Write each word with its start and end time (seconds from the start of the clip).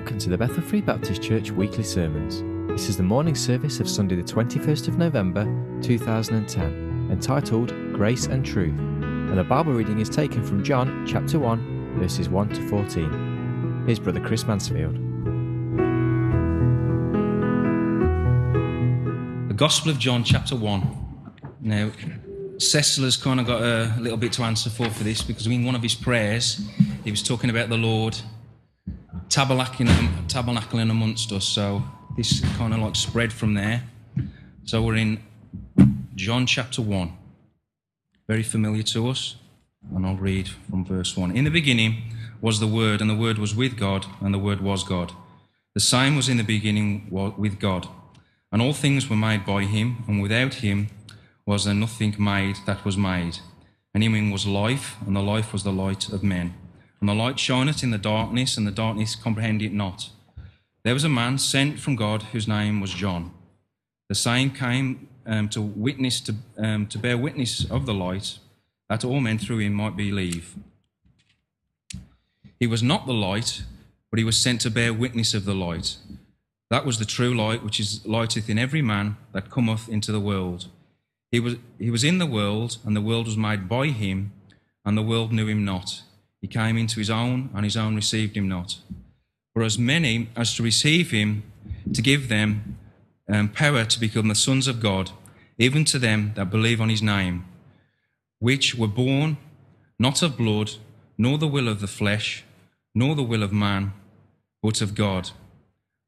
Welcome 0.00 0.18
to 0.20 0.30
the 0.30 0.38
Bethel 0.38 0.62
Free 0.62 0.80
Baptist 0.80 1.20
Church 1.20 1.50
weekly 1.50 1.82
sermons. 1.82 2.42
This 2.72 2.88
is 2.88 2.96
the 2.96 3.02
morning 3.02 3.34
service 3.34 3.80
of 3.80 3.88
Sunday, 3.88 4.16
the 4.16 4.22
21st 4.22 4.88
of 4.88 4.96
November 4.96 5.44
2010, 5.82 7.10
entitled 7.12 7.68
Grace 7.92 8.24
and 8.24 8.42
Truth. 8.42 8.78
And 8.78 9.36
the 9.36 9.44
Bible 9.44 9.74
reading 9.74 10.00
is 10.00 10.08
taken 10.08 10.42
from 10.42 10.64
John 10.64 11.06
chapter 11.06 11.38
1, 11.38 11.98
verses 11.98 12.30
1 12.30 12.48
to 12.48 12.68
14. 12.68 13.82
Here's 13.84 13.98
Brother 13.98 14.20
Chris 14.20 14.46
Mansfield. 14.46 14.94
The 19.48 19.54
Gospel 19.54 19.90
of 19.90 19.98
John, 19.98 20.24
chapter 20.24 20.56
1. 20.56 21.34
Now, 21.60 21.90
Cecil 22.56 23.04
has 23.04 23.18
kind 23.18 23.38
of 23.38 23.46
got 23.46 23.60
a 23.62 23.94
little 24.00 24.16
bit 24.16 24.32
to 24.32 24.44
answer 24.44 24.70
for 24.70 24.88
for 24.88 25.04
this 25.04 25.20
because 25.20 25.46
in 25.46 25.62
one 25.62 25.74
of 25.74 25.82
his 25.82 25.94
prayers, 25.94 26.66
he 27.04 27.10
was 27.10 27.22
talking 27.22 27.50
about 27.50 27.68
the 27.68 27.76
Lord 27.76 28.18
tabernacling, 29.30 30.28
tabernacling 30.28 30.90
amongst 30.90 31.32
us. 31.32 31.44
So 31.44 31.82
this 32.16 32.40
kind 32.58 32.74
of 32.74 32.80
like 32.80 32.96
spread 32.96 33.32
from 33.32 33.54
there. 33.54 33.84
So 34.64 34.82
we're 34.82 34.96
in 34.96 35.22
John 36.16 36.46
chapter 36.46 36.82
1. 36.82 37.12
Very 38.28 38.42
familiar 38.42 38.82
to 38.82 39.08
us. 39.08 39.36
And 39.94 40.04
I'll 40.04 40.16
read 40.16 40.48
from 40.48 40.84
verse 40.84 41.16
1. 41.16 41.34
In 41.34 41.44
the 41.44 41.50
beginning 41.50 42.02
was 42.42 42.60
the 42.60 42.66
Word, 42.66 43.00
and 43.00 43.08
the 43.08 43.16
Word 43.16 43.38
was 43.38 43.54
with 43.54 43.78
God, 43.78 44.04
and 44.20 44.34
the 44.34 44.38
Word 44.38 44.60
was 44.60 44.84
God. 44.84 45.12
The 45.74 45.80
same 45.80 46.16
was 46.16 46.28
in 46.28 46.36
the 46.36 46.44
beginning 46.44 47.08
with 47.10 47.58
God. 47.58 47.88
And 48.52 48.60
all 48.60 48.72
things 48.72 49.08
were 49.08 49.16
made 49.16 49.46
by 49.46 49.64
him, 49.64 50.04
and 50.06 50.20
without 50.20 50.54
him 50.54 50.88
was 51.46 51.64
there 51.64 51.74
nothing 51.74 52.14
made 52.18 52.56
that 52.66 52.84
was 52.84 52.96
made. 52.96 53.38
And 53.94 54.04
in 54.04 54.14
him 54.14 54.30
was 54.30 54.46
life, 54.46 54.96
and 55.06 55.16
the 55.16 55.22
life 55.22 55.52
was 55.52 55.62
the 55.62 55.72
light 55.72 56.08
of 56.08 56.22
men. 56.22 56.54
And 57.00 57.08
the 57.08 57.14
light 57.14 57.38
shineth 57.38 57.82
in 57.82 57.90
the 57.90 57.98
darkness, 57.98 58.56
and 58.56 58.66
the 58.66 58.70
darkness 58.70 59.16
comprehended 59.16 59.72
it 59.72 59.74
not. 59.74 60.10
There 60.82 60.94
was 60.94 61.04
a 61.04 61.08
man 61.08 61.38
sent 61.38 61.80
from 61.80 61.96
God 61.96 62.22
whose 62.24 62.48
name 62.48 62.80
was 62.80 62.92
John. 62.92 63.32
The 64.08 64.14
same 64.14 64.50
came 64.50 65.08
um, 65.26 65.48
to 65.50 65.60
witness 65.60 66.20
to, 66.22 66.34
um, 66.58 66.86
to 66.88 66.98
bear 66.98 67.16
witness 67.16 67.70
of 67.70 67.86
the 67.86 67.94
light, 67.94 68.38
that 68.88 69.04
all 69.04 69.20
men 69.20 69.38
through 69.38 69.58
him 69.58 69.74
might 69.74 69.96
believe. 69.96 70.56
He 72.58 72.66
was 72.66 72.82
not 72.82 73.06
the 73.06 73.14
light, 73.14 73.62
but 74.10 74.18
he 74.18 74.24
was 74.24 74.36
sent 74.36 74.60
to 74.62 74.70
bear 74.70 74.92
witness 74.92 75.32
of 75.32 75.44
the 75.44 75.54
light. 75.54 75.96
That 76.70 76.84
was 76.84 76.98
the 76.98 77.04
true 77.04 77.34
light 77.34 77.64
which 77.64 77.80
is 77.80 78.04
lighteth 78.06 78.48
in 78.50 78.58
every 78.58 78.82
man 78.82 79.16
that 79.32 79.50
cometh 79.50 79.88
into 79.88 80.12
the 80.12 80.20
world. 80.20 80.68
He 81.30 81.40
was, 81.40 81.56
he 81.78 81.90
was 81.90 82.04
in 82.04 82.18
the 82.18 82.26
world, 82.26 82.78
and 82.84 82.96
the 82.96 83.00
world 83.00 83.26
was 83.26 83.36
made 83.36 83.68
by 83.68 83.88
him, 83.88 84.32
and 84.84 84.96
the 84.96 85.02
world 85.02 85.32
knew 85.32 85.46
him 85.46 85.64
not. 85.64 86.02
He 86.40 86.48
came 86.48 86.76
into 86.76 86.98
his 86.98 87.10
own, 87.10 87.50
and 87.54 87.64
his 87.64 87.76
own 87.76 87.94
received 87.94 88.36
him 88.36 88.48
not. 88.48 88.78
For 89.52 89.62
as 89.62 89.78
many 89.78 90.28
as 90.36 90.54
to 90.56 90.62
receive 90.62 91.10
him, 91.10 91.42
to 91.92 92.02
give 92.02 92.28
them 92.28 92.78
um, 93.30 93.48
power 93.48 93.84
to 93.84 94.00
become 94.00 94.28
the 94.28 94.34
sons 94.34 94.66
of 94.66 94.80
God, 94.80 95.10
even 95.58 95.84
to 95.86 95.98
them 95.98 96.32
that 96.36 96.50
believe 96.50 96.80
on 96.80 96.88
his 96.88 97.02
name, 97.02 97.44
which 98.38 98.74
were 98.74 98.88
born 98.88 99.36
not 99.98 100.22
of 100.22 100.38
blood, 100.38 100.72
nor 101.18 101.36
the 101.36 101.46
will 101.46 101.68
of 101.68 101.80
the 101.80 101.86
flesh, 101.86 102.44
nor 102.94 103.14
the 103.14 103.22
will 103.22 103.42
of 103.42 103.52
man, 103.52 103.92
but 104.62 104.80
of 104.80 104.94
God. 104.94 105.30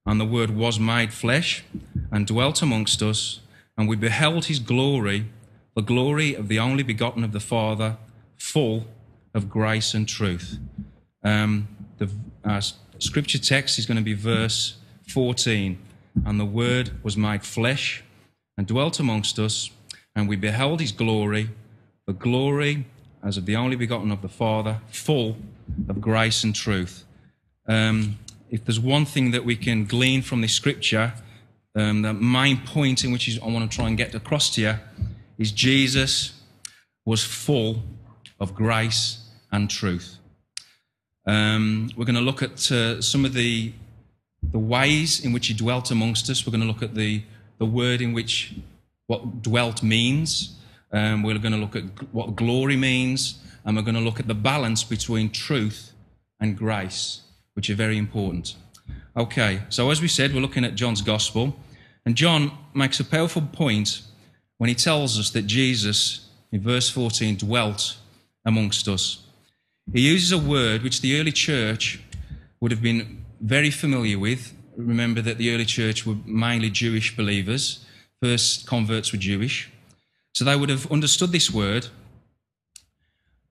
And 0.06 0.19
the 0.19 0.24
Word 0.24 0.50
was 0.50 0.80
made 0.80 1.12
flesh 1.12 1.62
and 2.11 2.27
dwelt 2.27 2.62
amongst 2.62 3.02
us, 3.02 3.41
and 3.77 3.89
we 3.89 3.96
beheld 3.96 4.46
his 4.46 4.58
glory, 4.58 5.27
the 5.77 5.83
glory 5.83 6.34
of 6.34 6.48
the 6.48 6.58
only 6.58 6.83
begotten 6.83 7.22
of 7.22 7.33
the 7.33 7.41
Father, 7.41 7.98
full 8.39 8.86
of 9.34 9.48
grace 9.48 9.94
and 9.94 10.08
truth. 10.08 10.58
Um, 11.22 11.69
the 11.98 12.11
uh, 12.44 12.61
scripture 12.98 13.39
text 13.39 13.78
is 13.78 13.86
going 13.86 13.97
to 13.97 14.02
be 14.02 14.14
verse 14.14 14.77
14. 15.08 15.79
And 16.24 16.39
the 16.39 16.45
Word 16.45 17.02
was 17.02 17.17
made 17.17 17.42
flesh 17.42 18.02
and 18.57 18.67
dwelt 18.67 19.01
amongst 19.01 19.39
us, 19.39 19.70
and 20.14 20.29
we 20.29 20.36
beheld 20.36 20.80
his 20.80 20.92
glory, 20.92 21.51
the 22.07 22.12
glory 22.12 22.84
as 23.23 23.36
of 23.36 23.46
the 23.46 23.57
only 23.57 23.77
begotten 23.77 24.11
of 24.11 24.20
the 24.20 24.29
Father, 24.29 24.80
full 24.90 25.36
of 25.89 26.01
grace 26.01 26.45
and 26.45 26.55
truth. 26.55 27.05
Um, 27.67 28.18
if 28.51 28.64
there's 28.64 28.80
one 28.80 29.07
thing 29.07 29.30
that 29.30 29.45
we 29.45 29.57
can 29.57 29.86
glean 29.86 30.20
from 30.20 30.42
this 30.42 30.52
scripture, 30.52 31.14
um, 31.74 32.02
the 32.02 32.12
main 32.12 32.58
point 32.58 33.05
in 33.05 33.12
which 33.12 33.40
I 33.40 33.46
want 33.46 33.70
to 33.70 33.74
try 33.74 33.86
and 33.86 33.96
get 33.96 34.14
across 34.14 34.51
to 34.57 34.61
you 34.61 34.74
is 35.39 35.52
Jesus 35.52 36.39
was 37.07 37.24
full 37.24 37.83
of 38.39 38.55
grace 38.55 39.21
and 39.52 39.70
truth. 39.70 40.18
Um, 41.27 41.90
we're 41.96 42.05
going 42.05 42.17
to 42.17 42.20
look 42.20 42.42
at 42.42 42.73
uh, 42.73 43.01
some 43.01 43.24
of 43.24 43.35
the, 43.35 43.73
the 44.42 44.58
ways 44.58 45.24
in 45.24 45.33
which 45.33 45.46
he 45.46 45.55
dwelt 45.55 45.90
amongst 45.90 46.29
us. 46.30 46.45
We're 46.46 46.51
going 46.51 46.63
to 46.63 46.67
look 46.67 46.83
at 46.83 46.95
the, 46.95 47.23
the 47.58 47.67
word 47.67 48.01
in 48.01 48.13
which 48.13 48.55
what 49.07 49.42
dwelt 49.42 49.83
means. 49.83 50.57
Um, 50.90 51.23
we're 51.23 51.39
going 51.39 51.52
to 51.52 51.58
look 51.58 51.77
at 51.77 51.85
what 52.13 52.35
glory 52.35 52.77
means. 52.77 53.39
And 53.64 53.77
we're 53.77 53.83
going 53.83 53.95
to 53.95 54.01
look 54.01 54.18
at 54.18 54.27
the 54.27 54.35
balance 54.35 54.83
between 54.83 55.30
truth 55.30 55.92
and 56.40 56.58
grace, 56.58 57.20
which 57.55 57.70
are 57.70 57.77
very 57.77 57.96
important. 57.96 58.57
Okay, 59.17 59.61
so 59.69 59.90
as 59.90 60.01
we 60.01 60.08
said, 60.08 60.34
we're 60.34 60.40
looking 60.40 60.64
at 60.64 60.74
John's 60.74 61.02
gospel. 61.02 61.55
And 62.05 62.17
John 62.17 62.51
makes 62.74 62.98
a 62.98 63.05
powerful 63.05 63.42
point 63.42 64.02
when 64.58 64.69
he 64.69 64.74
tells 64.74 65.19
us 65.19 65.30
that 65.30 65.42
Jesus, 65.42 66.29
in 66.51 66.61
verse 66.61 66.90
14, 66.90 67.36
dwelt 67.36 67.96
amongst 68.45 68.89
us. 68.89 69.24
He 69.91 70.01
uses 70.01 70.33
a 70.33 70.39
word 70.39 70.83
which 70.83 71.01
the 71.01 71.19
early 71.19 71.33
church 71.33 72.01
would 72.61 72.70
have 72.70 72.83
been 72.83 73.25
very 73.41 73.70
familiar 73.70 74.19
with. 74.19 74.53
Remember 74.77 75.20
that 75.23 75.39
the 75.39 75.53
early 75.53 75.65
church 75.65 76.07
were 76.07 76.17
mainly 76.25 76.70
Jewish 76.70 77.17
believers, 77.17 77.85
first 78.20 78.67
converts 78.67 79.13
were 79.13 79.19
Jewish. 79.19 79.70
So 80.35 80.45
they 80.45 80.57
would 80.57 80.70
have 80.70 80.91
understood 80.91 81.33
this 81.33 81.51
word. 81.51 81.89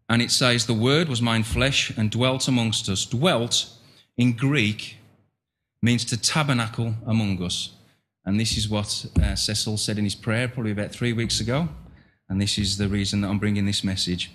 And 0.10 0.22
it 0.22 0.32
says, 0.32 0.66
The 0.66 0.74
word 0.74 1.10
was 1.10 1.22
made 1.22 1.46
flesh 1.46 1.92
and 1.98 2.10
dwelt 2.10 2.48
amongst 2.48 2.90
us. 2.90 3.06
Dwelt 3.06 3.70
in 4.18 4.34
Greek 4.34 4.98
means 5.82 6.06
to 6.06 6.18
tabernacle 6.20 6.96
among 7.06 7.42
us. 7.44 7.74
And 8.26 8.40
this 8.40 8.58
is 8.58 8.70
what 8.70 9.06
uh, 9.22 9.36
Cecil 9.36 9.78
said 9.78 9.98
in 9.98 10.04
his 10.04 10.16
prayer 10.16 10.48
probably 10.48 10.72
about 10.72 10.92
three 10.92 11.14
weeks 11.14 11.40
ago. 11.40 11.70
And 12.30 12.40
this 12.42 12.58
is 12.58 12.78
the 12.78 12.88
reason 12.88 13.22
that 13.22 13.30
I'm 13.30 13.40
bringing 13.40 13.66
this 13.66 13.84
message. 13.84 14.32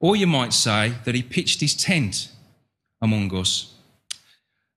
Or 0.00 0.16
you 0.16 0.26
might 0.26 0.52
say 0.52 0.94
that 1.04 1.14
he 1.14 1.22
pitched 1.22 1.60
his 1.60 1.74
tent 1.74 2.30
among 3.00 3.34
us, 3.34 3.74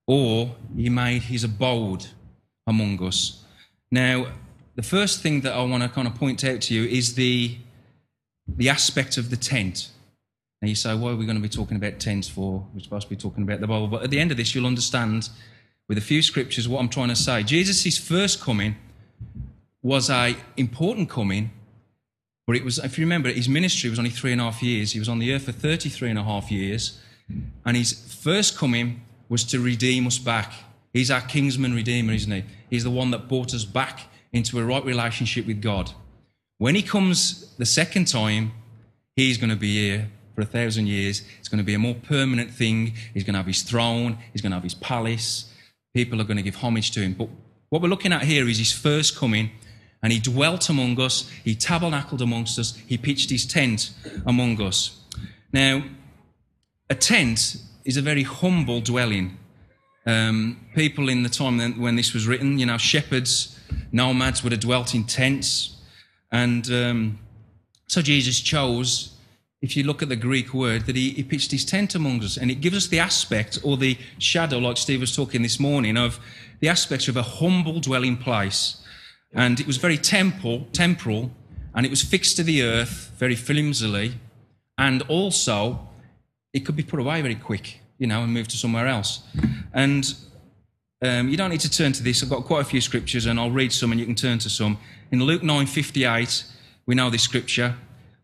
or 0.07 0.55
he 0.75 0.89
made 0.89 1.23
his 1.23 1.43
abode 1.43 2.07
among 2.65 3.01
us. 3.03 3.43
Now, 3.91 4.27
the 4.75 4.83
first 4.83 5.21
thing 5.21 5.41
that 5.41 5.53
I 5.53 5.63
want 5.63 5.83
to 5.83 5.89
kind 5.89 6.07
of 6.07 6.15
point 6.15 6.43
out 6.43 6.61
to 6.61 6.73
you 6.73 6.85
is 6.85 7.15
the, 7.15 7.57
the 8.47 8.69
aspect 8.69 9.17
of 9.17 9.29
the 9.29 9.37
tent. 9.37 9.91
Now, 10.61 10.69
you 10.69 10.75
say, 10.75 10.95
why 10.95 11.11
are 11.11 11.15
we 11.15 11.25
going 11.25 11.37
to 11.37 11.41
be 11.41 11.49
talking 11.49 11.77
about 11.77 11.99
tents 11.99 12.27
for? 12.27 12.65
We're 12.73 12.81
supposed 12.81 13.07
to 13.07 13.09
be 13.09 13.15
talking 13.15 13.43
about 13.43 13.59
the 13.59 13.67
Bible. 13.67 13.87
But 13.87 14.03
at 14.03 14.09
the 14.09 14.19
end 14.19 14.31
of 14.31 14.37
this, 14.37 14.53
you'll 14.53 14.67
understand 14.67 15.29
with 15.87 15.97
a 15.97 16.01
few 16.01 16.21
scriptures 16.21 16.67
what 16.67 16.79
I'm 16.79 16.89
trying 16.89 17.09
to 17.09 17.15
say. 17.15 17.43
Jesus' 17.43 17.97
first 17.97 18.39
coming 18.39 18.75
was 19.81 20.09
a 20.09 20.35
important 20.55 21.09
coming 21.09 21.51
but 22.49 22.55
it 22.55 22.65
was, 22.65 22.79
if 22.79 22.97
you 22.97 23.05
remember, 23.05 23.29
his 23.29 23.47
ministry 23.47 23.91
was 23.91 23.99
only 23.99 24.09
three 24.09 24.31
and 24.31 24.41
a 24.41 24.45
half 24.45 24.63
years. 24.63 24.93
He 24.93 24.97
was 24.97 25.07
on 25.07 25.19
the 25.19 25.35
earth 25.35 25.43
for 25.43 25.51
33 25.51 26.09
and 26.09 26.17
a 26.17 26.23
half 26.23 26.49
years. 26.49 26.99
And 27.63 27.77
his 27.77 27.93
first 28.23 28.57
coming 28.57 29.01
was 29.29 29.43
to 29.43 29.59
redeem 29.59 30.07
us 30.07 30.17
back. 30.17 30.51
He's 30.91 31.11
our 31.11 31.21
kinsman 31.21 31.75
redeemer, 31.75 32.11
isn't 32.11 32.31
he? 32.31 32.43
He's 32.71 32.83
the 32.83 32.89
one 32.89 33.11
that 33.11 33.27
brought 33.27 33.53
us 33.53 33.65
back 33.65 34.07
into 34.33 34.57
a 34.57 34.65
right 34.65 34.83
relationship 34.83 35.45
with 35.45 35.61
God. 35.61 35.91
When 36.57 36.73
he 36.73 36.81
comes 36.81 37.53
the 37.57 37.67
second 37.67 38.05
time, 38.05 38.53
he's 39.15 39.37
going 39.37 39.51
to 39.51 39.55
be 39.55 39.87
here 39.87 40.09
for 40.33 40.41
a 40.41 40.45
thousand 40.45 40.87
years. 40.87 41.21
It's 41.37 41.49
going 41.49 41.59
to 41.59 41.63
be 41.63 41.75
a 41.75 41.77
more 41.79 41.93
permanent 41.93 42.49
thing. 42.49 42.95
He's 43.13 43.23
going 43.23 43.35
to 43.35 43.41
have 43.41 43.45
his 43.45 43.61
throne. 43.61 44.17
He's 44.33 44.41
going 44.41 44.53
to 44.53 44.55
have 44.55 44.63
his 44.63 44.73
palace. 44.73 45.53
People 45.93 46.19
are 46.19 46.23
going 46.23 46.37
to 46.37 46.41
give 46.41 46.55
homage 46.55 46.89
to 46.93 47.01
him. 47.01 47.13
But 47.13 47.29
what 47.69 47.83
we're 47.83 47.89
looking 47.89 48.11
at 48.11 48.23
here 48.23 48.49
is 48.49 48.57
his 48.57 48.71
first 48.71 49.15
coming 49.15 49.51
and 50.01 50.13
he 50.13 50.19
dwelt 50.19 50.69
among 50.69 50.99
us, 50.99 51.29
he 51.43 51.55
tabernacled 51.55 52.21
amongst 52.21 52.57
us, 52.57 52.75
he 52.87 52.97
pitched 52.97 53.29
his 53.29 53.45
tent 53.45 53.91
among 54.25 54.61
us. 54.61 54.97
Now, 55.51 55.83
a 56.89 56.95
tent 56.95 57.57
is 57.85 57.97
a 57.97 58.01
very 58.01 58.23
humble 58.23 58.81
dwelling. 58.81 59.37
Um, 60.05 60.65
people 60.73 61.09
in 61.09 61.23
the 61.23 61.29
time 61.29 61.59
when 61.79 61.95
this 61.95 62.13
was 62.13 62.27
written, 62.27 62.57
you 62.57 62.65
know, 62.65 62.77
shepherds, 62.77 63.59
nomads 63.91 64.43
would 64.43 64.51
have 64.51 64.61
dwelt 64.61 64.95
in 64.95 65.03
tents. 65.03 65.75
And 66.31 66.71
um, 66.71 67.19
so 67.87 68.01
Jesus 68.01 68.39
chose, 68.39 69.15
if 69.61 69.75
you 69.75 69.83
look 69.83 70.01
at 70.01 70.09
the 70.09 70.15
Greek 70.15 70.53
word, 70.53 70.85
that 70.85 70.95
he, 70.95 71.11
he 71.11 71.23
pitched 71.23 71.51
his 71.51 71.65
tent 71.65 71.93
among 71.93 72.23
us. 72.23 72.37
And 72.37 72.49
it 72.49 72.61
gives 72.61 72.77
us 72.77 72.87
the 72.87 72.99
aspect 72.99 73.59
or 73.63 73.77
the 73.77 73.97
shadow, 74.17 74.57
like 74.59 74.77
Steve 74.77 75.01
was 75.01 75.15
talking 75.15 75.41
this 75.41 75.59
morning, 75.59 75.97
of 75.97 76.19
the 76.61 76.69
aspect 76.69 77.07
of 77.07 77.17
a 77.17 77.23
humble 77.23 77.79
dwelling 77.79 78.17
place 78.17 78.77
and 79.33 79.59
it 79.59 79.67
was 79.67 79.77
very 79.77 79.97
temple, 79.97 80.67
temporal, 80.73 81.31
and 81.75 81.85
it 81.85 81.89
was 81.89 82.01
fixed 82.01 82.35
to 82.37 82.43
the 82.43 82.63
earth 82.63 83.11
very 83.17 83.35
flimsily, 83.35 84.13
and 84.77 85.01
also 85.03 85.87
it 86.53 86.61
could 86.65 86.75
be 86.75 86.83
put 86.83 86.99
away 86.99 87.21
very 87.21 87.35
quick, 87.35 87.81
you 87.97 88.07
know, 88.07 88.23
and 88.23 88.33
moved 88.33 88.49
to 88.51 88.57
somewhere 88.57 88.87
else. 88.87 89.21
And 89.73 90.13
um, 91.01 91.29
you 91.29 91.37
don't 91.37 91.51
need 91.51 91.59
to 91.61 91.69
turn 91.69 91.93
to 91.93 92.03
this. 92.03 92.23
I've 92.23 92.29
got 92.29 92.43
quite 92.45 92.61
a 92.61 92.65
few 92.65 92.81
scriptures, 92.81 93.25
and 93.25 93.39
I'll 93.39 93.51
read 93.51 93.71
some, 93.71 93.91
and 93.91 93.99
you 93.99 94.05
can 94.05 94.15
turn 94.15 94.39
to 94.39 94.49
some. 94.49 94.77
In 95.11 95.23
Luke 95.23 95.43
9:58, 95.43 96.43
we 96.85 96.95
know 96.95 97.09
this 97.09 97.23
scripture: 97.23 97.75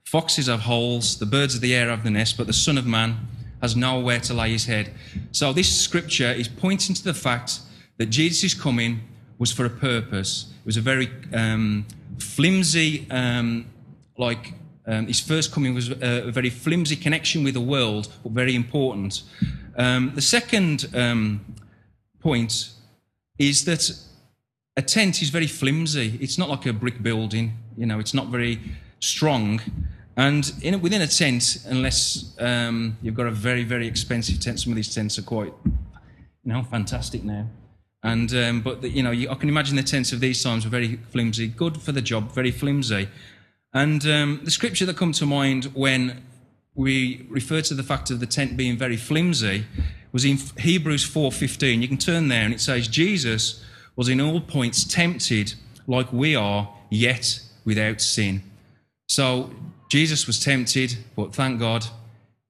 "Foxes 0.05 0.47
have 0.47 0.61
holes, 0.61 1.17
the 1.17 1.25
birds 1.25 1.55
of 1.55 1.61
the 1.61 1.75
air 1.75 1.89
have 1.89 2.03
the 2.03 2.09
nest, 2.09 2.35
but 2.37 2.47
the 2.47 2.53
Son 2.53 2.77
of 2.77 2.85
Man 2.85 3.27
has 3.61 3.75
nowhere 3.75 4.19
to 4.21 4.33
lay 4.33 4.51
his 4.51 4.65
head." 4.65 4.91
So 5.31 5.53
this 5.53 5.73
scripture 5.81 6.31
is 6.31 6.47
pointing 6.47 6.95
to 6.95 7.03
the 7.03 7.13
fact 7.13 7.59
that 7.97 8.07
Jesus' 8.07 8.43
is 8.43 8.53
coming 8.53 9.01
was 9.37 9.51
for 9.51 9.65
a 9.65 9.69
purpose. 9.69 10.53
It 10.59 10.65
was 10.65 10.77
a 10.77 10.81
very 10.81 11.09
um, 11.33 11.85
flimsy, 12.19 13.07
um, 13.09 13.65
like 14.17 14.53
um, 14.87 15.07
his 15.07 15.19
first 15.19 15.51
coming 15.51 15.73
was 15.73 15.89
a, 15.89 16.27
a, 16.27 16.31
very 16.31 16.49
flimsy 16.49 16.95
connection 16.95 17.43
with 17.43 17.55
the 17.55 17.61
world, 17.61 18.13
but 18.23 18.31
very 18.31 18.55
important. 18.55 19.23
Um, 19.77 20.11
the 20.15 20.21
second 20.21 20.85
um, 20.93 21.43
point 22.19 22.69
is 23.37 23.65
that 23.65 23.91
a 24.77 24.81
tent 24.81 25.21
is 25.21 25.29
very 25.29 25.47
flimsy. 25.47 26.17
It's 26.21 26.37
not 26.37 26.49
like 26.49 26.65
a 26.65 26.73
brick 26.73 27.01
building, 27.01 27.53
you 27.77 27.85
know, 27.85 27.99
it's 27.99 28.13
not 28.13 28.27
very 28.27 28.59
strong. 28.99 29.61
And 30.17 30.51
in, 30.61 30.79
within 30.81 31.01
a 31.01 31.07
tent, 31.07 31.57
unless 31.65 32.35
um, 32.39 32.97
you've 33.01 33.15
got 33.15 33.27
a 33.27 33.31
very, 33.31 33.63
very 33.63 33.87
expensive 33.87 34.39
tent, 34.39 34.59
some 34.59 34.71
of 34.71 34.75
these 34.75 34.93
tents 34.93 35.17
are 35.19 35.23
quite, 35.23 35.53
you 35.65 35.73
know, 36.53 36.63
fantastic 36.63 37.23
now. 37.23 37.47
And 38.05 38.31
um, 38.35 38.61
but 38.61 38.83
the, 38.83 38.89
you 38.89 39.01
know, 39.01 39.09
you, 39.09 39.31
I 39.31 39.33
can 39.33 39.49
imagine 39.49 39.75
the 39.75 39.81
tents 39.81 40.13
of 40.13 40.19
these 40.19 40.41
times 40.43 40.63
were 40.63 40.69
very 40.69 40.97
flimsy, 41.09 41.47
good 41.47 41.81
for 41.81 41.91
the 41.91 42.03
job, 42.03 42.31
very 42.31 42.51
flimsy. 42.51 43.09
And 43.73 44.05
um, 44.05 44.41
the 44.43 44.51
scripture 44.51 44.85
that 44.85 44.95
comes 44.95 45.17
to 45.19 45.25
mind 45.25 45.71
when 45.73 46.23
we 46.75 47.25
refer 47.29 47.61
to 47.61 47.73
the 47.73 47.81
fact 47.81 48.11
of 48.11 48.19
the 48.19 48.27
tent 48.27 48.55
being 48.55 48.77
very 48.77 48.95
flimsy 48.95 49.65
was 50.11 50.23
in 50.23 50.37
Hebrews 50.59 51.03
4:15. 51.03 51.81
You 51.81 51.87
can 51.87 51.97
turn 51.97 52.27
there 52.27 52.43
and 52.43 52.53
it 52.53 52.61
says 52.61 52.87
Jesus 52.87 53.65
was 53.95 54.07
in 54.07 54.21
all 54.21 54.39
points 54.39 54.83
tempted 54.83 55.55
like 55.87 56.13
we 56.13 56.35
are, 56.35 56.71
yet 56.91 57.41
without 57.65 58.01
sin. 58.01 58.43
So 59.07 59.49
Jesus 59.89 60.27
was 60.27 60.39
tempted, 60.39 60.97
but 61.15 61.33
thank 61.33 61.59
God 61.59 61.87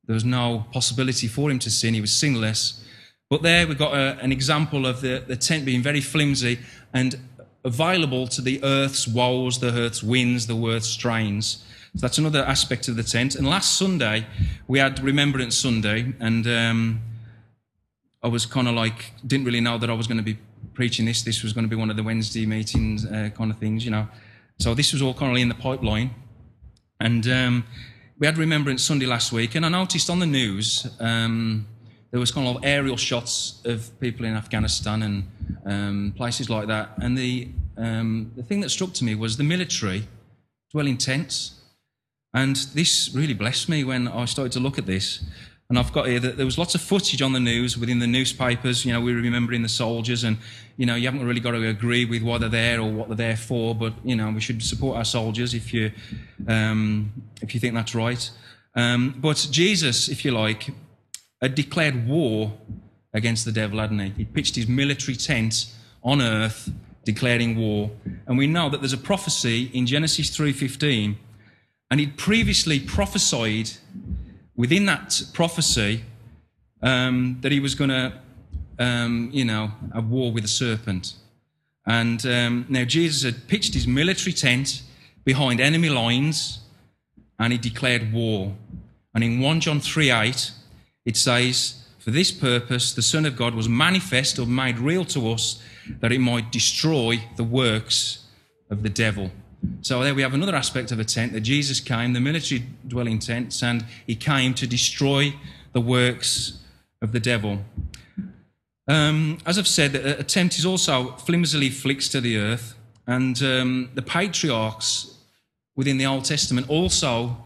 there 0.05 0.13
was 0.13 0.25
no 0.25 0.65
possibility 0.73 1.27
for 1.27 1.49
him 1.49 1.59
to 1.59 1.69
sin. 1.69 1.93
He 1.93 2.01
was 2.01 2.11
sinless. 2.11 2.84
But 3.29 3.41
there 3.41 3.67
we've 3.67 3.77
got 3.77 3.93
a, 3.93 4.19
an 4.21 4.31
example 4.31 4.85
of 4.85 5.01
the, 5.01 5.23
the 5.25 5.35
tent 5.35 5.65
being 5.65 5.81
very 5.81 6.01
flimsy 6.01 6.59
and 6.93 7.19
available 7.63 8.27
to 8.27 8.41
the 8.41 8.63
earth's 8.63 9.07
woes, 9.07 9.59
the 9.59 9.71
earth's 9.71 10.03
winds, 10.03 10.45
the 10.45 10.55
earth's 10.67 10.87
strains. 10.87 11.65
So 11.95 12.01
that's 12.01 12.17
another 12.17 12.43
aspect 12.43 12.87
of 12.87 12.95
the 12.95 13.03
tent. 13.03 13.35
And 13.35 13.47
last 13.47 13.77
Sunday, 13.77 14.27
we 14.67 14.79
had 14.79 14.99
Remembrance 14.99 15.57
Sunday, 15.57 16.13
and 16.19 16.45
um, 16.45 17.01
I 18.21 18.27
was 18.27 18.45
kind 18.45 18.67
of 18.67 18.75
like, 18.75 19.13
didn't 19.25 19.45
really 19.45 19.61
know 19.61 19.77
that 19.77 19.89
I 19.89 19.93
was 19.93 20.05
going 20.05 20.17
to 20.17 20.23
be 20.23 20.37
preaching 20.73 21.05
this. 21.05 21.23
This 21.23 21.41
was 21.41 21.53
going 21.53 21.63
to 21.63 21.69
be 21.69 21.75
one 21.75 21.89
of 21.89 21.95
the 21.95 22.03
Wednesday 22.03 22.45
meetings 22.45 23.05
uh, 23.05 23.29
kind 23.35 23.49
of 23.49 23.57
things, 23.57 23.85
you 23.85 23.91
know. 23.91 24.07
So 24.59 24.73
this 24.75 24.93
was 24.93 25.01
all 25.01 25.13
kind 25.13 25.31
of 25.31 25.37
in 25.37 25.47
the 25.47 25.55
pipeline. 25.55 26.13
And 26.99 27.25
um, 27.27 27.63
we 28.19 28.27
had 28.27 28.37
Remembrance 28.37 28.83
Sunday 28.83 29.05
last 29.05 29.31
week, 29.31 29.55
and 29.55 29.65
I 29.65 29.69
noticed 29.69 30.09
on 30.09 30.19
the 30.19 30.25
news, 30.25 30.87
um, 30.99 31.65
there 32.15 32.21
was 32.21 32.31
kind 32.31 32.47
of 32.47 32.63
aerial 32.63 32.95
shots 32.95 33.59
of 33.65 33.91
people 33.99 34.25
in 34.25 34.35
Afghanistan 34.37 35.03
and 35.03 35.29
um, 35.65 36.13
places 36.15 36.49
like 36.49 36.65
that. 36.65 36.91
And 36.99 37.17
the, 37.17 37.49
um, 37.75 38.31
the 38.37 38.41
thing 38.41 38.61
that 38.61 38.69
struck 38.69 38.93
to 38.93 39.03
me 39.03 39.15
was 39.15 39.35
the 39.35 39.43
military 39.43 40.07
dwell 40.71 40.87
in 40.87 40.95
tents. 40.95 41.59
And 42.33 42.55
this 42.73 43.11
really 43.13 43.33
blessed 43.33 43.67
me 43.67 43.83
when 43.83 44.07
I 44.07 44.23
started 44.23 44.53
to 44.53 44.61
look 44.61 44.77
at 44.77 44.85
this. 44.85 45.25
And 45.69 45.77
I've 45.77 45.91
got 45.91 46.07
here 46.07 46.21
that 46.21 46.37
there 46.37 46.45
was 46.45 46.57
lots 46.57 46.73
of 46.73 46.79
footage 46.79 47.21
on 47.21 47.33
the 47.33 47.39
news 47.41 47.77
within 47.77 47.99
the 47.99 48.07
newspapers. 48.07 48.85
You 48.85 48.93
know, 48.93 49.01
we 49.01 49.11
are 49.11 49.17
remembering 49.17 49.61
the 49.61 49.67
soldiers, 49.67 50.23
and 50.23 50.37
you 50.77 50.85
know, 50.85 50.95
you 50.95 51.07
haven't 51.07 51.25
really 51.25 51.41
got 51.41 51.51
to 51.51 51.67
agree 51.67 52.05
with 52.05 52.23
why 52.23 52.37
they're 52.37 52.47
there 52.47 52.79
or 52.79 52.89
what 52.89 53.09
they're 53.09 53.17
there 53.17 53.35
for, 53.35 53.75
but 53.75 53.93
you 54.05 54.15
know, 54.15 54.31
we 54.31 54.39
should 54.39 54.63
support 54.63 54.95
our 54.95 55.03
soldiers 55.03 55.53
if 55.53 55.73
you 55.73 55.91
um, 56.47 57.11
if 57.41 57.53
you 57.53 57.59
think 57.59 57.73
that's 57.73 57.93
right. 57.93 58.29
Um, 58.73 59.15
but 59.17 59.47
Jesus, 59.51 60.07
if 60.07 60.23
you 60.23 60.31
like, 60.31 60.69
had 61.45 61.53
declared 61.53 62.07
war 62.07 62.57
against 63.13 63.45
the 63.45 63.51
devil, 63.51 63.79
hadn't 63.79 63.99
he? 63.99 64.09
He 64.09 64.25
pitched 64.25 64.55
his 64.55 64.67
military 64.67 65.15
tent 65.15 65.67
on 66.03 66.19
earth, 66.19 66.71
declaring 67.03 67.55
war. 67.55 67.91
And 68.25 68.35
we 68.35 68.47
know 68.47 68.67
that 68.69 68.81
there's 68.81 68.93
a 68.93 68.97
prophecy 69.13 69.69
in 69.71 69.85
Genesis 69.85 70.35
3:15, 70.35 71.17
and 71.91 71.99
he'd 71.99 72.17
previously 72.17 72.79
prophesied 72.79 73.69
within 74.55 74.85
that 74.87 75.21
prophecy 75.33 76.03
um, 76.81 77.37
that 77.41 77.51
he 77.51 77.59
was 77.59 77.75
going 77.75 77.91
to, 77.91 78.13
um, 78.79 79.29
you 79.31 79.45
know, 79.45 79.71
a 79.93 80.01
war 80.01 80.31
with 80.31 80.45
a 80.45 80.53
serpent. 80.63 81.13
And 81.85 82.25
um, 82.25 82.65
now 82.69 82.85
Jesus 82.85 83.21
had 83.21 83.47
pitched 83.47 83.75
his 83.75 83.85
military 83.85 84.33
tent 84.33 84.81
behind 85.23 85.61
enemy 85.61 85.89
lines, 85.89 86.61
and 87.37 87.53
he 87.53 87.59
declared 87.59 88.11
war. 88.11 88.55
And 89.13 89.23
in 89.23 89.39
1 89.39 89.59
John 89.59 89.79
3 89.79 90.09
8, 90.09 90.51
it 91.05 91.15
says, 91.15 91.83
For 91.99 92.11
this 92.11 92.31
purpose 92.31 92.93
the 92.93 93.01
Son 93.01 93.25
of 93.25 93.35
God 93.35 93.55
was 93.55 93.69
manifest 93.69 94.39
or 94.39 94.45
made 94.45 94.79
real 94.79 95.05
to 95.05 95.31
us 95.31 95.61
that 95.99 96.11
it 96.11 96.19
might 96.19 96.51
destroy 96.51 97.23
the 97.35 97.43
works 97.43 98.25
of 98.69 98.83
the 98.83 98.89
devil. 98.89 99.31
So 99.81 100.03
there 100.03 100.15
we 100.15 100.21
have 100.21 100.33
another 100.33 100.55
aspect 100.55 100.91
of 100.91 100.99
a 100.99 101.05
tent 101.05 101.33
that 101.33 101.41
Jesus 101.41 101.79
came, 101.79 102.13
the 102.13 102.19
military 102.19 102.63
dwelling 102.87 103.19
tents, 103.19 103.63
and 103.63 103.85
he 104.05 104.15
came 104.15 104.53
to 104.55 104.67
destroy 104.67 105.33
the 105.73 105.81
works 105.81 106.59
of 107.01 107.11
the 107.11 107.19
devil. 107.19 107.59
Um, 108.87 109.39
as 109.45 109.57
I've 109.57 109.67
said, 109.67 109.95
a 109.95 110.23
tent 110.23 110.57
is 110.59 110.65
also 110.65 111.11
flimsily 111.13 111.69
fixed 111.69 112.11
to 112.11 112.21
the 112.21 112.37
earth, 112.37 112.75
and 113.07 113.41
um, 113.41 113.89
the 113.95 114.01
patriarchs 114.01 115.17
within 115.75 115.97
the 115.97 116.05
Old 116.05 116.25
Testament 116.25 116.69
also 116.69 117.37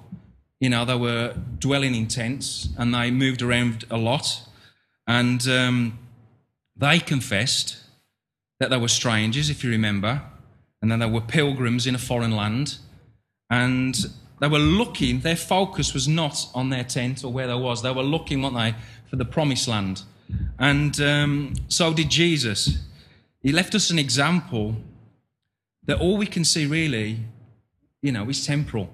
you 0.59 0.69
know, 0.69 0.83
they 0.83 0.95
were 0.95 1.35
dwelling 1.57 1.95
in 1.95 2.07
tents 2.07 2.69
and 2.77 2.93
they 2.93 3.11
moved 3.11 3.41
around 3.41 3.85
a 3.89 3.97
lot. 3.97 4.43
And 5.07 5.47
um, 5.47 5.99
they 6.75 6.99
confessed 6.99 7.77
that 8.59 8.69
they 8.69 8.77
were 8.77 8.89
strangers, 8.89 9.49
if 9.49 9.63
you 9.63 9.69
remember, 9.69 10.21
and 10.81 10.91
then 10.91 10.99
they 10.99 11.09
were 11.09 11.21
pilgrims 11.21 11.87
in 11.87 11.95
a 11.95 11.99
foreign 11.99 12.35
land. 12.35 12.77
And 13.49 13.95
they 14.39 14.47
were 14.47 14.59
looking, 14.59 15.21
their 15.21 15.35
focus 15.35 15.93
was 15.93 16.07
not 16.07 16.49
on 16.53 16.69
their 16.69 16.83
tent 16.83 17.23
or 17.23 17.31
where 17.31 17.47
they 17.47 17.55
was. 17.55 17.81
They 17.81 17.91
were 17.91 18.03
looking, 18.03 18.41
weren't 18.41 18.55
they, 18.55 18.75
for 19.09 19.15
the 19.15 19.25
promised 19.25 19.67
land. 19.67 20.03
And 20.59 20.99
um, 21.01 21.53
so 21.69 21.93
did 21.93 22.09
Jesus. 22.09 22.83
He 23.41 23.51
left 23.51 23.73
us 23.75 23.89
an 23.89 23.97
example 23.97 24.75
that 25.85 25.99
all 25.99 26.17
we 26.17 26.27
can 26.27 26.43
see 26.43 26.65
really, 26.65 27.19
you 28.01 28.11
know, 28.11 28.29
is 28.29 28.45
temporal 28.45 28.89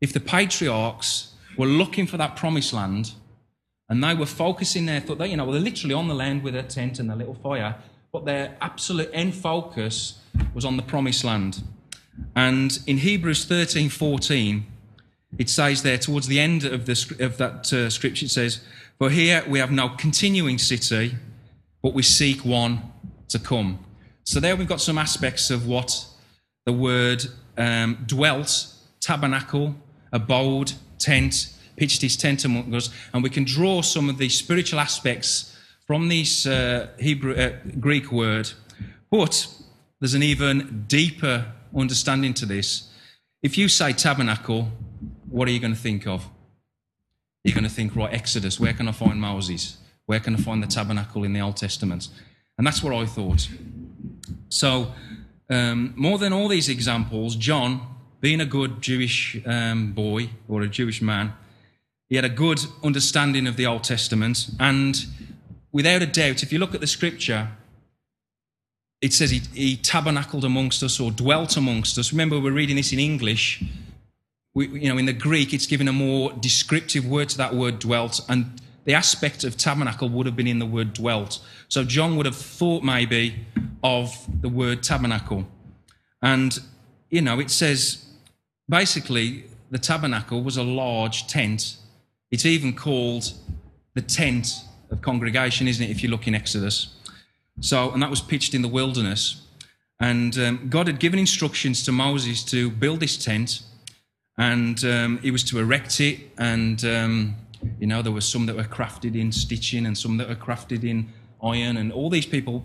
if 0.00 0.12
the 0.12 0.20
patriarchs 0.20 1.32
were 1.56 1.66
looking 1.66 2.06
for 2.06 2.16
that 2.16 2.36
promised 2.36 2.72
land 2.72 3.12
and 3.88 4.02
they 4.02 4.14
were 4.14 4.26
focusing 4.26 4.86
their 4.86 5.00
thought, 5.00 5.20
you 5.28 5.36
know, 5.36 5.50
they're 5.50 5.60
literally 5.60 5.94
on 5.94 6.08
the 6.08 6.14
land 6.14 6.42
with 6.42 6.54
their 6.54 6.62
tent 6.62 6.98
and 6.98 7.10
their 7.10 7.16
little 7.16 7.34
fire, 7.34 7.76
but 8.12 8.24
their 8.24 8.56
absolute 8.60 9.10
end 9.12 9.34
focus 9.34 10.18
was 10.54 10.64
on 10.64 10.76
the 10.76 10.82
promised 10.82 11.24
land. 11.24 11.62
And 12.34 12.78
in 12.86 12.98
Hebrews 12.98 13.44
13 13.44 13.88
14, 13.88 14.66
it 15.38 15.48
says 15.48 15.82
there 15.82 15.98
towards 15.98 16.26
the 16.26 16.40
end 16.40 16.64
of, 16.64 16.86
the, 16.86 17.16
of 17.20 17.36
that 17.38 17.72
uh, 17.72 17.90
scripture, 17.90 18.26
it 18.26 18.30
says, 18.30 18.60
For 18.98 19.10
here 19.10 19.44
we 19.48 19.58
have 19.58 19.70
no 19.70 19.90
continuing 19.90 20.58
city, 20.58 21.16
but 21.82 21.94
we 21.94 22.02
seek 22.02 22.44
one 22.44 22.82
to 23.28 23.38
come. 23.38 23.84
So 24.24 24.40
there 24.40 24.56
we've 24.56 24.68
got 24.68 24.80
some 24.80 24.98
aspects 24.98 25.50
of 25.50 25.66
what 25.66 26.06
the 26.66 26.72
word 26.72 27.24
um, 27.56 28.04
dwelt, 28.06 28.66
tabernacle, 29.00 29.74
abode, 30.12 30.72
tent, 30.98 31.52
pitched 31.76 32.02
his 32.02 32.16
tent 32.16 32.44
among 32.44 32.74
us, 32.74 32.90
and 33.12 33.22
we 33.22 33.30
can 33.30 33.44
draw 33.44 33.82
some 33.82 34.08
of 34.08 34.18
the 34.18 34.28
spiritual 34.28 34.80
aspects 34.80 35.56
from 35.86 36.08
this 36.08 36.46
uh, 36.46 36.88
Hebrew 36.98 37.34
uh, 37.34 37.56
Greek 37.78 38.12
word. 38.12 38.50
But 39.10 39.46
there's 39.98 40.14
an 40.14 40.22
even 40.22 40.84
deeper 40.86 41.52
understanding 41.74 42.34
to 42.34 42.46
this. 42.46 42.88
If 43.42 43.56
you 43.56 43.68
say 43.68 43.92
tabernacle, 43.92 44.68
what 45.28 45.48
are 45.48 45.50
you 45.50 45.60
going 45.60 45.74
to 45.74 45.80
think 45.80 46.06
of? 46.06 46.28
You're 47.44 47.54
going 47.54 47.64
to 47.64 47.70
think, 47.70 47.96
right, 47.96 48.12
Exodus, 48.12 48.60
where 48.60 48.72
can 48.72 48.86
I 48.86 48.92
find 48.92 49.20
Moses? 49.20 49.78
Where 50.06 50.20
can 50.20 50.34
I 50.34 50.38
find 50.38 50.62
the 50.62 50.66
tabernacle 50.66 51.24
in 51.24 51.32
the 51.32 51.40
Old 51.40 51.56
Testament? 51.56 52.08
And 52.58 52.66
that's 52.66 52.82
what 52.82 52.92
I 52.92 53.06
thought. 53.06 53.48
So, 54.48 54.92
um, 55.48 55.94
more 55.96 56.18
than 56.18 56.32
all 56.32 56.48
these 56.48 56.68
examples, 56.68 57.34
John 57.36 57.80
being 58.20 58.40
a 58.40 58.46
good 58.46 58.82
Jewish 58.82 59.40
um, 59.46 59.92
boy 59.92 60.30
or 60.48 60.62
a 60.62 60.68
Jewish 60.68 61.00
man, 61.00 61.32
he 62.08 62.16
had 62.16 62.24
a 62.24 62.28
good 62.28 62.60
understanding 62.82 63.46
of 63.46 63.56
the 63.56 63.66
Old 63.66 63.84
Testament. 63.84 64.50
And 64.58 65.04
without 65.72 66.02
a 66.02 66.06
doubt, 66.06 66.42
if 66.42 66.52
you 66.52 66.58
look 66.58 66.74
at 66.74 66.80
the 66.80 66.86
scripture, 66.86 67.48
it 69.00 69.12
says 69.12 69.30
he, 69.30 69.40
he 69.54 69.76
tabernacled 69.76 70.44
amongst 70.44 70.82
us 70.82 71.00
or 71.00 71.10
dwelt 71.10 71.56
amongst 71.56 71.96
us. 71.98 72.12
Remember, 72.12 72.38
we're 72.38 72.52
reading 72.52 72.76
this 72.76 72.92
in 72.92 72.98
English. 72.98 73.62
We, 74.52 74.66
you 74.68 74.88
know, 74.88 74.98
in 74.98 75.06
the 75.06 75.12
Greek, 75.12 75.54
it's 75.54 75.66
given 75.66 75.88
a 75.88 75.92
more 75.92 76.32
descriptive 76.32 77.06
word 77.06 77.28
to 77.30 77.38
that 77.38 77.54
word 77.54 77.78
dwelt. 77.78 78.20
And 78.28 78.60
the 78.84 78.94
aspect 78.94 79.44
of 79.44 79.56
tabernacle 79.56 80.08
would 80.08 80.26
have 80.26 80.36
been 80.36 80.48
in 80.48 80.58
the 80.58 80.66
word 80.66 80.92
dwelt. 80.92 81.38
So 81.68 81.84
John 81.84 82.16
would 82.16 82.26
have 82.26 82.36
thought 82.36 82.82
maybe 82.82 83.46
of 83.82 84.26
the 84.42 84.48
word 84.48 84.82
tabernacle. 84.82 85.46
And, 86.20 86.58
you 87.08 87.22
know, 87.22 87.38
it 87.38 87.50
says 87.50 88.04
basically 88.70 89.44
the 89.70 89.78
tabernacle 89.78 90.42
was 90.42 90.56
a 90.56 90.62
large 90.62 91.26
tent. 91.26 91.76
It's 92.30 92.46
even 92.46 92.74
called 92.74 93.32
the 93.94 94.00
tent 94.00 94.46
of 94.90 95.02
congregation, 95.02 95.68
isn't 95.68 95.84
it, 95.84 95.90
if 95.90 96.02
you 96.02 96.08
look 96.08 96.26
in 96.26 96.34
Exodus? 96.34 96.94
So, 97.60 97.90
and 97.90 98.02
that 98.02 98.10
was 98.10 98.20
pitched 98.20 98.54
in 98.54 98.62
the 98.62 98.68
wilderness. 98.68 99.42
And 100.00 100.38
um, 100.38 100.68
God 100.70 100.86
had 100.86 100.98
given 100.98 101.18
instructions 101.18 101.84
to 101.84 101.92
Moses 101.92 102.42
to 102.44 102.70
build 102.70 103.00
this 103.00 103.22
tent, 103.22 103.62
and 104.38 104.82
um, 104.84 105.18
he 105.18 105.30
was 105.30 105.44
to 105.44 105.58
erect 105.58 106.00
it. 106.00 106.20
And, 106.38 106.82
um, 106.84 107.36
you 107.78 107.86
know, 107.86 108.00
there 108.00 108.12
were 108.12 108.22
some 108.22 108.46
that 108.46 108.56
were 108.56 108.64
crafted 108.64 109.14
in 109.14 109.30
stitching 109.30 109.84
and 109.84 109.98
some 109.98 110.16
that 110.16 110.28
were 110.28 110.34
crafted 110.34 110.84
in 110.84 111.12
iron. 111.42 111.76
And 111.76 111.92
all 111.92 112.08
these 112.08 112.24
people, 112.24 112.64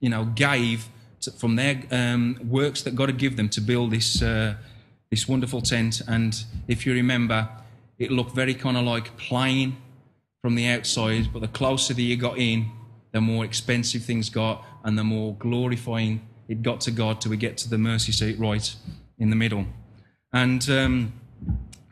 you 0.00 0.10
know, 0.10 0.24
gave 0.24 0.88
to, 1.20 1.30
from 1.30 1.54
their 1.54 1.80
um, 1.92 2.40
works 2.48 2.82
that 2.82 2.96
God 2.96 3.08
had 3.08 3.18
given 3.18 3.36
them 3.36 3.48
to 3.50 3.60
build 3.60 3.92
this, 3.92 4.20
uh, 4.20 4.56
this 5.10 5.28
wonderful 5.28 5.60
tent. 5.60 6.02
And 6.06 6.36
if 6.68 6.86
you 6.86 6.92
remember, 6.92 7.48
it 7.98 8.10
looked 8.10 8.34
very 8.34 8.54
kind 8.54 8.76
of 8.76 8.84
like 8.84 9.16
plain 9.16 9.76
from 10.42 10.54
the 10.54 10.66
outside, 10.68 11.32
but 11.32 11.40
the 11.40 11.48
closer 11.48 11.94
that 11.94 12.02
you 12.02 12.16
got 12.16 12.38
in, 12.38 12.70
the 13.12 13.20
more 13.20 13.44
expensive 13.44 14.02
things 14.02 14.28
got 14.28 14.64
and 14.84 14.98
the 14.98 15.04
more 15.04 15.34
glorifying 15.36 16.20
it 16.48 16.62
got 16.62 16.80
to 16.82 16.90
God 16.90 17.20
till 17.20 17.30
we 17.30 17.36
get 17.36 17.56
to 17.58 17.68
the 17.68 17.78
mercy 17.78 18.12
seat 18.12 18.38
right 18.38 18.74
in 19.18 19.30
the 19.30 19.36
middle. 19.36 19.66
And 20.32 20.68
um, 20.70 21.12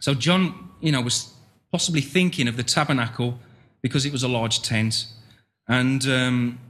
so 0.00 0.14
John, 0.14 0.71
you 0.80 0.92
know, 0.92 1.00
was 1.00 1.33
possibly 1.73 2.00
thinking 2.00 2.47
of 2.47 2.56
the 2.56 2.62
tabernacle 2.62 3.38
because 3.83 4.06
it 4.06 4.12
was 4.12 4.23
a 4.23 4.28
large 4.28 4.62
tent. 4.62 5.06
And 5.66 6.06
um, 6.06 6.61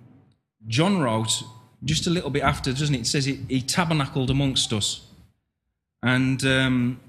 John 0.66 1.00
wrote 1.00 1.42
just 1.84 2.06
a 2.06 2.10
little 2.10 2.30
bit 2.30 2.42
after, 2.42 2.72
doesn't 2.72 2.94
it? 2.94 3.02
It 3.02 3.06
says 3.06 3.24
he, 3.26 3.40
he 3.48 3.60
tabernacled 3.60 4.30
amongst 4.30 4.72
us. 4.72 5.03
And 6.04 6.44
um, 6.44 7.00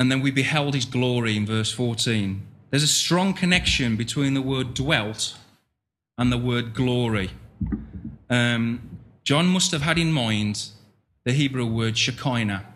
and 0.00 0.10
then 0.10 0.20
we 0.20 0.32
beheld 0.32 0.74
his 0.74 0.84
glory 0.84 1.36
in 1.36 1.46
verse 1.46 1.70
14. 1.70 2.42
There's 2.70 2.82
a 2.82 2.88
strong 2.88 3.34
connection 3.34 3.96
between 3.96 4.34
the 4.34 4.42
word 4.42 4.74
dwelt 4.74 5.36
and 6.18 6.32
the 6.32 6.38
word 6.38 6.74
glory. 6.74 7.30
Um, 8.28 8.98
John 9.22 9.46
must 9.46 9.70
have 9.70 9.82
had 9.82 9.96
in 9.98 10.10
mind 10.10 10.70
the 11.24 11.32
Hebrew 11.32 11.66
word 11.66 11.96
Shekinah. 11.96 12.66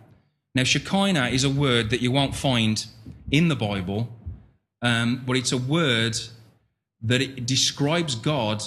Now, 0.55 0.63
Shekinah 0.63 1.29
is 1.29 1.43
a 1.43 1.51
word 1.51 1.91
that 1.91 2.01
you 2.01 2.13
won't 2.13 2.37
find 2.37 2.85
in 3.31 3.49
the 3.49 3.57
Bible, 3.57 4.09
um, 4.83 5.25
but 5.27 5.37
it's 5.37 5.51
a 5.51 5.59
word 5.59 6.17
that 7.03 7.21
it 7.21 7.45
describes 7.45 8.15
God 8.15 8.63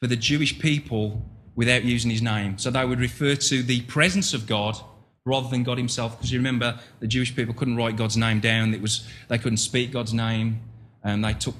for 0.00 0.08
the 0.08 0.16
Jewish 0.16 0.58
people 0.58 1.22
without 1.56 1.82
using 1.84 2.10
his 2.10 2.22
name. 2.22 2.58
So 2.58 2.70
they 2.70 2.84
would 2.84 3.00
refer 3.00 3.34
to 3.34 3.62
the 3.62 3.80
presence 3.82 4.34
of 4.34 4.46
God 4.46 4.76
rather 5.24 5.48
than 5.48 5.64
God 5.64 5.76
himself, 5.76 6.16
because 6.16 6.30
you 6.30 6.38
remember 6.38 6.78
the 7.00 7.08
Jewish 7.08 7.34
people 7.34 7.52
couldn't 7.52 7.76
write 7.76 7.96
God's 7.96 8.16
name 8.16 8.38
down. 8.38 8.72
It 8.72 8.80
was 8.80 9.08
they 9.28 9.38
couldn't 9.38 9.56
speak 9.56 9.90
God's 9.90 10.14
name, 10.14 10.60
and 11.02 11.24
they 11.24 11.32
took 11.32 11.56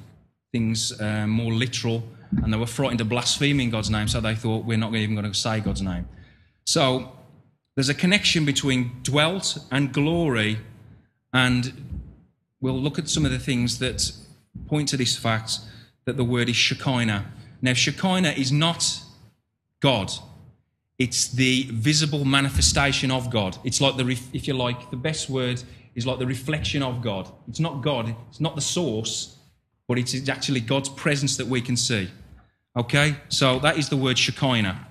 things 0.53 0.99
uh, 1.01 1.27
more 1.27 1.53
literal, 1.53 2.05
and 2.43 2.53
they 2.53 2.57
were 2.57 2.67
frightened 2.67 3.01
of 3.01 3.09
blaspheming 3.09 3.71
God's 3.71 3.91
name, 3.91 4.07
so 4.07 4.21
they 4.21 4.37
thought 4.37 4.65
we're 4.65 4.79
not 4.79 4.95
even 4.95 5.17
going 5.17 5.27
to 5.31 5.37
say 5.37 5.59
God's 5.59 5.83
name. 5.83 6.07
So 6.65 7.13
there's 7.75 7.89
a 7.89 7.95
connection 7.95 8.45
between 8.45 9.01
dwelt 9.03 9.59
and 9.73 9.93
glory, 9.93 10.59
and 11.33 12.07
we'll 12.61 12.81
look 12.81 12.99
at 12.99 13.09
some 13.09 13.25
of 13.25 13.33
the 13.33 13.39
things 13.39 13.81
that 13.81 14.13
point 14.69 14.89
to 14.91 14.97
this 14.97 15.17
fact 15.17 15.59
that 16.05 16.17
the 16.17 16.25
word 16.25 16.49
is 16.49 16.57
Shekinah. 16.57 17.27
Now, 17.63 17.73
Shekinah 17.73 18.31
is 18.31 18.53
not 18.53 19.01
God. 19.87 20.11
It's 20.99 21.29
the 21.29 21.69
visible 21.71 22.25
manifestation 22.25 23.13
of 23.13 23.31
God. 23.31 23.57
It's 23.63 23.81
like 23.81 23.97
the, 23.97 24.19
if 24.33 24.49
you 24.49 24.55
like, 24.55 24.91
the 24.91 24.97
best 24.97 25.31
word 25.31 25.63
is 25.95 26.05
like 26.05 26.19
the 26.19 26.27
reflection 26.27 26.83
of 26.83 27.01
God. 27.03 27.31
It's 27.47 27.61
not 27.61 27.83
God, 27.83 28.13
it's 28.29 28.41
not 28.41 28.57
the 28.57 28.67
source, 28.77 29.37
but 29.87 29.97
it's 29.97 30.29
actually 30.29 30.59
God's 30.59 30.89
presence 30.89 31.37
that 31.37 31.47
we 31.47 31.61
can 31.61 31.77
see. 31.77 32.09
Okay? 32.77 33.15
So 33.29 33.61
that 33.61 33.79
is 33.79 33.89
the 33.89 33.97
word 33.97 34.19
Shekinah. 34.19 34.89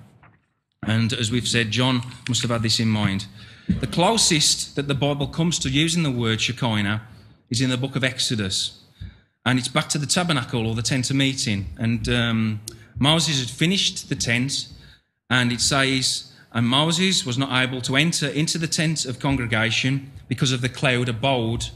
And 0.83 1.11
as 1.11 1.29
we've 1.29 1.47
said, 1.55 1.71
John 1.71 2.01
must 2.29 2.41
have 2.43 2.51
had 2.51 2.63
this 2.63 2.79
in 2.79 2.87
mind. 2.87 3.25
The 3.67 3.87
closest 3.87 4.77
that 4.77 4.87
the 4.87 4.95
Bible 4.95 5.27
comes 5.27 5.59
to 5.59 5.69
using 5.69 6.03
the 6.03 6.17
word 6.23 6.39
Shekinah 6.39 7.01
is 7.49 7.59
in 7.59 7.69
the 7.69 7.77
book 7.77 7.97
of 7.97 8.03
Exodus. 8.05 8.81
And 9.45 9.59
it's 9.59 9.67
back 9.67 9.89
to 9.89 9.97
the 9.97 10.07
tabernacle 10.07 10.65
or 10.65 10.73
the 10.73 10.81
tent 10.81 11.09
of 11.09 11.17
meeting. 11.17 11.65
And 11.77 12.07
um, 12.07 12.61
Moses 12.97 13.41
had 13.41 13.49
finished 13.49 14.07
the 14.07 14.15
tent 14.15 14.69
and 15.29 15.51
it 15.51 15.61
says, 15.61 16.31
And 16.51 16.67
Moses 16.67 17.25
was 17.25 17.37
not 17.37 17.63
able 17.63 17.81
to 17.81 17.95
enter 17.95 18.27
into 18.27 18.57
the 18.57 18.67
tent 18.67 19.05
of 19.05 19.19
congregation 19.19 20.11
because 20.27 20.51
of 20.51 20.61
the 20.61 20.69
cloud 20.69 21.09
abode 21.09 21.69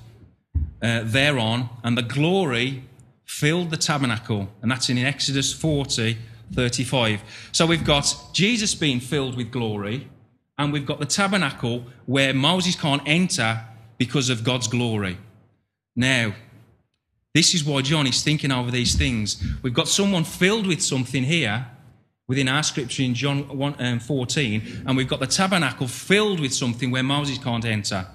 uh, 0.81 1.01
thereon, 1.03 1.69
and 1.83 1.97
the 1.97 2.01
glory 2.01 2.83
filled 3.25 3.69
the 3.69 3.77
tabernacle. 3.77 4.49
And 4.61 4.71
that's 4.71 4.89
in 4.89 4.97
Exodus 4.97 5.53
40, 5.53 6.17
35. 6.53 7.21
So 7.51 7.65
we've 7.65 7.83
got 7.83 8.15
Jesus 8.33 8.75
being 8.75 8.99
filled 8.99 9.35
with 9.35 9.51
glory, 9.51 10.07
and 10.57 10.73
we've 10.73 10.85
got 10.85 10.99
the 10.99 11.05
tabernacle 11.05 11.83
where 12.05 12.33
Moses 12.33 12.75
can't 12.75 13.03
enter 13.05 13.65
because 13.97 14.29
of 14.29 14.43
God's 14.43 14.67
glory. 14.67 15.17
Now, 15.95 16.33
this 17.33 17.53
is 17.53 17.63
why 17.63 17.81
John 17.81 18.07
is 18.07 18.23
thinking 18.23 18.51
over 18.51 18.71
these 18.71 18.95
things. 18.95 19.43
We've 19.61 19.73
got 19.73 19.87
someone 19.87 20.23
filled 20.23 20.65
with 20.65 20.81
something 20.81 21.23
here 21.23 21.67
within 22.29 22.47
our 22.47 22.61
scripture 22.61 23.01
in 23.01 23.15
John 23.15 23.57
1, 23.57 23.75
um, 23.79 23.99
14, 23.99 24.83
and 24.85 24.95
we've 24.95 25.07
got 25.07 25.19
the 25.19 25.27
tabernacle 25.27 25.87
filled 25.87 26.39
with 26.39 26.53
something 26.53 26.91
where 26.91 27.03
Moses 27.03 27.39
can't 27.39 27.65
enter. 27.65 28.05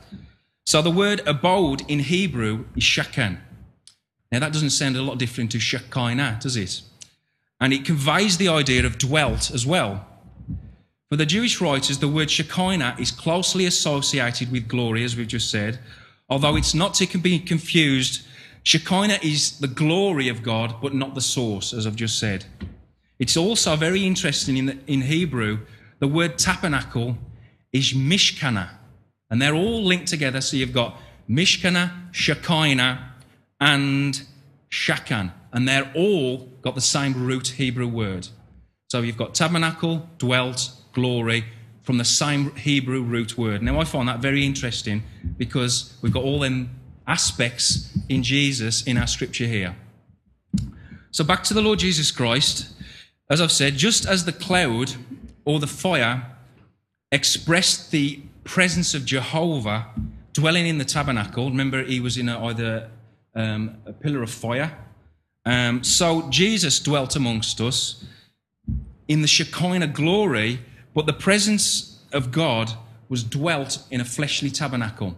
So 0.64 0.80
the 0.80 0.90
word 0.90 1.20
abode 1.26 1.82
in 1.90 1.98
Hebrew 1.98 2.64
is 2.76 2.84
shakan. 2.84 3.38
Now 4.30 4.38
that 4.38 4.52
doesn't 4.52 4.70
sound 4.70 4.96
a 4.96 5.02
lot 5.02 5.18
different 5.18 5.50
to 5.52 5.58
shekinah, 5.58 6.38
does 6.40 6.56
it? 6.56 6.80
And 7.60 7.72
it 7.72 7.84
conveys 7.84 8.38
the 8.38 8.48
idea 8.48 8.86
of 8.86 8.98
dwelt 8.98 9.50
as 9.50 9.66
well. 9.66 10.06
For 11.10 11.16
the 11.16 11.26
Jewish 11.26 11.60
writers, 11.60 11.98
the 11.98 12.08
word 12.08 12.30
shekinah 12.30 12.96
is 13.00 13.10
closely 13.10 13.66
associated 13.66 14.52
with 14.52 14.68
glory, 14.68 15.02
as 15.02 15.16
we've 15.16 15.26
just 15.26 15.50
said, 15.50 15.80
although 16.28 16.54
it's 16.54 16.72
not 16.72 16.94
to 16.94 17.18
be 17.18 17.40
confused. 17.40 18.24
Shekinah 18.62 19.18
is 19.22 19.58
the 19.58 19.68
glory 19.68 20.28
of 20.28 20.42
God, 20.44 20.76
but 20.80 20.94
not 20.94 21.16
the 21.16 21.20
source, 21.20 21.72
as 21.72 21.84
I've 21.84 21.96
just 21.96 22.18
said. 22.18 22.44
It's 23.18 23.36
also 23.36 23.76
very 23.76 24.04
interesting 24.04 24.56
in, 24.56 24.66
the, 24.66 24.78
in 24.86 25.02
Hebrew, 25.02 25.60
the 26.00 26.08
word 26.08 26.38
tabernacle 26.38 27.16
is 27.72 27.92
mishkana, 27.92 28.70
and 29.30 29.40
they're 29.40 29.54
all 29.54 29.82
linked 29.82 30.08
together. 30.08 30.40
So 30.40 30.56
you've 30.56 30.72
got 30.72 30.96
mishkana, 31.28 31.92
shekinah, 32.12 33.12
and 33.60 34.22
shakan, 34.70 35.32
and 35.52 35.68
they're 35.68 35.90
all 35.94 36.48
got 36.62 36.74
the 36.74 36.80
same 36.80 37.26
root 37.26 37.48
Hebrew 37.48 37.88
word. 37.88 38.28
So 38.88 39.00
you've 39.00 39.16
got 39.16 39.34
tabernacle, 39.34 40.08
dwelt, 40.18 40.70
glory, 40.92 41.44
from 41.82 41.98
the 41.98 42.04
same 42.04 42.54
Hebrew 42.56 43.02
root 43.02 43.36
word. 43.36 43.62
Now 43.62 43.78
I 43.78 43.84
find 43.84 44.08
that 44.08 44.20
very 44.20 44.44
interesting 44.44 45.02
because 45.36 45.96
we've 46.02 46.12
got 46.12 46.24
all 46.24 46.40
them 46.40 46.70
aspects 47.06 47.96
in 48.08 48.22
Jesus 48.22 48.82
in 48.84 48.96
our 48.96 49.06
scripture 49.06 49.46
here. 49.46 49.76
So 51.10 51.22
back 51.22 51.44
to 51.44 51.54
the 51.54 51.62
Lord 51.62 51.78
Jesus 51.78 52.10
Christ. 52.10 52.73
As 53.30 53.40
I've 53.40 53.52
said, 53.52 53.76
just 53.76 54.06
as 54.06 54.26
the 54.26 54.32
cloud 54.32 54.92
or 55.44 55.58
the 55.58 55.66
fire 55.66 56.26
expressed 57.10 57.90
the 57.90 58.20
presence 58.44 58.92
of 58.94 59.06
Jehovah 59.06 59.86
dwelling 60.34 60.66
in 60.66 60.78
the 60.78 60.84
tabernacle, 60.84 61.48
remember 61.48 61.82
he 61.82 62.00
was 62.00 62.18
in 62.18 62.28
a, 62.28 62.44
either 62.46 62.90
um, 63.34 63.76
a 63.86 63.92
pillar 63.92 64.22
of 64.22 64.30
fire. 64.30 64.76
Um, 65.46 65.82
so 65.82 66.28
Jesus 66.30 66.80
dwelt 66.80 67.16
amongst 67.16 67.60
us 67.60 68.04
in 69.08 69.22
the 69.22 69.28
Shekinah 69.28 69.88
glory, 69.88 70.60
but 70.94 71.06
the 71.06 71.12
presence 71.12 72.02
of 72.12 72.30
God 72.30 72.72
was 73.08 73.22
dwelt 73.22 73.78
in 73.90 74.00
a 74.00 74.04
fleshly 74.04 74.50
tabernacle. 74.50 75.16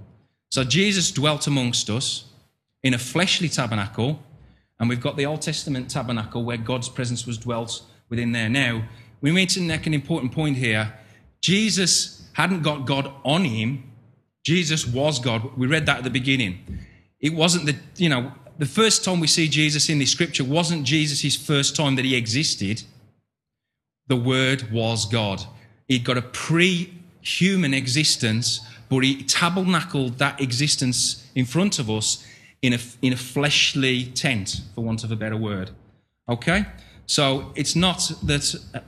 So 0.50 0.62
Jesus 0.64 1.10
dwelt 1.10 1.46
amongst 1.46 1.90
us 1.90 2.24
in 2.82 2.94
a 2.94 2.98
fleshly 2.98 3.48
tabernacle, 3.48 4.22
and 4.78 4.88
we've 4.88 5.00
got 5.00 5.16
the 5.16 5.26
Old 5.26 5.42
Testament 5.42 5.90
tabernacle 5.90 6.44
where 6.44 6.56
God's 6.56 6.88
presence 6.88 7.26
was 7.26 7.38
dwelt 7.38 7.82
within 8.08 8.32
there. 8.32 8.48
Now, 8.48 8.84
we 9.20 9.30
need 9.30 9.48
to 9.50 9.60
make 9.60 9.86
an 9.86 9.94
important 9.94 10.32
point 10.32 10.56
here. 10.56 10.92
Jesus 11.40 12.28
hadn't 12.34 12.62
got 12.62 12.86
God 12.86 13.12
on 13.24 13.44
him. 13.44 13.90
Jesus 14.44 14.86
was 14.86 15.18
God. 15.18 15.56
We 15.56 15.66
read 15.66 15.86
that 15.86 15.98
at 15.98 16.04
the 16.04 16.10
beginning. 16.10 16.80
It 17.20 17.34
wasn't 17.34 17.66
the, 17.66 17.76
you 17.96 18.08
know, 18.08 18.32
the 18.58 18.66
first 18.66 19.04
time 19.04 19.20
we 19.20 19.26
see 19.26 19.48
Jesus 19.48 19.88
in 19.88 19.98
the 19.98 20.06
scripture 20.06 20.44
wasn't 20.44 20.84
Jesus' 20.84 21.36
first 21.36 21.76
time 21.76 21.96
that 21.96 22.04
he 22.04 22.14
existed. 22.14 22.82
The 24.06 24.16
Word 24.16 24.70
was 24.70 25.06
God. 25.06 25.44
He'd 25.88 26.04
got 26.04 26.16
a 26.16 26.22
pre 26.22 26.92
human 27.20 27.74
existence, 27.74 28.60
but 28.88 29.00
he 29.00 29.22
tabernacled 29.24 30.18
that 30.18 30.40
existence 30.40 31.28
in 31.34 31.44
front 31.44 31.78
of 31.78 31.90
us 31.90 32.24
in 32.62 32.72
a, 32.72 32.78
in 33.02 33.12
a 33.12 33.16
fleshly 33.16 34.04
tent, 34.04 34.60
for 34.74 34.82
want 34.82 35.04
of 35.04 35.10
a 35.10 35.16
better 35.16 35.36
word. 35.36 35.70
Okay? 36.28 36.66
So 37.06 37.52
it's 37.54 37.76
not 37.76 38.12
that 38.24 38.54
uh, 38.74 38.80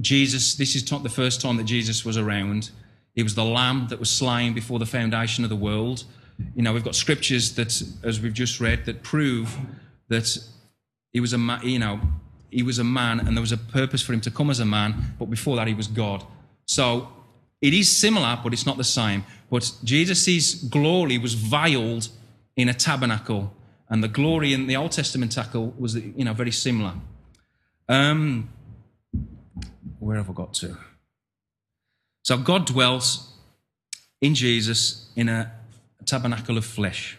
Jesus, 0.00 0.54
this 0.54 0.74
is 0.74 0.90
not 0.90 1.02
the 1.02 1.08
first 1.08 1.40
time 1.40 1.56
that 1.56 1.64
Jesus 1.64 2.04
was 2.04 2.16
around. 2.16 2.70
He 3.14 3.22
was 3.22 3.34
the 3.34 3.44
lamb 3.44 3.88
that 3.88 3.98
was 3.98 4.10
slain 4.10 4.54
before 4.54 4.78
the 4.78 4.86
foundation 4.86 5.44
of 5.44 5.50
the 5.50 5.56
world. 5.56 6.04
You 6.54 6.62
know, 6.62 6.72
we've 6.72 6.84
got 6.84 6.94
scriptures 6.94 7.54
that, 7.56 7.82
as 8.04 8.20
we've 8.20 8.32
just 8.32 8.60
read, 8.60 8.84
that 8.84 9.02
prove 9.02 9.56
that 10.08 10.38
he 11.12 11.20
was 11.20 11.32
a 11.32 11.38
man, 11.38 11.60
you 11.62 11.78
know, 11.78 12.00
he 12.50 12.62
was 12.62 12.78
a 12.78 12.84
man 12.84 13.20
and 13.20 13.36
there 13.36 13.40
was 13.40 13.52
a 13.52 13.58
purpose 13.58 14.02
for 14.02 14.12
him 14.12 14.20
to 14.22 14.30
come 14.30 14.50
as 14.50 14.60
a 14.60 14.64
man, 14.64 15.14
but 15.18 15.26
before 15.26 15.56
that 15.56 15.66
he 15.66 15.74
was 15.74 15.86
God. 15.86 16.24
So 16.66 17.08
it 17.60 17.74
is 17.74 17.94
similar, 17.94 18.38
but 18.42 18.52
it's 18.52 18.66
not 18.66 18.76
the 18.76 18.84
same. 18.84 19.24
But 19.50 19.72
Jesus' 19.82 20.54
glory 20.54 21.18
was 21.18 21.34
veiled 21.34 22.08
in 22.56 22.68
a 22.68 22.74
tabernacle, 22.74 23.52
and 23.88 24.02
the 24.02 24.08
glory 24.08 24.52
in 24.52 24.66
the 24.66 24.76
Old 24.76 24.92
Testament 24.92 25.32
tabernacle 25.32 25.74
was, 25.78 25.96
you 25.96 26.24
know, 26.24 26.34
very 26.34 26.52
similar. 26.52 26.92
Um, 27.88 28.50
where 29.98 30.16
have 30.16 30.30
I 30.30 30.32
got 30.32 30.54
to? 30.54 30.76
So 32.22 32.36
God 32.36 32.66
dwells 32.66 33.32
in 34.20 34.34
Jesus 34.34 35.10
in 35.16 35.28
a 35.28 35.52
tabernacle 36.04 36.58
of 36.58 36.64
flesh. 36.64 37.16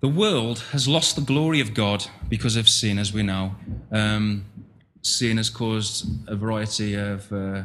The 0.00 0.08
world 0.08 0.58
has 0.72 0.88
lost 0.88 1.14
the 1.14 1.22
glory 1.22 1.60
of 1.60 1.74
God 1.74 2.06
because 2.28 2.56
of 2.56 2.68
sin, 2.68 2.98
as 2.98 3.12
we 3.12 3.22
know. 3.22 3.54
Um, 3.92 4.44
sin 5.02 5.36
has 5.36 5.48
caused 5.48 6.06
a 6.28 6.34
variety 6.34 6.94
of 6.94 7.32
uh, 7.32 7.62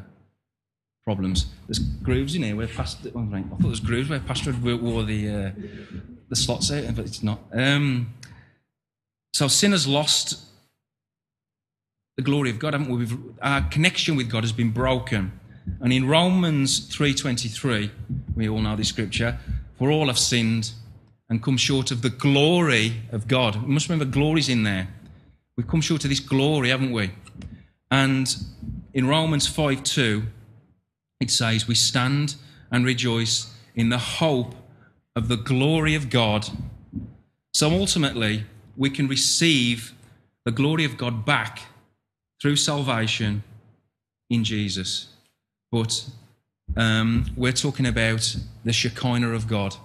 problems. 1.04 1.48
There's 1.68 1.80
grooves 1.80 2.36
in 2.36 2.44
here 2.44 2.56
where 2.56 2.68
Pastor. 2.68 3.10
Oh. 3.16 3.28
I 3.34 3.42
thought 3.42 3.60
there 3.60 3.70
was 3.70 3.80
grooves 3.80 4.10
where 4.10 4.20
Pastor 4.20 4.54
wore 4.54 5.04
the 5.04 5.30
uh, 5.30 5.52
the 6.30 6.36
slots 6.36 6.72
out, 6.72 6.96
but 6.96 7.06
it's 7.06 7.24
not. 7.24 7.40
Um, 7.52 8.14
so 9.34 9.48
sin 9.48 9.72
has 9.72 9.88
lost 9.88 10.47
the 12.18 12.24
glory 12.24 12.50
of 12.50 12.58
God, 12.58 12.74
haven't 12.74 12.90
we? 12.90 12.98
We've, 12.98 13.18
our 13.42 13.62
connection 13.62 14.16
with 14.16 14.30
God 14.30 14.44
has 14.44 14.52
been 14.52 14.72
broken. 14.72 15.40
And 15.80 15.94
in 15.94 16.08
Romans 16.08 16.80
3:23, 16.90 17.92
we 18.36 18.50
all 18.50 18.60
know 18.60 18.76
this 18.76 18.90
scripture, 18.90 19.38
for 19.78 19.92
all 19.92 20.08
have 20.08 20.18
sinned 20.18 20.72
and 21.30 21.44
come 21.44 21.58
short 21.58 21.92
of 21.92 22.02
the 22.02 22.10
glory 22.10 23.04
of 23.12 23.28
God. 23.28 23.62
We 23.62 23.74
must 23.74 23.88
remember 23.88 24.12
glory's 24.12 24.50
in 24.50 24.64
there. 24.64 24.88
We've 25.56 25.68
come 25.68 25.82
short 25.82 26.04
of 26.06 26.10
this 26.10 26.20
glory, 26.20 26.70
haven't 26.70 26.92
we? 26.92 27.12
And 27.92 28.36
in 28.94 29.08
Romans 29.08 29.48
5:2, 29.48 30.26
it 31.20 31.30
says, 31.30 31.68
We 31.68 31.76
stand 31.76 32.36
and 32.72 32.84
rejoice 32.84 33.54
in 33.76 33.90
the 33.90 33.98
hope 33.98 34.56
of 35.16 35.28
the 35.28 35.38
glory 35.38 35.94
of 35.94 36.10
God. 36.10 36.48
So 37.54 37.70
ultimately, 37.72 38.46
we 38.76 38.90
can 38.90 39.08
receive 39.08 39.94
the 40.46 40.52
glory 40.52 40.84
of 40.84 40.98
God 40.98 41.26
back 41.26 41.62
through 42.42 42.56
salvation 42.56 43.44
in 44.30 44.44
Jesus. 44.44 45.08
But 45.72 46.10
um, 46.76 47.26
we're 47.36 47.52
talking 47.52 47.86
about 47.86 48.36
the 48.64 48.74
Shekinah 48.74 49.30
of 49.30 49.48
God 49.48 49.76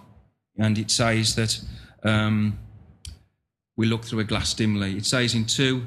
and 0.56 0.78
it 0.78 0.90
says 0.90 1.34
that 1.36 1.60
um, 2.02 2.58
we 3.76 3.86
look 3.86 4.04
through 4.04 4.20
a 4.20 4.24
glass 4.24 4.54
dimly. 4.54 4.96
It 4.96 5.06
says 5.06 5.34
in 5.34 5.46
2 5.46 5.82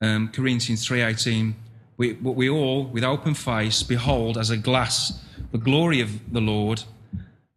um, 0.00 0.28
Corinthians 0.28 0.86
3.18, 0.86 1.54
we, 1.96 2.12
but 2.12 2.32
we 2.32 2.48
all, 2.48 2.84
with 2.84 3.04
open 3.04 3.34
face, 3.34 3.82
behold 3.82 4.36
as 4.36 4.50
a 4.50 4.56
glass 4.56 5.20
the 5.52 5.58
glory 5.58 6.00
of 6.00 6.32
the 6.32 6.40
Lord, 6.40 6.82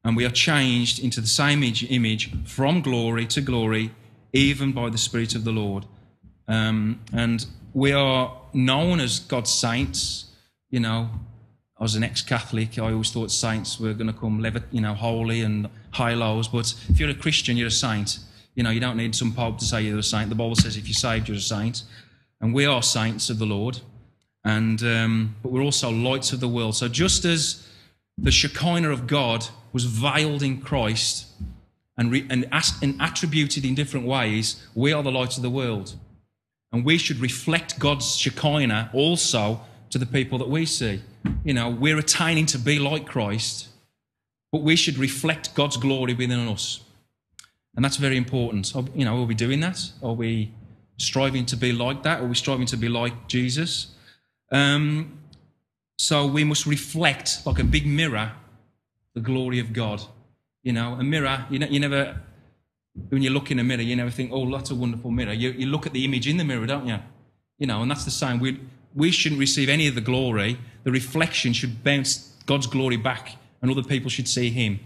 and 0.04 0.16
we 0.16 0.24
are 0.24 0.30
changed 0.30 1.00
into 1.00 1.20
the 1.20 1.28
same 1.28 1.64
image 1.64 2.32
from 2.46 2.82
glory 2.82 3.26
to 3.26 3.42
glory, 3.42 3.92
even 4.34 4.72
by 4.72 4.92
the 4.92 5.00
Spirit 5.00 5.34
of 5.34 5.44
the 5.44 5.52
Lord. 5.52 5.88
Um, 6.48 7.00
and 7.12 7.48
we 7.78 7.92
are 7.92 8.34
known 8.54 9.00
as 9.00 9.20
God's 9.20 9.52
saints, 9.52 10.26
you 10.72 10.80
know, 10.80 11.12
I 11.80 11.84
was 11.84 11.94
an 11.94 12.04
ex-Catholic. 12.04 12.80
I 12.80 12.92
always 12.92 13.12
thought 13.12 13.30
saints 13.30 13.80
were 13.80 13.94
going 13.94 14.08
to 14.08 14.20
come, 14.20 14.44
you 14.72 14.82
know, 14.82 14.96
holy 14.96 15.42
and 15.42 15.70
high 15.92 16.16
lows. 16.16 16.48
But 16.48 16.74
if 16.90 17.00
you're 17.00 17.12
a 17.12 17.14
Christian, 17.14 17.56
you're 17.56 17.68
a 17.68 17.82
saint. 17.88 18.18
You 18.56 18.64
know, 18.64 18.72
you 18.72 18.80
don't 18.80 18.98
need 18.98 19.14
some 19.14 19.32
pope 19.32 19.60
to 19.60 19.66
say 19.66 19.84
you're 19.84 20.00
a 20.00 20.02
saint. 20.02 20.30
The 20.30 20.36
Bible 20.36 20.56
says 20.56 20.76
if 20.76 20.88
you're 20.88 20.96
saved, 20.96 21.28
you're 21.28 21.38
a 21.38 21.40
saint, 21.40 21.84
and 22.42 22.52
we 22.52 22.66
are 22.66 22.82
saints 22.82 23.30
of 23.30 23.38
the 23.38 23.46
Lord. 23.46 23.80
And 24.44 24.82
um, 24.82 25.36
but 25.44 25.52
we're 25.52 25.62
also 25.62 25.92
lights 25.92 26.34
of 26.34 26.40
the 26.40 26.48
world. 26.48 26.76
So 26.76 26.88
just 26.88 27.26
as 27.26 27.68
the 28.18 28.32
Shekinah 28.32 28.90
of 28.90 29.06
God 29.06 29.46
was 29.72 29.86
veiled 29.86 30.42
in 30.42 30.62
Christ 30.62 31.28
and, 31.96 32.12
re- 32.12 32.26
and, 32.28 32.50
and 32.82 33.00
attributed 33.00 33.66
in 33.66 33.76
different 33.76 34.08
ways, 34.08 34.66
we 34.74 34.94
are 34.94 35.04
the 35.04 35.12
light 35.12 35.38
of 35.38 35.44
the 35.44 35.52
world, 35.52 35.94
and 36.72 36.86
we 36.86 36.98
should 36.98 37.20
reflect 37.20 37.80
God's 37.80 38.18
Shekinah 38.18 38.92
also 38.94 39.62
to 39.90 39.98
the 39.98 40.06
people 40.06 40.38
that 40.40 40.50
we 40.50 40.66
see. 40.66 41.02
You 41.44 41.54
know, 41.54 41.70
we're 41.70 41.98
attaining 41.98 42.46
to 42.48 42.58
be 42.58 42.80
like 42.80 43.08
Christ, 43.08 43.70
but 44.52 44.62
we 44.62 44.76
should 44.76 44.98
reflect 44.98 45.56
God's 45.56 45.78
glory 45.78 46.14
within 46.14 46.48
us. 46.48 46.82
And 47.76 47.86
that's 47.86 47.98
very 47.98 48.18
important. 48.18 48.74
You 48.96 49.06
know, 49.06 49.22
are 49.22 49.26
we 49.26 49.36
doing 49.36 49.60
that? 49.62 49.92
Are 50.02 50.14
we 50.14 50.52
striving 50.98 51.46
to 51.48 51.56
be 51.56 51.72
like 51.72 52.04
that? 52.04 52.22
Are 52.22 52.28
we 52.28 52.36
striving 52.36 52.66
to 52.68 52.78
be 52.78 52.90
like 52.90 53.28
Jesus? 53.28 53.94
Um, 54.52 55.20
so 56.00 56.26
we 56.26 56.44
must 56.44 56.66
reflect 56.66 57.46
like 57.46 57.60
a 57.60 57.64
big 57.64 57.86
mirror 57.86 58.32
the 59.18 59.22
glory 59.22 59.60
of 59.60 59.74
God. 59.74 60.02
You 60.62 60.74
know, 60.74 60.94
a 60.94 61.04
mirror, 61.04 61.46
you, 61.50 61.58
know, 61.58 61.68
you 61.68 61.80
never, 61.80 62.22
when 63.10 63.22
you 63.22 63.30
look 63.30 63.52
in 63.52 63.60
a 63.60 63.64
mirror, 63.64 63.82
you 63.82 63.96
never 63.96 64.10
think, 64.10 64.32
oh, 64.34 64.50
that's 64.52 64.72
a 64.72 64.76
wonderful 64.76 65.12
mirror. 65.12 65.34
You, 65.34 65.52
you 65.52 65.68
look 65.68 65.86
at 65.86 65.94
the 65.94 66.04
image 66.06 66.28
in 66.28 66.38
the 66.38 66.44
mirror, 66.44 66.66
don't 66.66 66.88
you? 66.88 67.00
You 67.58 67.68
know, 67.68 67.82
and 67.82 67.90
that's 67.90 68.06
the 68.06 68.12
same. 68.12 68.40
We, 68.40 68.60
we 68.94 69.12
shouldn't 69.12 69.40
receive 69.40 69.70
any 69.70 69.88
of 69.88 69.96
the 69.96 70.02
glory. 70.02 70.58
The 70.84 70.92
reflection 70.92 71.54
should 71.54 71.84
bounce 71.84 72.34
God's 72.46 72.68
glory 72.68 72.98
back, 72.98 73.36
and 73.62 73.72
other 73.72 73.84
people 73.84 74.10
should 74.10 74.28
see 74.28 74.50
Him. 74.50 74.80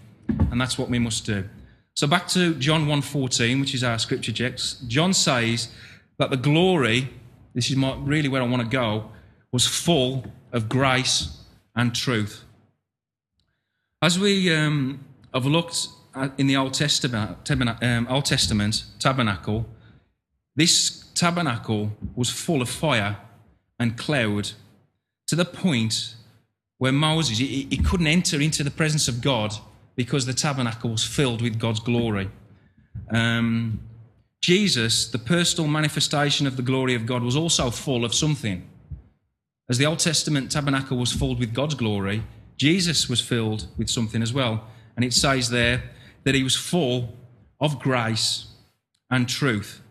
And 0.52 0.60
that's 0.60 0.78
what 0.78 0.90
we 0.90 1.00
must 1.00 1.26
do. 1.26 1.48
So 1.94 2.08
back 2.08 2.28
to 2.30 2.56
John 2.56 2.86
1.14, 2.86 3.60
which 3.60 3.74
is 3.74 3.84
our 3.84 4.00
scripture 4.00 4.32
text. 4.32 4.88
John 4.88 5.14
says 5.14 5.70
that 6.18 6.30
the 6.30 6.38
glory, 6.38 7.10
this 7.54 7.70
is 7.70 7.76
my, 7.76 7.96
really 7.96 8.30
where 8.30 8.42
I 8.42 8.48
want 8.48 8.64
to 8.64 8.70
go, 8.70 9.12
was 9.52 9.68
full 9.68 10.26
of 10.54 10.70
grace 10.70 11.38
and 11.76 11.94
truth. 11.94 12.44
As 14.02 14.18
we 14.18 14.54
um, 14.54 15.04
have 15.34 15.46
looked 15.46 15.88
in 16.38 16.48
the 16.48 16.58
Old 16.58 16.74
Testament, 16.74 17.38
um, 17.82 18.08
Old 18.10 18.26
Testament 18.26 18.84
tabernacle, 19.00 19.66
this 20.56 21.06
tabernacle 21.16 21.92
was 22.16 22.30
full 22.30 22.62
of 22.62 22.70
fire 22.70 23.18
and 23.80 23.98
cloud 23.98 24.52
to 25.28 25.36
the 25.36 25.46
point 25.46 26.16
where 26.78 26.92
Moses, 26.92 27.38
he, 27.38 27.68
he 27.70 27.78
couldn't 27.78 28.08
enter 28.08 28.42
into 28.42 28.64
the 28.64 28.72
presence 28.72 29.08
of 29.08 29.22
God 29.22 29.54
because 29.96 30.26
the 30.26 30.34
tabernacle 30.34 30.90
was 30.90 31.04
filled 31.04 31.42
with 31.42 31.60
God's 31.60 31.80
glory. 31.80 32.30
Um, 33.10 33.80
Jesus, 34.42 35.08
the 35.08 35.20
personal 35.20 35.70
manifestation 35.70 36.48
of 36.48 36.58
the 36.58 36.64
glory 36.64 36.96
of 36.96 37.06
God, 37.06 37.24
was 37.24 37.36
also 37.36 37.70
full 37.70 38.04
of 38.04 38.14
something. 38.14 38.68
As 39.70 39.78
the 39.78 39.86
Old 39.86 40.00
Testament 40.00 40.52
tabernacle 40.52 40.98
was 40.98 41.14
filled 41.14 41.40
with 41.40 41.54
God's 41.54 41.76
glory, 41.76 42.24
Jesus 42.58 43.08
was 43.08 43.22
filled 43.22 43.68
with 43.78 43.90
something 43.90 44.22
as 44.22 44.34
well. 44.34 44.68
And 44.96 45.06
it 45.06 45.14
says 45.14 45.50
there 45.50 45.84
that 46.24 46.36
he 46.36 46.44
was 46.44 46.56
full 46.56 47.16
of 47.60 47.80
grace 47.80 48.48
and 49.10 49.28
truth. 49.28 49.82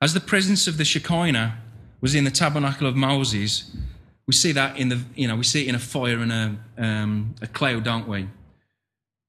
As 0.00 0.14
the 0.14 0.20
presence 0.20 0.66
of 0.66 0.76
the 0.76 0.84
Shekinah 0.84 1.58
was 2.04 2.14
in 2.14 2.24
the 2.24 2.30
tabernacle 2.30 2.86
of 2.86 2.94
Moses. 2.94 3.74
We 4.26 4.34
see 4.34 4.52
that 4.52 4.76
in 4.76 4.90
the, 4.90 5.00
you 5.14 5.26
know, 5.26 5.36
we 5.36 5.42
see 5.42 5.62
it 5.62 5.68
in 5.68 5.74
a 5.74 5.78
fire 5.78 6.18
and 6.18 6.30
a, 6.30 6.56
um, 6.76 7.34
a 7.40 7.46
cloud, 7.46 7.84
don't 7.84 8.06
we? 8.06 8.28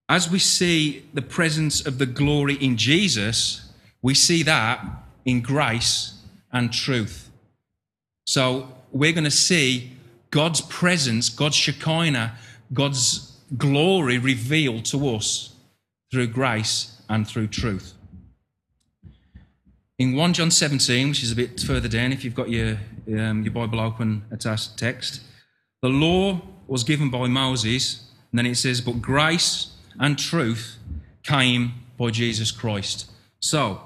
As 0.10 0.30
we 0.30 0.40
see 0.40 1.06
the 1.14 1.22
presence 1.22 1.86
of 1.86 2.00
the 2.00 2.06
glory 2.06 2.56
in 2.56 2.76
Jesus, 2.76 3.72
we 4.02 4.14
see 4.14 4.44
that 4.44 4.86
in 5.24 5.40
grace 5.40 6.20
and 6.52 6.74
truth. 6.74 7.32
So 8.28 8.68
we're 8.92 9.14
going 9.14 9.24
to 9.24 9.32
see 9.32 9.94
God's 10.30 10.60
presence, 10.60 11.30
God's 11.30 11.56
Shekinah, 11.56 12.36
God's 12.74 13.40
glory 13.58 14.18
revealed 14.18 14.84
to 14.88 15.16
us 15.16 15.55
through 16.16 16.28
grace 16.28 16.96
and 17.10 17.28
through 17.28 17.46
truth. 17.46 17.94
In 20.00 20.16
1 20.16 20.32
John 20.32 20.50
17, 20.50 21.10
which 21.10 21.22
is 21.22 21.34
a 21.34 21.36
bit 21.36 21.60
further 21.60 21.90
down, 21.90 22.14
if 22.14 22.24
you've 22.24 22.34
got 22.34 22.50
your, 22.50 22.78
um, 23.10 23.44
your 23.44 23.52
Bible 23.52 23.82
open 23.82 24.24
at 24.32 24.46
our 24.46 24.56
text, 24.78 25.20
the 25.82 25.90
law 25.90 26.40
was 26.68 26.86
given 26.86 27.10
by 27.10 27.28
Moses, 27.28 28.10
and 28.32 28.40
then 28.40 28.46
it 28.46 28.56
says, 28.56 28.80
but 28.80 29.02
grace 29.02 29.76
and 30.00 30.18
truth 30.18 30.78
came 31.22 31.74
by 31.98 32.12
Jesus 32.12 32.50
Christ. 32.50 33.12
So, 33.42 33.82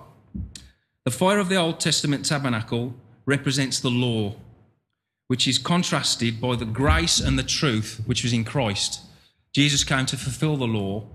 the 1.06 1.12
fire 1.12 1.40
of 1.40 1.50
the 1.50 1.56
Old 1.56 1.80
Testament 1.80 2.28
tabernacle 2.28 2.94
represents 3.26 3.80
the 3.80 3.90
law, 3.90 4.36
which 5.30 5.48
is 5.48 5.58
contrasted 5.58 6.40
by 6.40 6.56
the 6.56 6.66
grace 6.66 7.20
and 7.20 7.40
the 7.40 7.44
truth 7.44 8.04
which 8.06 8.22
was 8.22 8.34
in 8.34 8.44
Christ. 8.44 9.02
Jesus 9.52 9.84
came 9.84 10.06
to 10.06 10.16
fulfill 10.16 10.58
the 10.58 10.68
law, 10.68 11.06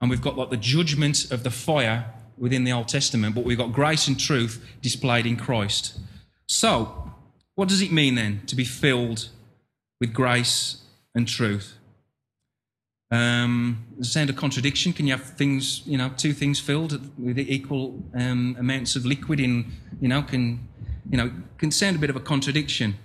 and 0.00 0.10
we've 0.10 0.22
got 0.22 0.36
like 0.36 0.50
the 0.50 0.56
judgment 0.56 1.30
of 1.30 1.42
the 1.42 1.50
fire 1.50 2.12
within 2.38 2.64
the 2.64 2.72
Old 2.72 2.88
Testament, 2.88 3.34
but 3.34 3.44
we've 3.44 3.58
got 3.58 3.72
grace 3.72 4.08
and 4.08 4.18
truth 4.18 4.64
displayed 4.82 5.26
in 5.26 5.36
Christ. 5.36 5.98
So, 6.46 7.12
what 7.54 7.68
does 7.68 7.80
it 7.80 7.90
mean 7.90 8.14
then 8.14 8.42
to 8.46 8.54
be 8.54 8.64
filled 8.64 9.30
with 10.00 10.12
grace 10.12 10.82
and 11.14 11.26
truth? 11.26 11.76
Um, 13.10 13.86
does 13.98 14.08
it 14.08 14.10
sound 14.10 14.30
a 14.30 14.32
contradiction? 14.32 14.92
Can 14.92 15.06
you 15.06 15.12
have 15.12 15.22
things, 15.22 15.82
you 15.86 15.96
know, 15.96 16.10
two 16.16 16.32
things 16.32 16.60
filled 16.60 17.00
with 17.18 17.38
equal 17.38 18.02
um, 18.14 18.56
amounts 18.58 18.96
of 18.96 19.06
liquid 19.06 19.40
in, 19.40 19.72
you 20.00 20.08
know, 20.08 20.22
can, 20.22 20.68
you 21.08 21.16
know, 21.16 21.30
can 21.56 21.70
sound 21.70 21.96
a 21.96 21.98
bit 21.98 22.10
of 22.10 22.16
a 22.16 22.20
contradiction. 22.20 22.96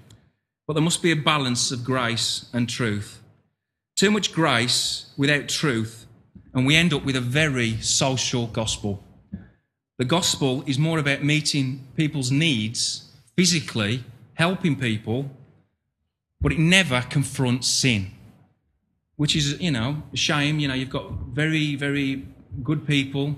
But 0.68 0.74
there 0.74 0.84
must 0.84 1.02
be 1.02 1.12
a 1.12 1.16
balance 1.16 1.72
of 1.72 1.84
grace 1.84 2.50
and 2.52 2.68
truth. 2.68 3.22
Too 3.96 4.10
much 4.10 4.34
grace 4.34 5.12
without 5.18 5.48
truth, 5.48 6.08
and 6.54 6.66
we 6.66 6.76
end 6.76 6.94
up 6.94 7.06
with 7.06 7.16
a 7.16 7.22
very 7.22 7.78
social 7.82 8.48
gospel. 8.48 9.04
The 9.98 10.06
gospel 10.06 10.64
is 10.66 10.80
more 10.80 11.00
about 11.00 11.24
meeting 11.24 11.88
people's 11.96 12.32
needs 12.32 13.12
physically, 13.36 14.04
helping 14.34 14.76
people, 14.76 15.30
but 16.40 16.52
it 16.52 16.60
never 16.60 17.02
confronts 17.02 17.68
sin 17.68 18.12
which 19.22 19.36
is, 19.36 19.62
you 19.62 19.70
know, 19.70 20.02
a 20.12 20.18
shame. 20.18 20.58
You 20.58 20.68
know, 20.68 20.74
you've 20.74 20.90
got 20.90 21.12
very, 21.32 21.76
very 21.76 22.26
good 22.64 22.88
people 22.88 23.36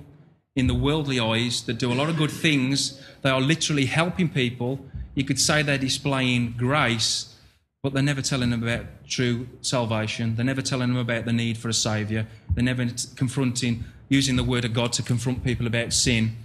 in 0.56 0.67
the 0.67 0.73
worldly 0.73 1.19
eyes 1.19 1.63
that 1.63 1.78
do 1.78 1.91
a 1.91 1.93
lot 1.93 2.08
of 2.08 2.15
good 2.15 2.32
things. 2.32 3.02
They 3.21 3.30
are 3.30 3.41
literally 3.41 3.88
helping 3.88 4.30
people. 4.30 4.80
You 5.13 5.26
could 5.26 5.41
say 5.41 5.62
they're 5.62 5.78
displaying 5.78 6.56
grace, 6.58 7.36
but 7.82 7.91
they're 7.91 8.02
never 8.02 8.21
telling 8.21 8.49
them 8.49 8.63
about 8.63 8.86
true 9.13 9.47
salvation. 9.62 10.36
They're 10.36 10.45
never 10.45 10.62
telling 10.62 10.89
them 10.89 10.97
about 10.97 11.26
the 11.26 11.34
need 11.34 11.58
for 11.58 11.69
a 11.69 11.73
saviour. 11.73 12.26
They're 12.54 12.63
never 12.63 12.88
confronting, 13.15 13.84
using 14.10 14.36
the 14.36 14.43
word 14.43 14.65
of 14.65 14.73
God 14.73 14.93
to 14.93 15.04
confront 15.04 15.43
people 15.43 15.67
about 15.67 15.93
sin. 15.93 16.36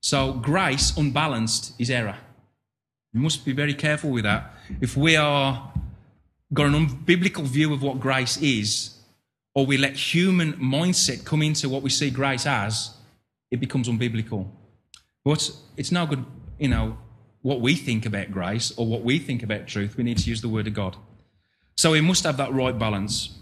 So, 0.00 0.32
grace 0.32 0.96
unbalanced 0.96 1.74
is 1.78 1.90
error. 1.90 2.16
You 3.12 3.20
must 3.20 3.44
be 3.44 3.52
very 3.52 3.74
careful 3.74 4.10
with 4.10 4.24
that. 4.24 4.54
If 4.80 4.96
we 4.96 5.16
are 5.16 5.72
got 6.52 6.66
an 6.66 6.86
unbiblical 6.86 7.44
view 7.44 7.72
of 7.72 7.82
what 7.82 8.00
grace 8.00 8.36
is, 8.38 8.98
or 9.54 9.66
we 9.66 9.76
let 9.76 9.94
human 9.94 10.54
mindset 10.54 11.24
come 11.24 11.42
into 11.42 11.68
what 11.68 11.82
we 11.82 11.90
see 11.90 12.10
grace 12.10 12.46
as, 12.46 12.96
it 13.50 13.60
becomes 13.60 13.88
unbiblical. 13.88 14.48
But 15.24 15.50
it's 15.76 15.92
no 15.92 16.06
good, 16.06 16.24
you 16.58 16.68
know, 16.68 16.96
what 17.42 17.60
we 17.60 17.74
think 17.74 18.06
about 18.06 18.32
grace 18.32 18.72
or 18.76 18.86
what 18.86 19.02
we 19.02 19.18
think 19.18 19.42
about 19.42 19.66
truth. 19.66 19.96
We 19.96 20.04
need 20.04 20.18
to 20.18 20.30
use 20.30 20.40
the 20.40 20.48
Word 20.48 20.66
of 20.66 20.74
God. 20.74 20.96
So 21.76 21.92
we 21.92 22.00
must 22.00 22.24
have 22.24 22.36
that 22.36 22.52
right 22.52 22.78
balance. 22.78 23.38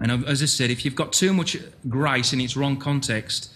And 0.00 0.24
as 0.26 0.42
I 0.42 0.46
said, 0.46 0.70
if 0.70 0.84
you've 0.84 0.94
got 0.94 1.12
too 1.12 1.32
much 1.32 1.56
grace 1.88 2.32
in 2.32 2.40
its 2.40 2.56
wrong 2.56 2.76
context, 2.76 3.52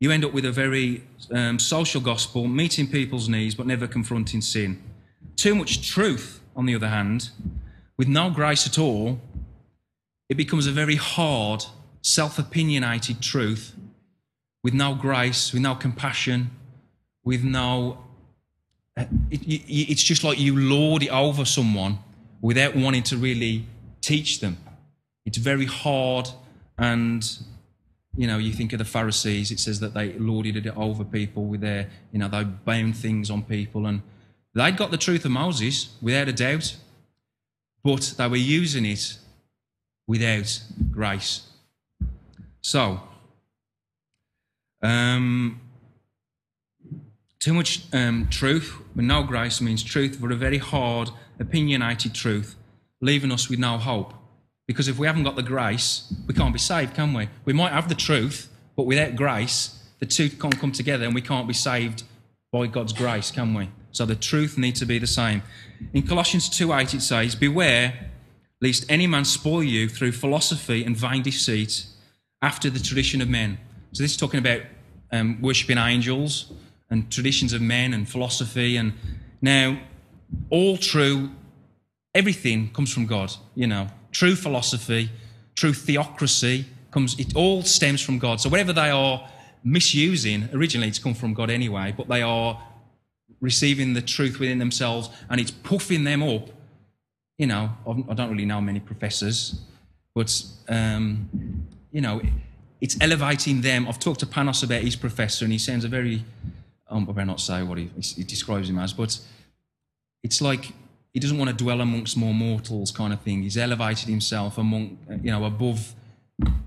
you 0.00 0.10
end 0.10 0.24
up 0.24 0.32
with 0.32 0.44
a 0.44 0.52
very 0.52 1.04
um, 1.30 1.58
social 1.58 2.00
gospel, 2.00 2.46
meeting 2.46 2.86
people's 2.88 3.28
needs 3.28 3.54
but 3.54 3.66
never 3.66 3.86
confronting 3.86 4.40
sin. 4.40 4.82
Too 5.36 5.54
much 5.54 5.88
truth, 5.88 6.40
on 6.54 6.66
the 6.66 6.74
other 6.74 6.88
hand, 6.88 7.30
with 7.96 8.08
no 8.08 8.30
grace 8.30 8.66
at 8.66 8.78
all, 8.78 9.20
it 10.28 10.36
becomes 10.36 10.66
a 10.66 10.72
very 10.72 10.96
hard, 10.96 11.64
self 12.02 12.38
opinionated 12.38 13.20
truth 13.20 13.74
with 14.62 14.74
no 14.74 14.94
grace, 14.94 15.52
with 15.52 15.62
no 15.62 15.74
compassion, 15.74 16.50
with 17.24 17.42
no. 17.42 17.98
It, 18.96 19.42
it, 19.42 19.92
it's 19.92 20.02
just 20.02 20.22
like 20.22 20.38
you 20.38 20.56
lord 20.58 21.02
it 21.02 21.08
over 21.08 21.44
someone 21.44 21.98
without 22.42 22.76
wanting 22.76 23.02
to 23.04 23.16
really 23.16 23.64
teach 24.02 24.40
them. 24.40 24.58
It's 25.24 25.38
very 25.38 25.64
hard, 25.64 26.28
and 26.76 27.26
you 28.14 28.26
know, 28.26 28.36
you 28.36 28.52
think 28.52 28.74
of 28.74 28.78
the 28.78 28.84
Pharisees, 28.84 29.50
it 29.50 29.58
says 29.58 29.80
that 29.80 29.94
they 29.94 30.12
lorded 30.18 30.66
it 30.66 30.76
over 30.76 31.02
people 31.02 31.46
with 31.46 31.62
their, 31.62 31.88
you 32.12 32.18
know, 32.18 32.28
they 32.28 32.44
bound 32.44 32.94
things 32.94 33.30
on 33.30 33.42
people, 33.42 33.86
and 33.86 34.02
they'd 34.54 34.76
got 34.76 34.90
the 34.90 34.98
truth 34.98 35.24
of 35.24 35.30
Moses 35.30 35.96
without 36.02 36.28
a 36.28 36.32
doubt 36.34 36.76
but 37.82 38.14
they 38.16 38.28
were 38.28 38.36
using 38.36 38.86
it 38.86 39.18
without 40.06 40.62
grace. 40.90 41.48
So, 42.60 43.00
um, 44.82 45.60
too 47.40 47.54
much 47.54 47.82
um, 47.92 48.28
truth 48.30 48.76
but 48.94 49.04
no 49.04 49.22
grace 49.22 49.60
means 49.60 49.82
truth 49.82 50.20
for 50.20 50.30
a 50.30 50.36
very 50.36 50.58
hard, 50.58 51.10
opinionated 51.42 52.14
truth, 52.14 52.56
leaving 53.00 53.32
us 53.32 53.50
with 53.50 53.58
no 53.58 53.78
hope. 53.78 54.14
Because 54.66 54.88
if 54.88 54.98
we 54.98 55.06
haven't 55.06 55.24
got 55.24 55.36
the 55.36 55.42
grace, 55.42 56.12
we 56.26 56.34
can't 56.34 56.52
be 56.52 56.58
saved, 56.58 56.94
can 56.94 57.12
we? 57.12 57.28
We 57.44 57.52
might 57.52 57.72
have 57.72 57.88
the 57.88 57.94
truth, 57.94 58.48
but 58.76 58.86
without 58.86 59.16
grace, 59.16 59.78
the 59.98 60.06
two 60.06 60.30
can't 60.30 60.58
come 60.58 60.72
together 60.72 61.04
and 61.04 61.14
we 61.14 61.20
can't 61.20 61.46
be 61.46 61.54
saved 61.54 62.04
by 62.52 62.66
God's 62.66 62.92
grace, 62.92 63.30
can 63.30 63.54
we? 63.54 63.68
So 63.92 64.06
the 64.06 64.16
truth 64.16 64.56
needs 64.56 64.80
to 64.80 64.86
be 64.86 64.98
the 64.98 65.06
same. 65.06 65.42
In 65.92 66.02
Colossians 66.02 66.48
2:8 66.48 66.94
it 66.94 67.02
says, 67.02 67.34
"Beware 67.34 68.10
lest 68.60 68.84
any 68.88 69.06
man 69.06 69.24
spoil 69.24 69.62
you 69.62 69.88
through 69.88 70.12
philosophy 70.12 70.84
and 70.84 70.96
vain 70.96 71.22
deceit, 71.22 71.86
after 72.40 72.70
the 72.70 72.80
tradition 72.80 73.20
of 73.20 73.28
men." 73.28 73.58
So 73.92 74.02
this 74.02 74.12
is 74.12 74.16
talking 74.16 74.38
about 74.38 74.62
um, 75.12 75.40
worshiping 75.42 75.76
angels 75.76 76.52
and 76.88 77.10
traditions 77.10 77.52
of 77.52 77.60
men 77.60 77.92
and 77.92 78.08
philosophy. 78.08 78.76
And 78.76 78.94
now, 79.42 79.78
all 80.50 80.76
true, 80.76 81.30
everything 82.14 82.70
comes 82.72 82.92
from 82.92 83.06
God. 83.06 83.32
You 83.54 83.66
know, 83.66 83.88
true 84.10 84.34
philosophy, 84.34 85.10
true 85.54 85.72
theocracy 85.72 86.66
comes. 86.90 87.18
It 87.18 87.34
all 87.34 87.62
stems 87.62 88.00
from 88.00 88.18
God. 88.18 88.40
So 88.40 88.48
whatever 88.48 88.72
they 88.72 88.90
are 88.90 89.28
misusing, 89.64 90.48
originally 90.52 90.88
it's 90.88 90.98
come 90.98 91.14
from 91.14 91.34
God 91.34 91.50
anyway, 91.50 91.94
but 91.96 92.08
they 92.08 92.22
are 92.22 92.60
receiving 93.40 93.94
the 93.94 94.02
truth 94.02 94.38
within 94.38 94.58
themselves 94.58 95.10
and 95.28 95.40
it's 95.40 95.50
puffing 95.50 96.04
them 96.04 96.22
up. 96.22 96.48
You 97.38 97.46
know, 97.46 97.70
I 98.08 98.14
don't 98.14 98.30
really 98.30 98.44
know 98.44 98.60
many 98.60 98.78
professors, 98.78 99.60
but, 100.14 100.42
um, 100.68 101.28
you 101.90 102.00
know, 102.00 102.20
it's 102.80 102.96
elevating 103.00 103.62
them. 103.62 103.88
I've 103.88 103.98
talked 103.98 104.20
to 104.20 104.26
Panos 104.26 104.62
about 104.62 104.82
his 104.82 104.96
professor 104.96 105.44
and 105.44 105.52
he 105.52 105.58
sounds 105.58 105.84
a 105.84 105.88
very, 105.88 106.24
um, 106.88 107.08
I 107.08 107.12
better 107.12 107.26
not 107.26 107.40
say 107.40 107.62
what 107.62 107.78
he, 107.78 107.90
he 108.00 108.22
describes 108.22 108.68
him 108.68 108.78
as, 108.78 108.92
but 108.92 109.18
it's 110.22 110.40
like 110.40 110.72
he 111.12 111.20
doesn't 111.20 111.38
want 111.38 111.50
to 111.50 111.56
dwell 111.56 111.80
amongst 111.80 112.16
more 112.16 112.34
mortals 112.34 112.90
kind 112.90 113.12
of 113.12 113.20
thing. 113.20 113.42
He's 113.42 113.58
elevated 113.58 114.08
himself 114.08 114.58
among, 114.58 114.98
you 115.22 115.30
know, 115.30 115.44
above 115.44 115.94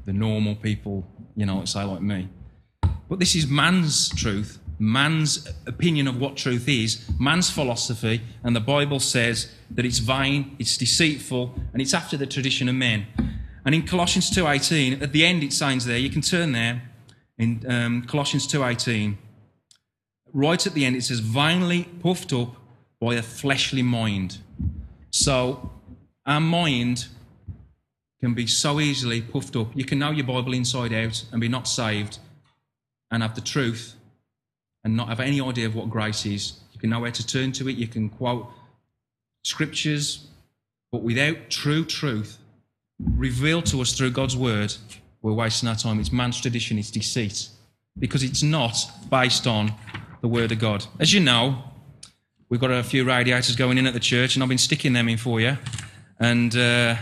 the 0.05 0.13
normal 0.13 0.55
people, 0.55 1.05
you 1.35 1.45
know, 1.45 1.65
say 1.65 1.83
like 1.83 2.01
me. 2.01 2.29
But 3.09 3.19
this 3.19 3.35
is 3.35 3.47
man's 3.47 4.09
truth 4.09 4.59
man's 4.79 5.47
opinion 5.67 6.07
of 6.07 6.19
what 6.19 6.35
truth 6.35 6.67
is, 6.67 7.09
man's 7.19 7.49
philosophy, 7.49 8.21
and 8.43 8.55
the 8.55 8.59
Bible 8.61 8.99
says 8.99 9.51
that 9.71 9.85
it's 9.85 9.99
vain, 9.99 10.55
it's 10.59 10.77
deceitful, 10.77 11.53
and 11.73 11.81
it's 11.81 11.93
after 11.93 12.17
the 12.17 12.27
tradition 12.27 12.69
of 12.69 12.75
men. 12.75 13.07
And 13.65 13.73
in 13.73 13.83
Colossians 13.83 14.29
2.18, 14.31 15.01
at 15.01 15.11
the 15.11 15.25
end 15.25 15.43
it 15.43 15.53
says 15.53 15.85
there, 15.85 15.97
you 15.97 16.09
can 16.09 16.21
turn 16.21 16.51
there, 16.51 16.81
in 17.37 17.63
um, 17.67 18.03
Colossians 18.03 18.47
2.18, 18.47 19.17
right 20.33 20.67
at 20.67 20.73
the 20.73 20.85
end 20.85 20.95
it 20.95 21.03
says, 21.03 21.19
vainly 21.19 21.83
puffed 22.01 22.33
up 22.33 22.55
by 22.99 23.15
a 23.15 23.21
fleshly 23.21 23.81
mind. 23.81 24.37
So 25.11 25.71
our 26.25 26.39
mind 26.39 27.07
can 28.19 28.33
be 28.33 28.47
so 28.47 28.79
easily 28.79 29.21
puffed 29.21 29.55
up. 29.55 29.67
You 29.75 29.85
can 29.85 29.99
know 29.99 30.11
your 30.11 30.25
Bible 30.25 30.53
inside 30.53 30.93
out 30.93 31.23
and 31.31 31.39
be 31.39 31.47
not 31.47 31.67
saved 31.67 32.19
and 33.11 33.21
have 33.21 33.35
the 33.35 33.41
truth 33.41 33.95
and 34.83 34.95
not 34.95 35.09
have 35.09 35.19
any 35.19 35.41
idea 35.41 35.65
of 35.65 35.75
what 35.75 35.89
grace 35.89 36.25
is. 36.25 36.59
You 36.73 36.79
can 36.79 36.89
know 36.89 36.99
where 36.99 37.11
to 37.11 37.25
turn 37.25 37.51
to 37.53 37.69
it, 37.69 37.75
you 37.75 37.87
can 37.87 38.09
quote 38.09 38.47
scriptures, 39.43 40.27
but 40.91 41.01
without 41.01 41.49
true 41.49 41.85
truth 41.85 42.37
revealed 42.99 43.65
to 43.67 43.81
us 43.81 43.93
through 43.93 44.11
God's 44.11 44.37
word, 44.37 44.73
we're 45.21 45.33
wasting 45.33 45.69
our 45.69 45.75
time. 45.75 45.99
It's 45.99 46.11
man's 46.11 46.39
tradition, 46.39 46.77
it's 46.77 46.91
deceit, 46.91 47.49
because 47.99 48.23
it's 48.23 48.43
not 48.43 48.77
based 49.09 49.47
on 49.47 49.73
the 50.21 50.27
word 50.27 50.51
of 50.51 50.59
God. 50.59 50.85
As 50.99 51.13
you 51.13 51.19
know, 51.19 51.63
we've 52.49 52.59
got 52.59 52.71
a 52.71 52.83
few 52.83 53.03
radiators 53.03 53.55
going 53.55 53.77
in 53.77 53.87
at 53.87 53.93
the 53.93 53.99
church, 53.99 54.35
and 54.35 54.43
I've 54.43 54.49
been 54.49 54.57
sticking 54.57 54.93
them 54.93 55.09
in 55.09 55.17
for 55.17 55.39
you. 55.39 55.57
And 56.19 56.55
uh, 56.55 56.95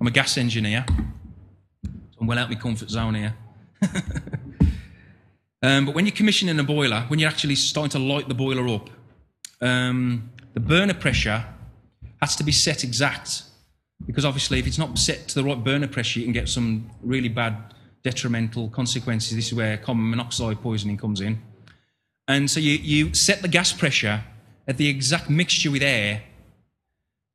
I'm 0.00 0.06
a 0.06 0.10
gas 0.10 0.36
engineer, 0.36 0.84
so 0.88 2.18
I'm 2.20 2.26
well 2.26 2.38
out 2.38 2.44
of 2.44 2.50
my 2.50 2.60
comfort 2.60 2.90
zone 2.90 3.14
here. 3.14 3.34
Um, 5.62 5.86
but 5.86 5.94
when 5.94 6.06
you're 6.06 6.14
commissioning 6.14 6.58
a 6.58 6.64
boiler, 6.64 7.04
when 7.08 7.18
you're 7.18 7.28
actually 7.28 7.54
starting 7.54 7.90
to 7.90 7.98
light 7.98 8.28
the 8.28 8.34
boiler 8.34 8.66
up, 8.68 8.88
um, 9.60 10.30
the 10.54 10.60
burner 10.60 10.94
pressure 10.94 11.44
has 12.22 12.34
to 12.36 12.44
be 12.44 12.52
set 12.52 12.82
exact. 12.82 13.42
Because 14.06 14.24
obviously, 14.24 14.58
if 14.58 14.66
it's 14.66 14.78
not 14.78 14.98
set 14.98 15.28
to 15.28 15.34
the 15.34 15.44
right 15.44 15.62
burner 15.62 15.86
pressure, 15.86 16.20
you 16.20 16.24
can 16.24 16.32
get 16.32 16.48
some 16.48 16.90
really 17.02 17.28
bad 17.28 17.74
detrimental 18.02 18.70
consequences. 18.70 19.36
This 19.36 19.48
is 19.48 19.54
where 19.54 19.76
carbon 19.76 20.08
monoxide 20.08 20.62
poisoning 20.62 20.96
comes 20.96 21.20
in. 21.20 21.42
And 22.26 22.50
so 22.50 22.60
you, 22.60 22.72
you 22.72 23.12
set 23.12 23.42
the 23.42 23.48
gas 23.48 23.72
pressure 23.72 24.24
at 24.66 24.76
the 24.76 24.88
exact 24.88 25.28
mixture 25.30 25.70
with 25.70 25.82
air 25.82 26.22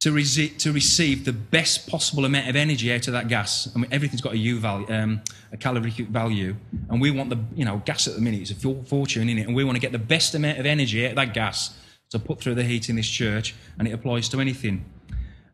to, 0.01 0.11
resi- 0.11 0.55
to 0.59 0.71
receive 0.71 1.25
the 1.25 1.33
best 1.33 1.89
possible 1.89 2.25
amount 2.25 2.47
of 2.47 2.55
energy 2.55 2.93
out 2.93 3.07
of 3.07 3.13
that 3.13 3.27
gas. 3.27 3.67
I 3.75 3.79
mean, 3.79 3.91
everything's 3.91 4.21
got 4.21 4.33
a 4.33 4.37
U 4.37 4.59
value, 4.59 4.85
um, 4.89 5.21
a 5.51 5.57
calorific 5.57 6.09
value, 6.09 6.55
and 6.89 7.01
we 7.01 7.09
want 7.09 7.29
the, 7.29 7.39
you 7.55 7.65
know, 7.65 7.81
gas 7.85 8.07
at 8.07 8.13
the 8.13 8.21
minute 8.21 8.41
is 8.41 8.51
a 8.51 8.83
fortune 8.83 9.29
in 9.29 9.39
it, 9.39 9.47
and 9.47 9.55
we 9.55 9.63
want 9.63 9.75
to 9.75 9.81
get 9.81 9.91
the 9.91 9.97
best 9.97 10.35
amount 10.35 10.59
of 10.59 10.65
energy 10.65 11.05
out 11.05 11.11
of 11.11 11.15
that 11.15 11.33
gas 11.33 11.75
to 12.11 12.19
put 12.19 12.39
through 12.39 12.55
the 12.55 12.63
heat 12.63 12.87
in 12.89 12.95
this 12.95 13.09
church, 13.09 13.55
and 13.79 13.87
it 13.87 13.91
applies 13.91 14.29
to 14.29 14.39
anything. 14.39 14.85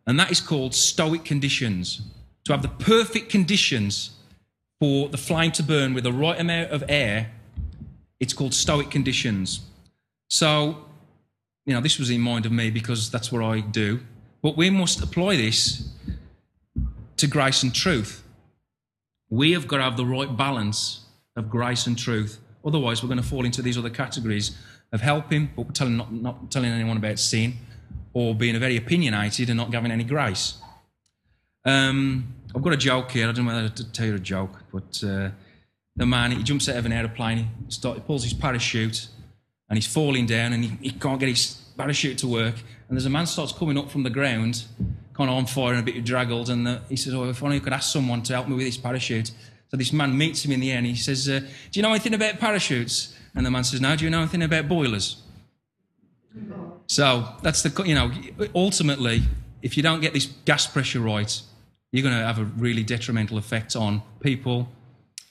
And 0.05 0.19
that 0.19 0.31
is 0.31 0.41
called 0.41 0.75
stoic 0.75 1.23
conditions. 1.23 2.01
To 2.45 2.53
have 2.53 2.61
the 2.61 2.67
perfect 2.67 3.29
conditions 3.29 4.11
for 4.79 5.07
the 5.07 5.17
flame 5.17 5.51
to 5.53 5.63
burn 5.63 5.93
with 5.93 6.03
the 6.03 6.11
right 6.11 6.39
amount 6.39 6.71
of 6.71 6.83
air, 6.89 7.31
it's 8.19 8.33
called 8.33 8.53
stoic 8.53 8.89
conditions. 8.89 9.61
So, 10.29 10.85
you 11.65 11.73
know, 11.73 11.81
this 11.81 11.99
was 11.99 12.09
in 12.09 12.21
mind 12.21 12.45
of 12.45 12.51
me 12.51 12.69
because 12.69 13.11
that's 13.11 13.31
what 13.31 13.43
I 13.43 13.59
do. 13.59 13.99
But 14.41 14.57
we 14.57 14.69
must 14.69 15.01
apply 15.01 15.35
this 15.35 15.89
to 17.17 17.27
grace 17.27 17.63
and 17.63 17.73
truth. 17.73 18.23
We 19.29 19.51
have 19.53 19.67
got 19.67 19.77
to 19.77 19.83
have 19.83 19.97
the 19.97 20.05
right 20.05 20.35
balance 20.35 21.05
of 21.35 21.49
grace 21.49 21.87
and 21.87 21.97
truth. 21.97 22.39
Otherwise, 22.65 23.01
we're 23.01 23.07
going 23.07 23.21
to 23.21 23.27
fall 23.27 23.45
into 23.45 23.61
these 23.61 23.77
other 23.77 23.89
categories 23.89 24.57
of 24.91 25.01
helping, 25.01 25.49
but 25.55 25.73
telling, 25.73 25.97
not, 25.97 26.11
not 26.11 26.51
telling 26.51 26.71
anyone 26.71 26.97
about 26.97 27.19
sin, 27.19 27.53
or 28.13 28.35
being 28.35 28.59
very 28.59 28.75
opinionated 28.77 29.49
and 29.49 29.57
not 29.57 29.71
giving 29.71 29.91
any 29.91 30.03
grace. 30.03 30.57
Um, 31.63 32.35
I've 32.55 32.61
got 32.61 32.73
a 32.73 32.77
joke 32.77 33.11
here. 33.11 33.29
I 33.29 33.31
don't 33.31 33.45
know 33.45 33.53
whether 33.53 33.69
to 33.69 33.91
tell 33.91 34.07
you 34.07 34.15
a 34.15 34.19
joke, 34.19 34.63
but 34.71 35.01
uh, 35.03 35.29
the 35.95 36.05
man 36.05 36.31
he 36.31 36.43
jumps 36.43 36.67
out 36.67 36.77
of 36.77 36.85
an 36.85 36.91
aeroplane, 36.91 37.49
he, 37.65 37.71
start, 37.71 37.97
he 37.97 38.01
pulls 38.01 38.23
his 38.23 38.33
parachute, 38.33 39.07
and 39.71 39.77
he's 39.77 39.87
falling 39.87 40.25
down, 40.25 40.51
and 40.51 40.65
he, 40.65 40.77
he 40.81 40.91
can't 40.91 41.17
get 41.17 41.29
his 41.29 41.55
parachute 41.77 42.17
to 42.17 42.27
work. 42.27 42.55
And 42.89 42.97
there's 42.97 43.05
a 43.05 43.09
man 43.09 43.25
starts 43.25 43.53
coming 43.53 43.77
up 43.77 43.89
from 43.89 44.03
the 44.03 44.09
ground, 44.09 44.65
kind 45.13 45.29
of 45.29 45.37
on 45.37 45.45
fire 45.45 45.71
and 45.71 45.79
a 45.79 45.91
bit 45.93 46.03
draggled. 46.03 46.49
And 46.49 46.67
the, 46.67 46.81
he 46.89 46.97
says, 46.97 47.13
"Oh, 47.13 47.23
if 47.29 47.41
only 47.41 47.55
I 47.55 47.59
could 47.59 47.71
ask 47.71 47.89
someone 47.89 48.21
to 48.23 48.33
help 48.33 48.49
me 48.49 48.55
with 48.55 48.65
this 48.65 48.75
parachute." 48.75 49.31
So 49.69 49.77
this 49.77 49.93
man 49.93 50.17
meets 50.17 50.43
him 50.43 50.51
in 50.51 50.59
the 50.59 50.73
air, 50.73 50.77
and 50.79 50.85
he 50.85 50.95
says, 50.95 51.29
uh, 51.29 51.39
"Do 51.39 51.79
you 51.79 51.83
know 51.83 51.91
anything 51.91 52.13
about 52.13 52.37
parachutes?" 52.37 53.15
And 53.33 53.45
the 53.45 53.49
man 53.49 53.63
says, 53.63 53.79
"No. 53.79 53.95
Do 53.95 54.03
you 54.03 54.11
know 54.11 54.19
anything 54.19 54.43
about 54.43 54.67
boilers?" 54.67 55.23
So 56.87 57.25
that's 57.41 57.61
the 57.61 57.83
you 57.85 57.95
know 57.95 58.11
ultimately, 58.53 59.23
if 59.61 59.77
you 59.77 59.83
don't 59.83 60.01
get 60.01 60.13
this 60.13 60.25
gas 60.43 60.67
pressure 60.67 60.99
right, 60.99 61.41
you're 61.93 62.03
going 62.03 62.19
to 62.19 62.25
have 62.25 62.39
a 62.39 62.43
really 62.43 62.83
detrimental 62.83 63.37
effect 63.37 63.77
on 63.77 64.01
people. 64.19 64.67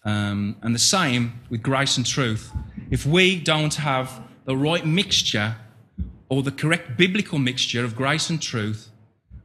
Um, 0.03 0.57
and 0.63 0.75
the 0.75 0.79
same 0.79 1.41
with 1.51 1.63
grace 1.63 1.99
and 1.99 2.07
truth. 2.07 2.51
If 2.91 3.05
we 3.05 3.39
don't 3.39 3.75
have 3.75 4.30
the 4.45 4.57
right 4.57 4.85
mixture 4.85 5.57
or 6.29 6.43
the 6.43 6.53
correct 6.53 6.97
biblical 6.97 7.39
mixture 7.39 7.85
of 7.85 7.97
grace 7.97 8.31
and 8.31 8.41
truth, 8.41 8.89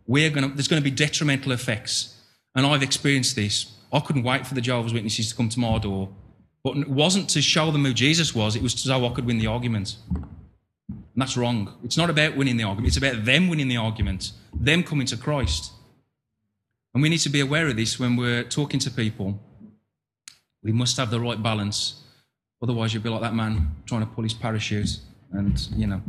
we're 0.08 0.30
to, 0.30 0.48
there's 0.50 0.68
going 0.68 0.82
to 0.82 0.90
be 0.90 0.96
detrimental 0.96 1.52
effects. 1.52 2.22
And 2.54 2.66
I've 2.66 2.84
experienced 2.84 3.36
this. 3.36 3.72
I 3.92 4.00
couldn't 4.00 4.24
wait 4.24 4.46
for 4.46 4.54
the 4.54 4.62
Jehovah's 4.62 4.94
Witnesses 4.94 5.30
to 5.30 5.36
come 5.36 5.50
to 5.50 5.60
my 5.60 5.78
door. 5.80 6.10
But 6.64 6.78
it 6.78 6.88
wasn't 6.88 7.30
to 7.32 7.42
show 7.42 7.72
them 7.72 7.86
who 7.86 7.94
Jesus 7.94 8.34
was, 8.34 8.56
it 8.56 8.62
was 8.62 8.74
so 8.74 9.06
I 9.06 9.14
could 9.14 9.26
win 9.26 9.38
the 9.38 9.48
argument. 9.48 9.98
And 10.90 11.22
that's 11.22 11.38
wrong. 11.38 11.78
It's 11.84 11.98
not 11.98 12.10
about 12.10 12.36
winning 12.36 12.58
the 12.58 12.64
argument, 12.64 12.88
it's 12.88 12.98
about 12.98 13.26
them 13.26 13.48
winning 13.50 13.68
the 13.68 13.78
argument, 13.78 14.32
them 14.54 14.84
coming 14.84 15.08
to 15.08 15.18
Christ. 15.18 15.72
And 16.94 17.02
we 17.02 17.10
need 17.10 17.20
to 17.20 17.30
be 17.30 17.42
aware 17.42 17.68
of 17.68 17.76
this 17.76 18.00
when 18.00 18.16
we're 18.16 18.44
talking 18.44 18.80
to 18.80 18.92
people. 18.92 19.40
We 20.64 20.72
must 20.72 20.98
have 20.98 21.12
the 21.12 21.20
right 21.20 21.42
balance. 21.42 22.05
Otherwise, 22.66 22.96
you'll 22.96 23.04
be 23.04 23.10
like 23.10 23.22
that 23.22 23.36
man 23.36 23.76
trying 23.86 24.02
to 24.02 24.08
pull 24.08 24.24
his 24.24 24.34
parachute. 24.34 24.98
And, 25.32 25.56
you 25.76 25.86
know. 25.86 26.02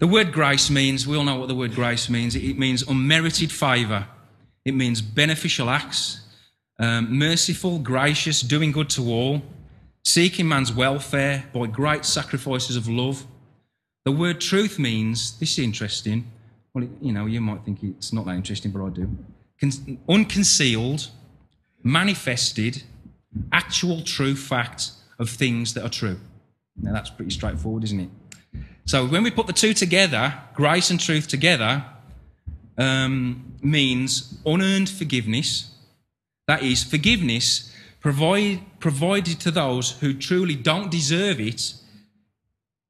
The 0.00 0.08
word 0.08 0.32
grace 0.32 0.68
means, 0.68 1.06
we 1.06 1.16
all 1.16 1.22
know 1.22 1.36
what 1.36 1.46
the 1.46 1.54
word 1.54 1.76
grace 1.76 2.10
means. 2.10 2.34
It 2.34 2.58
means 2.58 2.82
unmerited 2.82 3.52
favour, 3.52 4.08
it 4.64 4.74
means 4.74 5.00
beneficial 5.00 5.70
acts, 5.70 6.22
um, 6.80 7.16
merciful, 7.16 7.78
gracious, 7.78 8.40
doing 8.40 8.72
good 8.72 8.90
to 8.90 9.02
all, 9.08 9.42
seeking 10.04 10.48
man's 10.48 10.72
welfare 10.72 11.44
by 11.54 11.66
great 11.66 12.04
sacrifices 12.04 12.74
of 12.74 12.88
love. 12.88 13.24
The 14.04 14.10
word 14.10 14.40
truth 14.40 14.80
means, 14.80 15.38
this 15.38 15.52
is 15.52 15.60
interesting. 15.60 16.28
Well, 16.74 16.88
you 17.00 17.12
know, 17.12 17.26
you 17.26 17.40
might 17.40 17.64
think 17.64 17.78
it's 17.84 18.12
not 18.12 18.26
that 18.26 18.34
interesting, 18.34 18.72
but 18.72 18.84
I 18.84 18.88
do. 18.88 19.08
Con- 19.60 19.98
unconcealed, 20.08 21.10
manifested, 21.84 22.82
actual 23.52 24.02
true 24.02 24.34
fact 24.34 24.90
of 25.18 25.30
things 25.30 25.74
that 25.74 25.84
are 25.84 25.90
true. 25.90 26.18
Now, 26.76 26.92
that's 26.92 27.10
pretty 27.10 27.30
straightforward, 27.30 27.84
isn't 27.84 28.00
it? 28.00 28.10
So 28.84 29.06
when 29.06 29.22
we 29.22 29.30
put 29.30 29.46
the 29.46 29.52
two 29.52 29.74
together, 29.74 30.34
grace 30.54 30.90
and 30.90 31.00
truth 31.00 31.26
together, 31.26 31.84
um, 32.78 33.54
means 33.62 34.38
unearned 34.44 34.88
forgiveness. 34.88 35.70
That 36.46 36.62
is, 36.62 36.84
forgiveness 36.84 37.72
provide, 38.00 38.60
provided 38.78 39.40
to 39.40 39.50
those 39.50 39.92
who 39.98 40.14
truly 40.14 40.54
don't 40.54 40.90
deserve 40.90 41.40
it. 41.40 41.74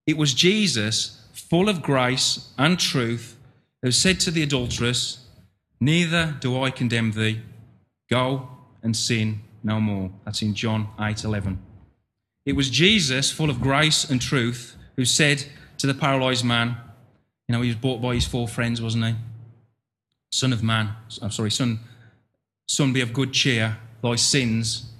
It 0.06 0.16
was 0.16 0.34
Jesus, 0.34 1.26
full 1.32 1.68
of 1.68 1.82
grace 1.82 2.52
and 2.58 2.78
truth, 2.78 3.36
who 3.82 3.90
said 3.90 4.20
to 4.20 4.30
the 4.30 4.42
adulteress, 4.42 5.24
Neither 5.80 6.36
do 6.40 6.62
I 6.62 6.70
condemn 6.70 7.12
thee. 7.12 7.40
Go 8.10 8.48
and 8.82 8.96
sin 8.96 9.40
no 9.62 9.80
more. 9.80 10.10
That's 10.24 10.42
in 10.42 10.54
John 10.54 10.88
8 11.00 11.24
11. 11.24 11.58
It 12.46 12.54
was 12.54 12.70
Jesus, 12.70 13.32
full 13.32 13.50
of 13.50 13.61
grace 13.61 14.09
and 14.09 14.22
truth, 14.22 14.76
who 14.94 15.04
said 15.04 15.44
to 15.78 15.87
the 15.88 15.94
paralyzed 15.94 16.44
man, 16.44 16.76
you 17.48 17.52
know, 17.52 17.61
he 17.61 17.68
was 17.68 17.76
bought 17.76 18.00
by 18.00 18.14
his 18.14 18.26
four 18.26 18.46
friends, 18.46 18.80
wasn't 18.80 19.04
he? 19.04 19.14
Son 20.30 20.52
of 20.52 20.62
man, 20.62 20.90
I'm 21.20 21.32
sorry, 21.32 21.50
son, 21.50 21.80
son, 22.68 22.92
be 22.92 23.00
of 23.00 23.12
good 23.12 23.32
cheer. 23.32 23.78
Thy 24.02 24.14
sins 24.14 24.90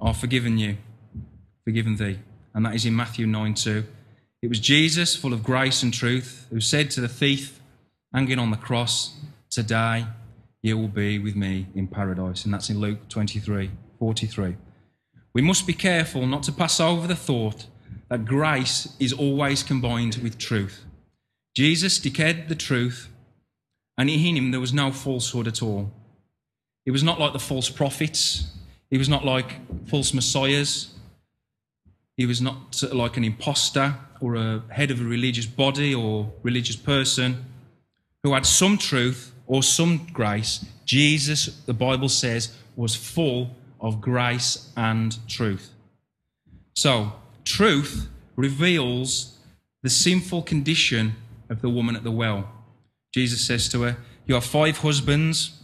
are 0.00 0.14
forgiven 0.14 0.58
you, 0.58 0.78
forgiven 1.64 1.96
thee. 1.96 2.18
And 2.54 2.64
that 2.64 2.74
is 2.74 2.86
in 2.86 2.96
Matthew 2.96 3.26
9 3.26 3.54
2. 3.54 3.84
It 4.42 4.48
was 4.48 4.58
Jesus, 4.58 5.14
full 5.14 5.34
of 5.34 5.42
grace 5.42 5.82
and 5.82 5.92
truth, 5.92 6.46
who 6.50 6.60
said 6.60 6.90
to 6.92 7.02
the 7.02 7.08
thief 7.08 7.60
hanging 8.14 8.38
on 8.38 8.50
the 8.50 8.56
cross, 8.56 9.16
Today 9.50 10.06
you 10.62 10.78
will 10.78 10.88
be 10.88 11.18
with 11.18 11.36
me 11.36 11.66
in 11.74 11.88
paradise. 11.88 12.44
And 12.44 12.54
that's 12.54 12.70
in 12.70 12.80
Luke 12.80 13.08
23 13.08 13.70
43. 13.98 14.56
We 15.32 15.42
must 15.42 15.66
be 15.66 15.72
careful 15.72 16.26
not 16.26 16.42
to 16.44 16.52
pass 16.52 16.80
over 16.80 17.06
the 17.06 17.16
thought 17.16 17.66
that 18.08 18.24
grace 18.24 18.94
is 18.98 19.12
always 19.12 19.62
combined 19.62 20.16
with 20.16 20.38
truth. 20.38 20.84
Jesus 21.54 21.98
declared 21.98 22.48
the 22.48 22.54
truth, 22.54 23.08
and 23.96 24.10
in 24.10 24.18
him 24.18 24.50
there 24.50 24.60
was 24.60 24.72
no 24.72 24.90
falsehood 24.90 25.46
at 25.46 25.62
all. 25.62 25.92
He 26.84 26.90
was 26.90 27.04
not 27.04 27.20
like 27.20 27.32
the 27.32 27.38
false 27.38 27.68
prophets, 27.68 28.52
he 28.90 28.98
was 28.98 29.08
not 29.08 29.24
like 29.24 29.60
false 29.86 30.12
messiahs, 30.12 30.92
he 32.16 32.26
was 32.26 32.40
not 32.40 32.82
uh, 32.82 32.94
like 32.94 33.16
an 33.16 33.24
impostor 33.24 33.94
or 34.20 34.34
a 34.34 34.62
head 34.70 34.90
of 34.90 35.00
a 35.00 35.04
religious 35.04 35.46
body 35.46 35.94
or 35.94 36.32
religious 36.42 36.76
person 36.76 37.44
who 38.22 38.34
had 38.34 38.44
some 38.44 38.76
truth 38.76 39.32
or 39.46 39.62
some 39.62 40.06
grace. 40.12 40.64
Jesus, 40.84 41.46
the 41.66 41.72
Bible 41.72 42.08
says, 42.08 42.54
was 42.76 42.94
full 42.94 43.56
of 43.80 44.00
grace 44.00 44.70
and 44.76 45.16
truth. 45.28 45.70
So, 46.74 47.12
truth 47.44 48.08
reveals 48.36 49.38
the 49.82 49.90
sinful 49.90 50.42
condition 50.42 51.14
of 51.48 51.62
the 51.62 51.68
woman 51.68 51.96
at 51.96 52.04
the 52.04 52.10
well. 52.10 52.48
Jesus 53.12 53.40
says 53.46 53.68
to 53.70 53.82
her, 53.82 53.96
You 54.26 54.34
have 54.34 54.44
five 54.44 54.78
husbands, 54.78 55.60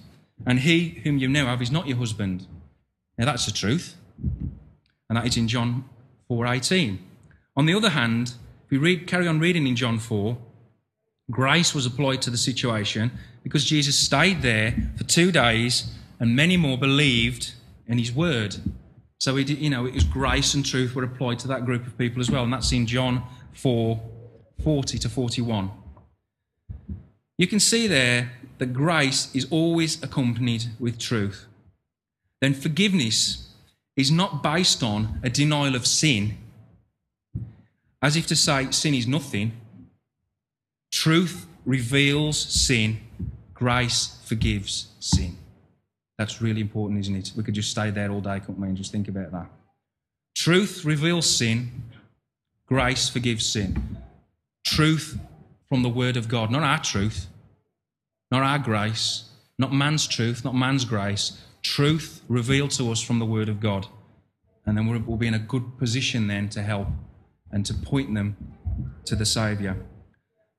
and 0.47 0.61
he 0.61 1.01
whom 1.05 1.19
you 1.19 1.29
now 1.29 1.47
have 1.47 1.63
is 1.63 1.71
not 1.71 1.87
your 1.87 1.99
husband. 1.99 2.47
Now 3.19 3.27
that's 3.27 3.47
the 3.47 3.53
truth. 3.53 3.97
And 5.09 5.17
that 5.17 5.27
is 5.27 5.37
in 5.37 5.49
John 5.49 5.85
4:18. 6.29 6.99
On 7.57 7.67
the 7.67 7.75
other 7.75 7.91
hand, 7.91 8.35
if 8.65 8.71
we 8.71 8.79
read, 8.79 9.07
carry 9.07 9.29
on 9.29 9.39
reading 9.39 9.67
in 9.67 9.77
John 9.77 9.99
4, 9.99 10.37
grace 11.31 11.75
was 11.75 11.87
applied 11.87 12.21
to 12.23 12.31
the 12.31 12.37
situation 12.37 13.13
because 13.43 13.65
Jesus 13.65 13.99
stayed 13.99 14.43
there 14.43 14.75
for 14.97 15.05
two 15.05 15.31
days 15.33 15.91
and 16.19 16.35
many 16.35 16.57
more 16.57 16.77
believed 16.77 17.53
in 17.87 17.99
his 17.99 18.13
word. 18.13 18.57
So, 19.19 19.37
it, 19.37 19.49
you 19.49 19.71
know, 19.71 19.87
it 19.87 19.95
was 19.95 20.05
grace 20.05 20.55
and 20.55 20.65
truth 20.65 20.95
were 20.95 21.05
applied 21.05 21.39
to 21.41 21.49
that 21.49 21.65
group 21.65 21.87
of 21.87 21.97
people 21.97 22.21
as 22.21 22.31
well. 22.31 22.45
And 22.45 22.53
that's 22.53 22.73
in 22.73 22.87
John 22.87 23.23
4 23.55 24.01
40 24.63 24.99
to 24.99 25.09
41. 25.09 25.71
You 27.39 27.47
can 27.47 27.61
see 27.61 27.87
there 27.87 28.33
that 28.59 28.73
grace 28.73 29.35
is 29.35 29.47
always 29.51 30.03
accompanied 30.03 30.65
with 30.79 30.99
truth. 30.99 31.47
Then 32.41 32.55
forgiveness 32.55 33.49
is 33.97 34.11
not 34.11 34.43
based 34.43 34.83
on 34.83 35.21
a 35.23 35.31
denial 35.31 35.75
of 35.75 35.87
sin, 35.87 36.37
as 38.03 38.17
if 38.17 38.27
to 38.29 38.37
say 38.37 38.71
sin 38.71 38.95
is 38.95 39.07
nothing. 39.07 39.53
Truth 40.91 41.47
reveals 41.65 42.39
sin, 42.39 42.99
grace 43.55 44.19
forgives 44.25 44.89
sin. 45.01 45.37
That's 46.19 46.41
really 46.41 46.61
important, 46.61 47.01
isn't 47.01 47.15
it? 47.15 47.33
We 47.37 47.43
could 47.43 47.55
just 47.55 47.71
stay 47.71 47.91
there 47.91 48.11
all 48.11 48.21
day, 48.21 48.41
couldn't 48.41 48.61
we, 48.61 48.69
and 48.69 48.77
just 48.77 48.93
think 48.93 49.09
about 49.09 49.33
that. 49.33 49.47
Truth 50.35 50.85
reveals 50.85 51.29
sin, 51.29 51.83
grace 52.67 53.09
forgives 53.09 53.47
sin. 53.47 53.99
Truth 54.65 55.19
from 55.69 55.83
the 55.83 55.89
Word 55.89 56.17
of 56.17 56.29
God, 56.29 56.51
not 56.51 56.63
our 56.63 56.81
truth, 56.83 57.27
not 58.31 58.43
our 58.43 58.59
grace, 58.59 59.31
not 59.59 59.73
man's 59.73 60.07
truth, 60.07 60.45
not 60.45 60.55
man's 60.55 60.85
grace, 60.85 61.41
truth 61.63 62.23
revealed 62.29 62.71
to 62.73 62.91
us 62.91 63.01
from 63.01 63.19
the 63.19 63.27
Word 63.27 63.49
of 63.49 63.61
God. 63.61 63.87
And 64.65 64.77
then 64.77 64.87
we'll 64.87 65.17
be 65.17 65.27
in 65.27 65.35
a 65.35 65.39
good 65.39 65.79
position 65.79 66.27
then 66.27 66.49
to 66.51 66.63
help 66.63 66.89
and 67.53 67.65
to 67.67 67.75
point 67.75 68.15
them 68.15 68.37
to 69.05 69.15
the 69.15 69.25
Saviour. 69.25 69.77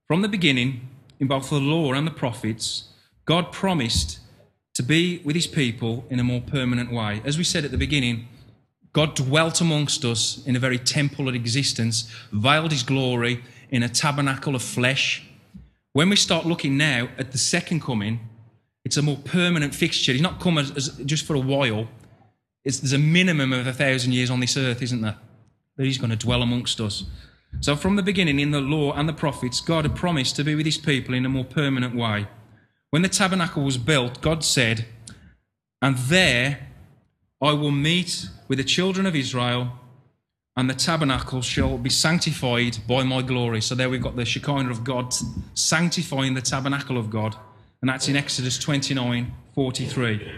From 0.07 0.21
the 0.21 0.29
beginning, 0.29 0.87
in 1.19 1.27
both 1.27 1.49
the 1.49 1.59
law 1.59 1.93
and 1.93 2.07
the 2.07 2.11
prophets, 2.11 2.89
God 3.25 3.51
promised 3.51 4.19
to 4.77 4.83
be 4.83 5.19
with 5.23 5.35
his 5.35 5.47
people 5.47 6.05
in 6.07 6.19
a 6.19 6.23
more 6.23 6.39
permanent 6.39 6.91
way. 6.91 7.19
As 7.25 7.35
we 7.35 7.43
said 7.43 7.65
at 7.65 7.71
the 7.71 7.79
beginning, 7.79 8.27
God 8.93 9.15
dwelt 9.15 9.59
amongst 9.59 10.05
us 10.05 10.45
in 10.45 10.55
a 10.55 10.59
very 10.59 10.77
temple 10.77 11.27
of 11.27 11.33
existence, 11.33 12.07
veiled 12.31 12.71
his 12.71 12.83
glory 12.83 13.43
in 13.71 13.81
a 13.81 13.89
tabernacle 13.89 14.53
of 14.53 14.61
flesh. 14.61 15.25
When 15.93 16.11
we 16.11 16.15
start 16.15 16.45
looking 16.45 16.77
now 16.77 17.09
at 17.17 17.31
the 17.31 17.39
second 17.39 17.81
coming, 17.81 18.19
it's 18.85 18.97
a 18.97 19.01
more 19.01 19.17
permanent 19.17 19.73
fixture. 19.73 20.11
He's 20.11 20.21
not 20.21 20.39
come 20.39 20.59
as, 20.59 20.69
as 20.69 20.89
just 21.05 21.25
for 21.25 21.33
a 21.33 21.39
while. 21.39 21.87
It's, 22.63 22.79
there's 22.79 22.93
a 22.93 22.99
minimum 22.99 23.53
of 23.53 23.65
a 23.65 23.73
thousand 23.73 24.11
years 24.11 24.29
on 24.29 24.41
this 24.41 24.55
earth, 24.57 24.83
isn't 24.83 25.01
there? 25.01 25.17
That 25.77 25.85
he's 25.85 25.97
going 25.97 26.11
to 26.11 26.15
dwell 26.15 26.43
amongst 26.43 26.79
us. 26.79 27.03
So, 27.61 27.75
from 27.75 27.95
the 27.95 28.03
beginning, 28.03 28.39
in 28.39 28.51
the 28.51 28.61
law 28.61 28.93
and 28.93 29.09
the 29.09 29.13
prophets, 29.13 29.59
God 29.59 29.85
had 29.85 29.95
promised 29.95 30.35
to 30.35 30.43
be 30.43 30.53
with 30.53 30.67
his 30.67 30.77
people 30.77 31.15
in 31.15 31.25
a 31.25 31.29
more 31.29 31.45
permanent 31.45 31.95
way. 31.95 32.27
When 32.89 33.01
the 33.01 33.09
tabernacle 33.09 33.63
was 33.63 33.77
built, 33.77 34.21
God 34.21 34.43
said, 34.43 34.85
And 35.81 35.97
there 35.97 36.67
I 37.41 37.51
will 37.51 37.71
meet 37.71 38.29
with 38.47 38.57
the 38.57 38.63
children 38.63 39.05
of 39.05 39.15
Israel, 39.15 39.73
and 40.55 40.69
the 40.69 40.73
tabernacle 40.73 41.41
shall 41.41 41.77
be 41.77 41.89
sanctified 41.89 42.77
by 42.87 43.03
my 43.03 43.21
glory. 43.21 43.61
So, 43.61 43.75
there 43.75 43.89
we've 43.89 44.01
got 44.01 44.15
the 44.15 44.25
Shekinah 44.25 44.71
of 44.71 44.83
God 44.83 45.13
sanctifying 45.53 46.33
the 46.33 46.41
tabernacle 46.41 46.97
of 46.97 47.09
God, 47.09 47.35
and 47.81 47.89
that's 47.89 48.07
in 48.07 48.15
Exodus 48.15 48.57
29 48.57 49.33
43. 49.53 50.31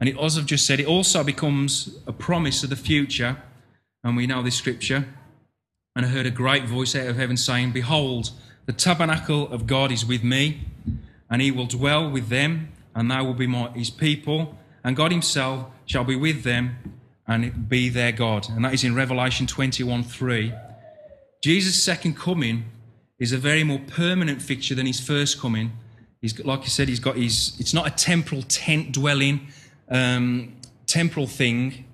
And 0.00 0.08
it, 0.08 0.18
as 0.18 0.38
I've 0.38 0.46
just 0.46 0.66
said, 0.66 0.80
it 0.80 0.86
also 0.86 1.22
becomes 1.22 1.98
a 2.06 2.12
promise 2.12 2.64
of 2.64 2.70
the 2.70 2.76
future, 2.76 3.36
and 4.02 4.16
we 4.16 4.26
know 4.26 4.42
this 4.42 4.56
scripture. 4.56 5.06
And 5.94 6.06
I 6.06 6.08
heard 6.08 6.26
a 6.26 6.30
great 6.30 6.64
voice 6.64 6.94
out 6.94 7.06
of 7.06 7.16
heaven 7.16 7.36
saying, 7.36 7.72
Behold, 7.72 8.30
the 8.66 8.72
tabernacle 8.72 9.50
of 9.50 9.66
God 9.66 9.90
is 9.90 10.04
with 10.04 10.22
me, 10.22 10.60
and 11.30 11.42
he 11.42 11.50
will 11.50 11.66
dwell 11.66 12.10
with 12.10 12.28
them, 12.28 12.72
and 12.94 13.10
they 13.10 13.20
will 13.20 13.34
be 13.34 13.46
his 13.74 13.90
people, 13.90 14.56
and 14.84 14.96
God 14.96 15.12
himself 15.12 15.66
shall 15.86 16.04
be 16.04 16.16
with 16.16 16.42
them 16.42 16.76
and 17.26 17.68
be 17.68 17.88
their 17.88 18.12
God. 18.12 18.48
And 18.48 18.64
that 18.64 18.72
is 18.72 18.84
in 18.84 18.94
Revelation 18.94 19.46
21 19.46 20.02
3. 20.02 20.52
Jesus' 21.42 21.82
second 21.82 22.16
coming 22.16 22.64
is 23.18 23.32
a 23.32 23.38
very 23.38 23.64
more 23.64 23.80
permanent 23.86 24.40
fixture 24.40 24.74
than 24.74 24.86
his 24.86 25.00
first 25.00 25.40
coming. 25.40 25.72
He's 26.20 26.38
like 26.44 26.60
I 26.60 26.64
said, 26.64 26.88
he's 26.88 27.00
got 27.00 27.16
his. 27.16 27.54
It's 27.60 27.74
not 27.74 27.86
a 27.86 27.90
temporal 27.90 28.42
tent 28.42 28.92
dwelling, 28.92 29.48
um, 29.88 30.56
temporal 30.86 31.26
thing. 31.26 31.84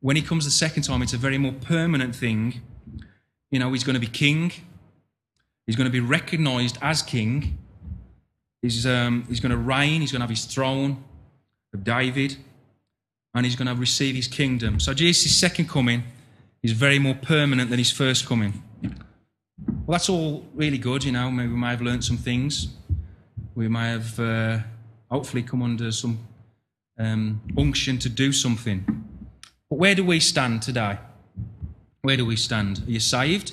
When 0.00 0.14
he 0.14 0.22
comes 0.22 0.44
the 0.44 0.50
second 0.52 0.84
time, 0.84 1.02
it's 1.02 1.12
a 1.12 1.18
very 1.18 1.38
more 1.38 1.52
permanent 1.52 2.14
thing. 2.14 2.60
You 3.50 3.58
know, 3.58 3.72
he's 3.72 3.82
going 3.82 3.94
to 3.94 4.00
be 4.00 4.06
king. 4.06 4.52
He's 5.66 5.74
going 5.74 5.86
to 5.86 5.92
be 5.92 6.00
recognized 6.00 6.78
as 6.80 7.02
king. 7.02 7.58
He's, 8.62 8.86
um, 8.86 9.24
he's 9.28 9.40
going 9.40 9.50
to 9.50 9.56
reign. 9.56 10.00
He's 10.00 10.12
going 10.12 10.20
to 10.20 10.24
have 10.24 10.30
his 10.30 10.44
throne 10.44 11.02
of 11.72 11.84
David. 11.84 12.36
And 13.34 13.46
he's 13.46 13.56
going 13.56 13.68
to 13.68 13.74
receive 13.74 14.14
his 14.14 14.26
kingdom. 14.26 14.80
So 14.80 14.94
Jesus' 14.94 15.34
second 15.34 15.68
coming 15.68 16.02
is 16.62 16.72
very 16.72 16.98
more 16.98 17.14
permanent 17.14 17.70
than 17.70 17.78
his 17.78 17.92
first 17.92 18.26
coming. 18.26 18.62
Well, 18.82 19.92
that's 19.92 20.08
all 20.08 20.44
really 20.54 20.78
good, 20.78 21.04
you 21.04 21.12
know. 21.12 21.30
Maybe 21.30 21.48
we 21.48 21.56
may 21.56 21.70
have 21.70 21.82
learned 21.82 22.04
some 22.04 22.16
things. 22.16 22.68
We 23.54 23.68
may 23.68 23.90
have 23.90 24.18
uh, 24.18 24.58
hopefully 25.10 25.42
come 25.42 25.62
under 25.62 25.92
some 25.92 26.18
um, 26.98 27.40
unction 27.56 27.98
to 27.98 28.08
do 28.08 28.32
something. 28.32 28.84
But 29.70 29.78
where 29.78 29.94
do 29.94 30.04
we 30.04 30.20
stand 30.20 30.62
today? 30.62 30.98
Where 32.02 32.16
do 32.16 32.26
we 32.26 32.36
stand? 32.36 32.82
Are 32.86 32.90
you 32.90 33.00
saved? 33.00 33.52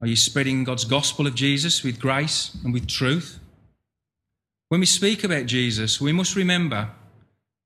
Are 0.00 0.06
you 0.06 0.16
spreading 0.16 0.64
God's 0.64 0.84
gospel 0.84 1.26
of 1.26 1.34
Jesus 1.34 1.82
with 1.82 2.00
grace 2.00 2.56
and 2.64 2.72
with 2.72 2.86
truth? 2.86 3.38
When 4.70 4.78
we 4.78 4.86
speak 4.86 5.24
about 5.24 5.46
Jesus, 5.46 6.00
we 6.00 6.12
must 6.12 6.36
remember 6.36 6.90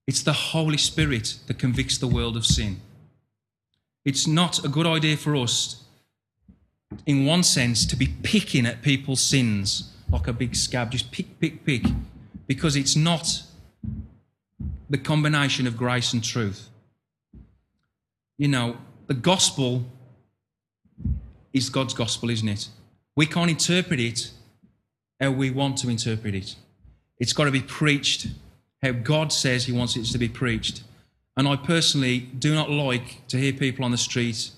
it's 0.07 0.23
the 0.23 0.33
Holy 0.33 0.79
Spirit 0.79 1.37
that 1.47 1.59
convicts 1.59 1.99
the 1.99 2.07
world 2.07 2.35
of 2.35 2.47
sin. 2.47 2.81
It's 4.07 4.27
not 4.27 4.64
a 4.64 4.69
good 4.69 4.87
idea 4.87 5.19
for 5.19 5.37
us, 5.37 5.85
in 7.05 7.27
one 7.27 7.43
sense, 7.43 7.85
to 7.85 7.97
be 7.97 8.07
picking 8.23 8.64
at 8.64 8.81
people's 8.81 9.21
sins 9.21 9.93
like 10.11 10.29
a 10.29 10.33
big 10.33 10.57
scab, 10.57 10.93
just 10.93 11.12
pick, 11.12 11.38
pick, 11.40 11.67
pick, 11.67 11.85
because 12.47 12.75
it's 12.75 12.97
not 12.97 13.43
the 14.88 14.97
combination 14.97 15.67
of 15.67 15.77
grace 15.77 16.14
and 16.14 16.25
truth. 16.25 16.71
You 18.38 18.49
know, 18.49 18.79
the 19.09 19.14
gospel 19.14 19.85
is 21.53 21.69
God's 21.69 21.93
gospel, 21.93 22.31
isn't 22.31 22.49
it? 22.49 22.69
We 23.14 23.27
can't 23.27 23.51
interpret 23.51 24.01
it 24.01 24.31
how 25.21 25.33
we 25.33 25.51
want 25.51 25.77
to 25.79 25.90
interpret 25.90 26.35
it. 26.35 26.57
It's 27.25 27.33
got 27.33 27.45
to 27.45 27.51
be 27.51 27.63
preached 27.63 28.27
how 28.83 28.93
God 28.93 29.33
says 29.33 29.65
He 29.65 29.73
wants 29.73 29.97
it 29.97 30.05
to 30.05 30.19
be 30.19 30.29
preached. 30.29 30.83
And 31.39 31.49
I 31.49 31.57
personally 31.57 32.19
do 32.19 32.55
not 32.55 32.69
like 32.69 33.27
to 33.29 33.39
hear 33.39 33.55
people 33.55 33.83
on 33.83 33.93
the 33.93 33.97
street 33.97 34.51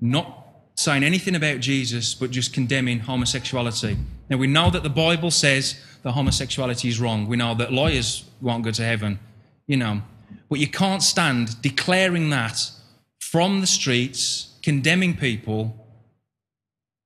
not 0.00 0.46
saying 0.76 1.02
anything 1.02 1.34
about 1.34 1.58
Jesus, 1.58 2.14
but 2.14 2.30
just 2.30 2.52
condemning 2.52 3.00
homosexuality. 3.00 3.96
Now, 4.30 4.36
we 4.36 4.46
know 4.46 4.70
that 4.70 4.84
the 4.84 4.88
Bible 4.88 5.32
says 5.32 5.74
that 6.04 6.12
homosexuality 6.12 6.88
is 6.88 7.00
wrong. 7.00 7.26
We 7.26 7.36
know 7.36 7.56
that 7.56 7.72
lawyers 7.72 8.22
won't 8.40 8.62
go 8.62 8.70
to 8.70 8.84
heaven, 8.84 9.18
you 9.66 9.76
know. 9.76 10.02
But 10.48 10.60
you 10.60 10.68
can't 10.68 11.02
stand 11.02 11.60
declaring 11.60 12.30
that 12.30 12.70
from 13.18 13.60
the 13.60 13.66
streets, 13.66 14.54
condemning 14.62 15.16
people, 15.16 15.88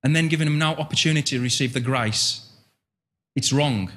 and 0.04 0.14
then 0.14 0.28
giving 0.28 0.46
them 0.46 0.58
no 0.58 0.72
opportunity 0.74 1.38
to 1.38 1.42
receive 1.42 1.72
the 1.72 1.80
grace. 1.80 2.50
It's 3.34 3.50
wrong. 3.50 3.90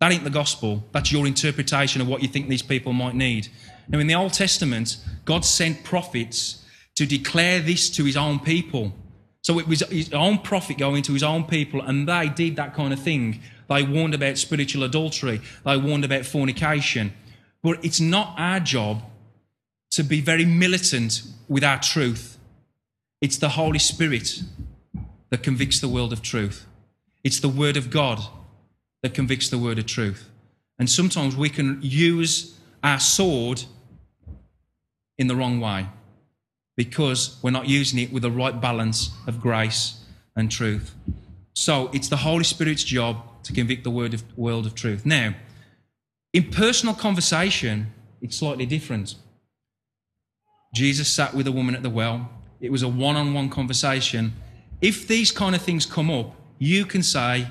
That 0.00 0.12
ain't 0.12 0.24
the 0.24 0.30
gospel. 0.30 0.84
That's 0.92 1.10
your 1.10 1.26
interpretation 1.26 2.02
of 2.02 2.08
what 2.08 2.22
you 2.22 2.28
think 2.28 2.48
these 2.48 2.62
people 2.62 2.92
might 2.92 3.14
need. 3.14 3.48
Now, 3.88 3.98
in 3.98 4.06
the 4.06 4.14
Old 4.14 4.32
Testament, 4.32 4.98
God 5.24 5.44
sent 5.44 5.84
prophets 5.84 6.64
to 6.96 7.06
declare 7.06 7.60
this 7.60 7.88
to 7.90 8.04
his 8.04 8.16
own 8.16 8.38
people. 8.40 8.92
So 9.42 9.58
it 9.58 9.68
was 9.68 9.80
his 9.88 10.12
own 10.12 10.38
prophet 10.38 10.76
going 10.76 11.02
to 11.04 11.12
his 11.12 11.22
own 11.22 11.44
people, 11.44 11.80
and 11.80 12.08
they 12.08 12.28
did 12.28 12.56
that 12.56 12.74
kind 12.74 12.92
of 12.92 13.00
thing. 13.00 13.40
They 13.68 13.82
warned 13.82 14.14
about 14.14 14.38
spiritual 14.38 14.82
adultery, 14.82 15.40
they 15.64 15.76
warned 15.76 16.04
about 16.04 16.26
fornication. 16.26 17.12
But 17.62 17.84
it's 17.84 18.00
not 18.00 18.34
our 18.36 18.60
job 18.60 19.02
to 19.92 20.02
be 20.02 20.20
very 20.20 20.44
militant 20.44 21.22
with 21.48 21.64
our 21.64 21.80
truth. 21.80 22.38
It's 23.20 23.38
the 23.38 23.50
Holy 23.50 23.78
Spirit 23.78 24.42
that 25.30 25.42
convicts 25.42 25.80
the 25.80 25.88
world 25.88 26.12
of 26.12 26.22
truth. 26.22 26.66
It's 27.24 27.40
the 27.40 27.48
Word 27.48 27.76
of 27.76 27.90
God 27.90 28.20
that 29.06 29.14
convicts 29.14 29.48
the 29.48 29.56
word 29.56 29.78
of 29.78 29.86
truth. 29.86 30.28
And 30.80 30.90
sometimes 30.90 31.36
we 31.36 31.48
can 31.48 31.78
use 31.80 32.58
our 32.82 32.98
sword 32.98 33.62
in 35.16 35.28
the 35.28 35.36
wrong 35.36 35.60
way 35.60 35.86
because 36.76 37.38
we're 37.40 37.52
not 37.52 37.68
using 37.68 38.00
it 38.00 38.12
with 38.12 38.24
the 38.24 38.32
right 38.32 38.60
balance 38.60 39.10
of 39.28 39.40
grace 39.40 40.00
and 40.34 40.50
truth. 40.50 40.92
So 41.54 41.88
it's 41.94 42.08
the 42.08 42.16
Holy 42.16 42.42
Spirit's 42.42 42.82
job 42.82 43.44
to 43.44 43.52
convict 43.52 43.84
the 43.84 43.92
word 43.92 44.12
of, 44.12 44.24
world 44.36 44.66
of 44.66 44.74
truth. 44.74 45.06
Now, 45.06 45.36
in 46.32 46.50
personal 46.50 46.96
conversation, 46.96 47.92
it's 48.20 48.36
slightly 48.36 48.66
different. 48.66 49.14
Jesus 50.74 51.06
sat 51.06 51.32
with 51.32 51.46
a 51.46 51.52
woman 51.52 51.76
at 51.76 51.84
the 51.84 51.90
well. 51.90 52.28
It 52.60 52.72
was 52.72 52.82
a 52.82 52.88
one 52.88 53.14
on 53.14 53.34
one 53.34 53.50
conversation. 53.50 54.32
If 54.80 55.06
these 55.06 55.30
kind 55.30 55.54
of 55.54 55.62
things 55.62 55.86
come 55.86 56.10
up, 56.10 56.34
you 56.58 56.84
can 56.84 57.04
say, 57.04 57.46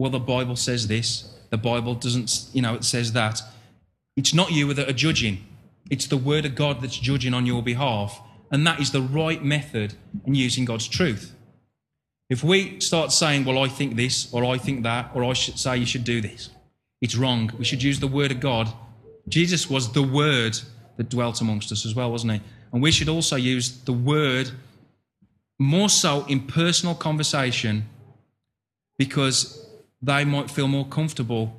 well, 0.00 0.10
the 0.10 0.18
Bible 0.18 0.56
says 0.56 0.88
this, 0.88 1.30
the 1.50 1.58
Bible 1.58 1.94
doesn't, 1.94 2.46
you 2.54 2.62
know, 2.62 2.74
it 2.74 2.84
says 2.84 3.12
that. 3.12 3.42
It's 4.16 4.32
not 4.32 4.50
you 4.50 4.72
that 4.72 4.88
are 4.88 4.94
judging, 4.94 5.44
it's 5.90 6.06
the 6.06 6.16
Word 6.16 6.46
of 6.46 6.54
God 6.54 6.80
that's 6.80 6.96
judging 6.96 7.34
on 7.34 7.44
your 7.44 7.62
behalf. 7.62 8.18
And 8.50 8.66
that 8.66 8.80
is 8.80 8.92
the 8.92 9.02
right 9.02 9.44
method 9.44 9.92
in 10.24 10.34
using 10.34 10.64
God's 10.64 10.88
truth. 10.88 11.34
If 12.30 12.42
we 12.42 12.80
start 12.80 13.12
saying, 13.12 13.44
well, 13.44 13.58
I 13.58 13.68
think 13.68 13.96
this, 13.96 14.32
or 14.32 14.42
I 14.42 14.56
think 14.56 14.84
that, 14.84 15.10
or 15.14 15.22
I 15.22 15.34
should 15.34 15.58
say 15.58 15.76
you 15.76 15.84
should 15.84 16.04
do 16.04 16.22
this, 16.22 16.48
it's 17.02 17.14
wrong. 17.14 17.52
We 17.58 17.66
should 17.66 17.82
use 17.82 18.00
the 18.00 18.08
Word 18.08 18.30
of 18.32 18.40
God. 18.40 18.72
Jesus 19.28 19.68
was 19.68 19.92
the 19.92 20.02
Word 20.02 20.58
that 20.96 21.10
dwelt 21.10 21.42
amongst 21.42 21.72
us 21.72 21.84
as 21.84 21.94
well, 21.94 22.10
wasn't 22.10 22.32
he? 22.32 22.40
And 22.72 22.82
we 22.82 22.90
should 22.90 23.10
also 23.10 23.36
use 23.36 23.82
the 23.82 23.92
Word 23.92 24.50
more 25.58 25.90
so 25.90 26.24
in 26.24 26.46
personal 26.46 26.94
conversation 26.94 27.84
because 28.96 29.66
they 30.02 30.24
might 30.24 30.50
feel 30.50 30.68
more 30.68 30.86
comfortable 30.86 31.56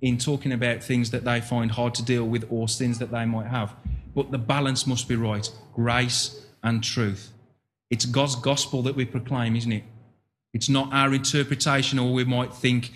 in 0.00 0.18
talking 0.18 0.52
about 0.52 0.82
things 0.82 1.10
that 1.10 1.24
they 1.24 1.40
find 1.40 1.70
hard 1.72 1.94
to 1.94 2.04
deal 2.04 2.24
with 2.24 2.44
or 2.50 2.68
sins 2.68 2.98
that 2.98 3.10
they 3.10 3.24
might 3.24 3.46
have. 3.46 3.74
But 4.14 4.30
the 4.30 4.38
balance 4.38 4.86
must 4.86 5.08
be 5.08 5.16
right 5.16 5.48
grace 5.74 6.44
and 6.62 6.82
truth. 6.82 7.30
It's 7.90 8.04
God's 8.06 8.36
gospel 8.36 8.82
that 8.82 8.96
we 8.96 9.04
proclaim, 9.04 9.56
isn't 9.56 9.72
it? 9.72 9.84
It's 10.54 10.68
not 10.68 10.92
our 10.92 11.14
interpretation, 11.14 11.98
or 11.98 12.12
we 12.12 12.24
might 12.24 12.52
think 12.52 12.90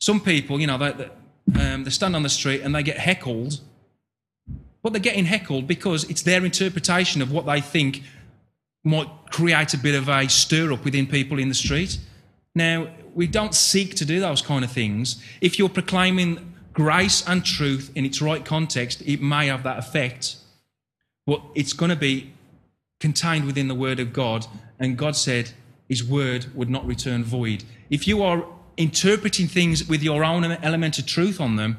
Some 0.00 0.20
people, 0.20 0.58
you 0.58 0.66
know, 0.66 0.78
they, 0.78 0.92
they, 0.92 1.72
um, 1.72 1.84
they 1.84 1.90
stand 1.90 2.16
on 2.16 2.22
the 2.22 2.30
street 2.30 2.62
and 2.62 2.74
they 2.74 2.82
get 2.82 2.96
heckled, 2.96 3.60
but 4.82 4.92
they're 4.92 5.00
getting 5.00 5.26
heckled 5.26 5.66
because 5.66 6.04
it's 6.04 6.22
their 6.22 6.44
interpretation 6.44 7.20
of 7.20 7.30
what 7.30 7.44
they 7.44 7.60
think 7.60 8.02
might 8.82 9.08
create 9.30 9.74
a 9.74 9.78
bit 9.78 9.94
of 9.94 10.08
a 10.08 10.26
stir 10.28 10.72
up 10.72 10.84
within 10.84 11.06
people 11.06 11.38
in 11.38 11.50
the 11.50 11.54
street. 11.54 11.98
Now, 12.54 12.88
we 13.14 13.26
don't 13.26 13.54
seek 13.54 13.94
to 13.96 14.04
do 14.04 14.20
those 14.20 14.42
kind 14.42 14.64
of 14.64 14.70
things. 14.70 15.22
If 15.40 15.58
you're 15.58 15.68
proclaiming 15.68 16.54
grace 16.72 17.22
and 17.26 17.44
truth 17.44 17.90
in 17.94 18.04
its 18.04 18.22
right 18.22 18.44
context, 18.44 19.02
it 19.02 19.20
may 19.20 19.48
have 19.48 19.62
that 19.64 19.78
effect. 19.78 20.36
But 21.26 21.42
it's 21.54 21.72
going 21.72 21.90
to 21.90 21.96
be 21.96 22.32
contained 22.98 23.46
within 23.46 23.68
the 23.68 23.74
Word 23.74 24.00
of 24.00 24.12
God. 24.12 24.46
And 24.78 24.96
God 24.96 25.16
said 25.16 25.50
His 25.88 26.02
Word 26.04 26.46
would 26.54 26.70
not 26.70 26.86
return 26.86 27.24
void. 27.24 27.64
If 27.90 28.06
you 28.06 28.22
are 28.22 28.44
interpreting 28.76 29.46
things 29.46 29.86
with 29.86 30.02
your 30.02 30.24
own 30.24 30.44
element 30.44 30.98
of 30.98 31.06
truth 31.06 31.40
on 31.40 31.56
them, 31.56 31.78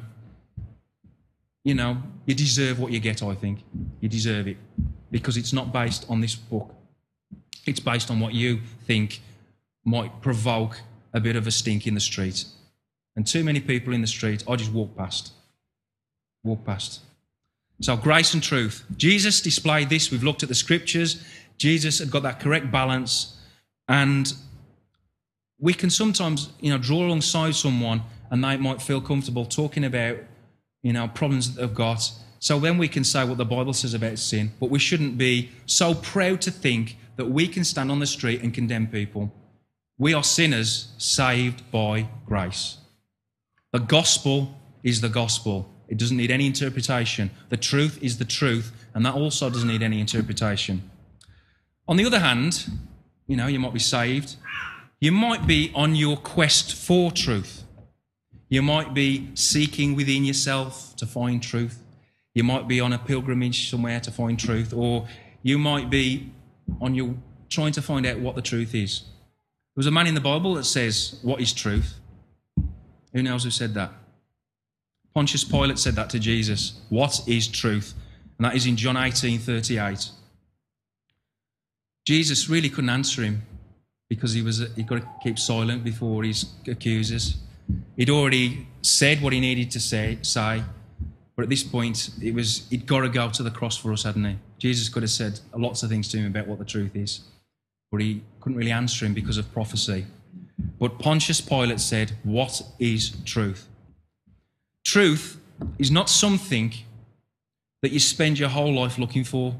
you 1.64 1.74
know, 1.74 2.02
you 2.26 2.34
deserve 2.34 2.78
what 2.78 2.92
you 2.92 3.00
get, 3.00 3.22
I 3.22 3.34
think. 3.34 3.60
You 4.00 4.08
deserve 4.08 4.48
it. 4.48 4.56
Because 5.10 5.36
it's 5.36 5.52
not 5.52 5.72
based 5.72 6.06
on 6.08 6.20
this 6.20 6.34
book, 6.34 6.74
it's 7.66 7.80
based 7.80 8.10
on 8.10 8.18
what 8.18 8.34
you 8.34 8.60
think 8.86 9.20
might 9.84 10.22
provoke 10.22 10.80
a 11.12 11.20
bit 11.20 11.36
of 11.36 11.46
a 11.46 11.50
stink 11.50 11.86
in 11.86 11.94
the 11.94 12.00
street. 12.00 12.44
And 13.16 13.26
too 13.26 13.44
many 13.44 13.60
people 13.60 13.92
in 13.92 14.00
the 14.00 14.06
street, 14.06 14.44
I 14.48 14.56
just 14.56 14.72
walk 14.72 14.96
past. 14.96 15.32
Walk 16.44 16.64
past. 16.64 17.00
So, 17.80 17.96
grace 17.96 18.32
and 18.32 18.42
truth. 18.42 18.84
Jesus 18.96 19.40
displayed 19.40 19.88
this. 19.88 20.10
We've 20.10 20.22
looked 20.22 20.42
at 20.42 20.48
the 20.48 20.54
scriptures. 20.54 21.22
Jesus 21.58 21.98
had 21.98 22.10
got 22.10 22.22
that 22.22 22.40
correct 22.40 22.70
balance. 22.70 23.36
And 23.88 24.32
we 25.58 25.74
can 25.74 25.90
sometimes, 25.90 26.50
you 26.60 26.70
know, 26.70 26.78
draw 26.78 27.06
alongside 27.06 27.54
someone 27.54 28.02
and 28.30 28.42
they 28.42 28.56
might 28.56 28.80
feel 28.80 29.00
comfortable 29.00 29.44
talking 29.44 29.84
about, 29.84 30.16
you 30.82 30.92
know, 30.92 31.08
problems 31.08 31.54
that 31.54 31.60
they've 31.60 31.74
got. 31.74 32.10
So 32.38 32.58
then 32.58 32.78
we 32.78 32.88
can 32.88 33.04
say 33.04 33.24
what 33.24 33.38
the 33.38 33.44
Bible 33.44 33.72
says 33.72 33.94
about 33.94 34.18
sin. 34.18 34.52
But 34.58 34.70
we 34.70 34.78
shouldn't 34.78 35.18
be 35.18 35.50
so 35.66 35.94
proud 35.94 36.40
to 36.42 36.50
think 36.50 36.96
that 37.16 37.26
we 37.26 37.46
can 37.46 37.62
stand 37.62 37.90
on 37.90 38.00
the 38.00 38.06
street 38.06 38.42
and 38.42 38.52
condemn 38.54 38.86
people. 38.86 39.32
We 39.98 40.14
are 40.14 40.24
sinners 40.24 40.88
saved 40.98 41.70
by 41.70 42.08
grace. 42.26 42.78
The 43.72 43.78
gospel 43.78 44.58
is 44.82 45.00
the 45.00 45.08
gospel. 45.08 45.68
It 45.88 45.98
doesn't 45.98 46.16
need 46.16 46.30
any 46.30 46.46
interpretation. 46.46 47.30
The 47.50 47.56
truth 47.56 48.02
is 48.02 48.18
the 48.18 48.24
truth, 48.24 48.72
and 48.94 49.04
that 49.06 49.14
also 49.14 49.50
doesn't 49.50 49.68
need 49.68 49.82
any 49.82 50.00
interpretation. 50.00 50.90
On 51.86 51.96
the 51.96 52.04
other 52.04 52.20
hand, 52.20 52.70
you 53.26 53.36
know, 53.36 53.46
you 53.46 53.60
might 53.60 53.74
be 53.74 53.78
saved. 53.78 54.36
You 55.00 55.12
might 55.12 55.46
be 55.46 55.70
on 55.74 55.94
your 55.94 56.16
quest 56.16 56.74
for 56.74 57.10
truth. 57.10 57.64
You 58.48 58.62
might 58.62 58.94
be 58.94 59.30
seeking 59.34 59.94
within 59.94 60.24
yourself 60.24 60.94
to 60.96 61.06
find 61.06 61.42
truth. 61.42 61.82
You 62.34 62.44
might 62.44 62.68
be 62.68 62.80
on 62.80 62.92
a 62.92 62.98
pilgrimage 62.98 63.70
somewhere 63.70 64.00
to 64.00 64.10
find 64.10 64.38
truth, 64.38 64.72
or 64.72 65.08
you 65.42 65.58
might 65.58 65.90
be 65.90 66.32
on 66.80 66.94
your 66.94 67.14
trying 67.48 67.72
to 67.72 67.82
find 67.82 68.06
out 68.06 68.18
what 68.18 68.34
the 68.34 68.42
truth 68.42 68.74
is. 68.74 69.02
There 69.74 69.80
was 69.80 69.86
a 69.86 69.90
man 69.90 70.06
in 70.06 70.14
the 70.14 70.20
Bible 70.20 70.54
that 70.54 70.64
says, 70.64 71.18
What 71.22 71.40
is 71.40 71.52
truth? 71.52 71.94
Who 73.12 73.22
knows 73.22 73.44
who 73.44 73.50
said 73.50 73.74
that? 73.74 73.92
Pontius 75.14 75.44
Pilate 75.44 75.78
said 75.78 75.94
that 75.94 76.10
to 76.10 76.18
Jesus. 76.18 76.80
What 76.88 77.20
is 77.26 77.48
truth? 77.48 77.94
And 78.38 78.46
that 78.46 78.56
is 78.56 78.66
in 78.66 78.76
John 78.76 78.96
18 78.96 79.38
38. 79.38 80.10
Jesus 82.04 82.48
really 82.48 82.68
couldn't 82.68 82.90
answer 82.90 83.22
him 83.22 83.42
because 84.08 84.32
he 84.32 84.42
was 84.42 84.66
he 84.74 84.82
got 84.82 85.00
to 85.00 85.08
keep 85.22 85.38
silent 85.38 85.84
before 85.84 86.24
his 86.24 86.46
accusers. 86.66 87.36
He'd 87.96 88.10
already 88.10 88.66
said 88.82 89.22
what 89.22 89.32
he 89.32 89.40
needed 89.40 89.70
to 89.70 89.80
say, 89.80 90.18
say, 90.22 90.62
but 91.36 91.44
at 91.44 91.48
this 91.48 91.62
point, 91.62 92.10
it 92.20 92.34
was 92.34 92.66
he'd 92.68 92.86
got 92.86 93.00
to 93.00 93.08
go 93.08 93.30
to 93.30 93.42
the 93.42 93.50
cross 93.50 93.76
for 93.76 93.92
us, 93.92 94.02
hadn't 94.02 94.24
he? 94.24 94.36
Jesus 94.58 94.88
could 94.88 95.02
have 95.02 95.10
said 95.10 95.40
lots 95.56 95.82
of 95.82 95.88
things 95.88 96.08
to 96.08 96.18
him 96.18 96.26
about 96.26 96.46
what 96.46 96.58
the 96.58 96.64
truth 96.64 96.94
is, 96.94 97.20
but 97.92 98.00
he 98.00 98.22
couldn't 98.40 98.58
really 98.58 98.72
answer 98.72 99.04
him 99.06 99.14
because 99.14 99.36
of 99.36 99.52
prophecy. 99.52 100.06
But 100.80 100.98
Pontius 100.98 101.40
Pilate 101.40 101.78
said, 101.78 102.12
What 102.24 102.62
is 102.78 103.14
truth? 103.24 103.68
Truth 104.84 105.38
is 105.78 105.90
not 105.90 106.08
something 106.08 106.72
that 107.82 107.92
you 107.92 108.00
spend 108.00 108.38
your 108.38 108.48
whole 108.48 108.74
life 108.74 108.98
looking 108.98 109.22
for. 109.22 109.54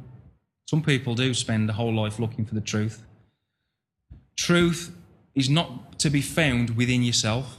Some 0.66 0.82
people 0.82 1.14
do 1.14 1.34
spend 1.34 1.68
a 1.68 1.74
whole 1.74 1.94
life 1.94 2.18
looking 2.18 2.46
for 2.46 2.54
the 2.54 2.60
truth. 2.60 3.04
Truth 4.36 4.96
is 5.34 5.50
not 5.50 5.98
to 5.98 6.08
be 6.08 6.22
found 6.22 6.70
within 6.70 7.02
yourself. 7.02 7.58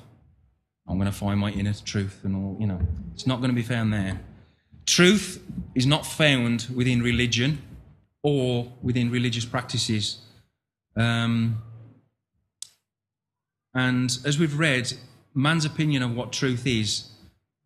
I'm 0.88 0.98
going 0.98 1.10
to 1.10 1.18
find 1.18 1.40
my 1.40 1.52
inner 1.52 1.74
truth 1.74 2.22
and 2.24 2.36
all, 2.36 2.58
you 2.60 2.68
know, 2.68 2.82
it's 3.14 3.28
not 3.28 3.38
going 3.38 3.52
to 3.52 3.56
be 3.56 3.62
found 3.62 3.94
there. 3.94 4.20
Truth 4.86 5.42
is 5.76 5.86
not 5.86 6.06
found 6.06 6.68
within 6.74 7.02
religion 7.02 7.62
or 8.24 8.72
within 8.82 9.12
religious 9.12 9.46
practices. 9.46 10.18
Um, 10.96 11.62
and 13.74 14.18
as 14.26 14.38
we've 14.38 14.58
read, 14.58 14.94
man's 15.34 15.66
opinion 15.66 16.04
of 16.04 16.16
what 16.16 16.32
truth 16.32 16.68
is 16.68 17.10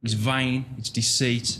is 0.03 0.13
vain, 0.13 0.65
it's 0.78 0.89
deceit. 0.89 1.59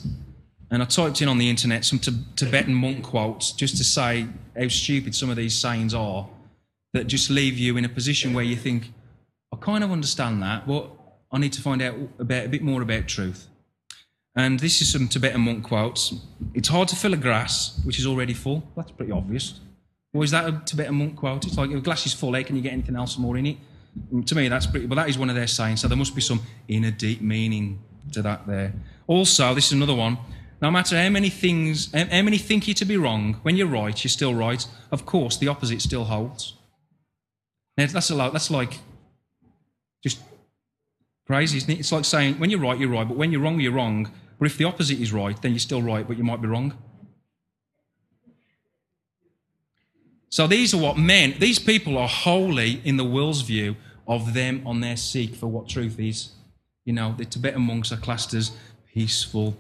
And 0.70 0.82
I 0.82 0.86
typed 0.86 1.22
in 1.22 1.28
on 1.28 1.38
the 1.38 1.50
internet 1.50 1.86
some 1.86 2.00
Tibetan 2.36 2.74
monk 2.74 3.04
quotes 3.04 3.52
just 3.52 3.78
to 3.78 3.84
say 3.84 4.28
how 4.58 4.68
stupid 4.68 5.16
some 5.16 5.30
of 5.30 5.38
these 5.38 5.56
sayings 5.56 5.94
are 5.94 6.28
that 6.94 7.08
just 7.08 7.30
leave 7.30 7.58
you 7.58 7.78
in 7.78 7.86
a 7.86 7.90
position 7.90 8.34
where 8.34 8.44
you 8.44 8.56
think, 8.56 8.92
I 9.54 9.58
kind 9.58 9.84
of 9.84 9.92
understand 9.92 10.42
that, 10.44 10.68
but 10.68 10.90
I 11.32 11.38
need 11.40 11.54
to 11.54 11.62
find 11.62 11.82
out 11.82 11.96
about, 12.20 12.46
a 12.46 12.50
bit 12.50 12.62
more 12.62 12.82
about 12.82 13.08
truth. 13.08 13.48
And 14.36 14.60
this 14.60 14.82
is 14.82 14.92
some 14.92 15.08
Tibetan 15.08 15.42
monk 15.42 15.64
quotes. 15.64 16.14
It's 16.54 16.70
hard 16.70 16.88
to 16.90 16.96
fill 16.96 17.14
a 17.14 17.18
glass 17.18 17.80
which 17.84 17.98
is 17.98 18.06
already 18.06 18.34
full. 18.34 18.64
That's 18.76 18.92
pretty 18.92 19.12
obvious. 19.12 19.60
Or 20.18 20.24
is 20.24 20.32
that 20.32 20.50
a 20.50 20.62
Tibetan 20.66 20.96
monk 20.96 21.16
quote? 21.16 21.46
It's 21.46 21.60
like 21.60 21.70
if 21.70 21.78
a 21.78 21.80
glass 21.80 22.08
is 22.08 22.14
full, 22.14 22.34
how 22.34 22.42
can 22.42 22.56
you 22.56 22.64
get 22.64 22.74
anything 22.74 22.96
else 22.96 23.20
more 23.20 23.38
in 23.38 23.46
it? 23.46 23.58
Mm, 24.12 24.26
to 24.26 24.34
me, 24.34 24.48
that's 24.48 24.66
pretty, 24.66 24.88
but 24.88 24.96
that 24.96 25.10
is 25.10 25.16
one 25.16 25.30
of 25.30 25.36
their 25.36 25.46
sayings. 25.46 25.82
So 25.82 25.88
there 25.88 25.96
must 25.96 26.16
be 26.16 26.22
some 26.22 26.42
inner 26.68 26.90
deep 26.90 27.22
meaning 27.22 27.78
to 28.14 28.24
that 28.24 28.48
there. 28.48 28.74
Also, 29.06 29.54
this 29.54 29.68
is 29.68 29.74
another 29.74 29.94
one. 29.94 30.18
No 30.60 30.72
matter 30.72 31.00
how 31.00 31.08
many 31.10 31.30
things, 31.30 31.94
how 31.94 32.24
many 32.24 32.40
think 32.40 32.68
you 32.68 32.74
to 32.74 32.86
be 32.86 32.98
wrong, 32.98 33.36
when 33.44 33.58
you're 33.58 33.68
right, 33.68 34.04
you're 34.04 34.10
still 34.10 34.34
right. 34.34 34.66
Of 34.92 35.06
course, 35.06 35.38
the 35.38 35.50
opposite 35.50 35.84
still 35.84 36.06
holds. 36.06 36.56
Now, 37.78 37.86
that's, 37.86 38.10
lot, 38.10 38.34
that's 38.34 38.50
like 38.50 38.80
just 40.02 40.20
crazy, 41.28 41.58
isn't 41.58 41.70
it? 41.70 41.78
It's 41.78 41.92
like 41.92 42.06
saying 42.06 42.40
when 42.40 42.50
you're 42.50 42.60
right, 42.60 42.80
you're 42.80 42.90
right, 42.90 43.08
but 43.08 43.18
when 43.18 43.32
you're 43.32 43.42
wrong, 43.42 43.60
you're 43.60 43.72
wrong. 43.72 44.12
But 44.40 44.48
if 44.48 44.58
the 44.58 44.64
opposite 44.64 45.00
is 45.00 45.14
right, 45.14 45.40
then 45.40 45.52
you're 45.52 45.60
still 45.60 45.84
right, 45.84 46.08
but 46.08 46.18
you 46.18 46.24
might 46.24 46.42
be 46.42 46.48
wrong. 46.48 46.74
So 50.30 50.48
these 50.48 50.74
are 50.74 50.78
what 50.78 50.98
men, 50.98 51.36
these 51.40 51.60
people 51.60 51.98
are 51.98 52.08
holy 52.08 52.82
in 52.84 52.98
the 52.98 53.04
world's 53.04 53.42
view 53.42 53.76
of 54.08 54.34
them 54.34 54.62
on 54.66 54.82
their 54.82 54.98
seek 54.98 55.36
for 55.36 55.48
what 55.48 55.68
truth 55.68 56.00
is. 56.00 56.32
You 56.86 56.94
know, 56.94 57.16
the 57.18 57.26
Tibetan 57.26 57.62
monks 57.62 57.92
are 57.92 57.98
classed 57.98 58.34
as 58.34 58.52
peaceful, 58.94 59.58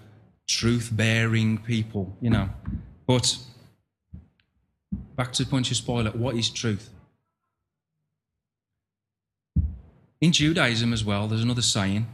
truth 0.48 0.90
bearing 0.94 1.58
people, 1.58 2.16
you 2.22 2.30
know. 2.30 2.50
But 3.06 3.38
back 5.16 5.34
to 5.34 5.46
Pontius 5.46 5.82
Pilate, 5.82 6.16
what 6.16 6.36
is 6.36 6.50
truth? 6.50 6.90
In 10.20 10.32
Judaism 10.32 10.94
as 10.94 11.06
well, 11.06 11.28
there's 11.28 11.44
another 11.44 11.62
saying 11.62 12.08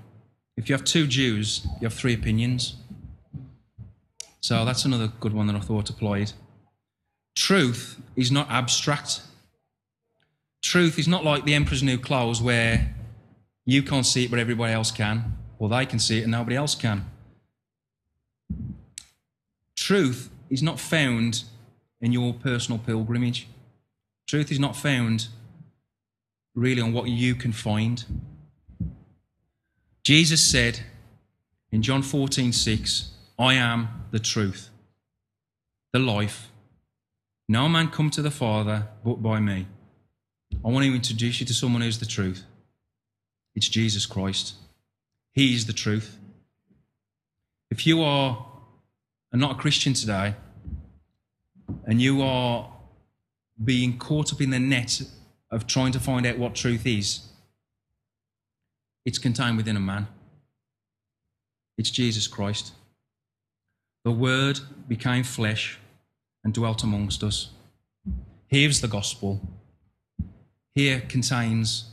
if 0.58 0.70
you 0.70 0.76
have 0.76 0.84
two 0.84 1.08
Jews, 1.08 1.66
you 1.80 1.86
have 1.88 1.94
three 1.94 2.14
opinions. 2.14 2.76
So 4.42 4.66
that's 4.66 4.86
another 4.86 5.08
good 5.20 5.34
one 5.34 5.48
that 5.48 5.56
I 5.56 5.60
thought 5.60 5.90
applied. 5.90 6.34
Truth 7.36 8.02
is 8.16 8.32
not 8.32 8.50
abstract. 8.50 9.22
Truth 10.62 11.00
is 11.00 11.08
not 11.08 11.24
like 11.24 11.46
the 11.46 11.54
Emperor's 11.54 11.84
New 11.84 11.98
Clothes 11.98 12.42
where 12.42 12.96
you 13.66 13.84
can't 13.84 14.06
see 14.06 14.26
it 14.26 14.32
but 14.32 14.40
everybody 14.40 14.74
else 14.74 14.92
can, 14.92 15.38
or 15.60 15.70
they 15.70 15.86
can 15.86 16.00
see 16.00 16.20
it 16.20 16.24
and 16.24 16.32
nobody 16.32 16.56
else 16.56 16.76
can. 16.76 17.06
Truth 19.76 20.30
is 20.50 20.62
not 20.62 20.80
found 20.80 21.44
in 22.00 22.12
your 22.12 22.34
personal 22.34 22.80
pilgrimage. 22.80 23.48
Truth 24.28 24.52
is 24.52 24.60
not 24.60 24.76
found 24.76 25.28
really 26.56 26.82
on 26.82 26.94
what 26.94 27.10
you 27.10 27.36
can 27.36 27.52
find. 27.52 28.06
Jesus 30.04 30.42
said 30.42 30.82
in 31.72 31.82
John 31.82 32.04
14, 32.04 32.54
6, 32.54 33.10
I 33.40 33.56
am 33.56 34.06
the 34.12 34.20
truth, 34.20 34.70
the 35.92 36.00
life. 36.00 36.50
No 37.48 37.68
man 37.68 37.90
come 37.90 38.10
to 38.12 38.22
the 38.22 38.32
Father 38.32 38.88
but 39.04 39.22
by 39.22 39.40
me. 39.40 39.68
I 40.64 40.70
want 40.70 40.86
to 40.86 40.94
introduce 40.94 41.40
you 41.40 41.46
to 41.46 41.54
someone 41.54 41.82
who's 41.82 42.00
the 42.00 42.06
truth. 42.06 42.44
It's 43.56 43.70
Jesus 43.70 44.06
Christ. 44.06 44.56
He 45.34 45.54
is 45.54 45.66
the 45.66 45.74
truth. 45.74 46.18
If 47.70 47.86
you 47.86 48.02
are 48.04 48.46
not 49.32 49.52
a 49.52 49.56
Christian 49.56 49.94
today 49.94 50.36
and 51.86 52.02
you 52.02 52.22
are 52.22 52.72
being 53.64 53.98
caught 53.98 54.32
up 54.32 54.42
in 54.42 54.52
the 54.52 54.60
net 54.60 55.02
of 55.52 55.68
trying 55.68 55.92
to 55.92 56.00
find 56.00 56.26
out 56.26 56.38
what 56.38 56.56
truth 56.56 56.86
is, 56.86 57.30
It's 59.06 59.18
contained 59.18 59.58
within 59.58 59.76
a 59.76 59.82
man. 59.82 60.08
It's 61.78 61.90
Jesus 61.90 62.28
Christ. 62.28 62.74
The 64.06 64.12
Word 64.12 64.60
became 64.88 65.24
flesh 65.24 65.80
and 66.44 66.54
dwelt 66.54 66.84
amongst 66.84 67.24
us. 67.24 67.50
Here's 68.48 68.82
the 68.82 68.88
gospel. 68.88 69.42
Here 70.76 71.02
contains 71.02 71.86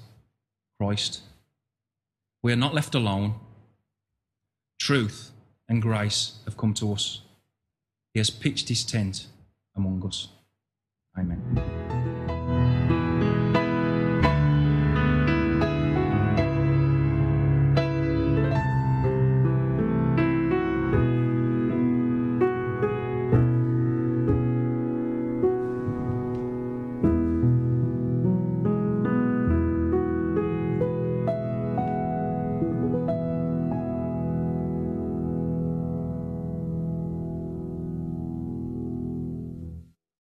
Christ. 0.78 1.20
We 2.42 2.52
are 2.52 2.56
not 2.56 2.74
left 2.74 2.94
alone. 2.94 3.34
Truth 4.78 5.30
and 5.68 5.82
grace 5.82 6.38
have 6.44 6.56
come 6.56 6.74
to 6.74 6.92
us. 6.92 7.22
He 8.12 8.20
has 8.20 8.30
pitched 8.30 8.68
his 8.68 8.84
tent 8.84 9.26
among 9.76 10.04
us. 10.04 10.28
Amen. 11.16 11.79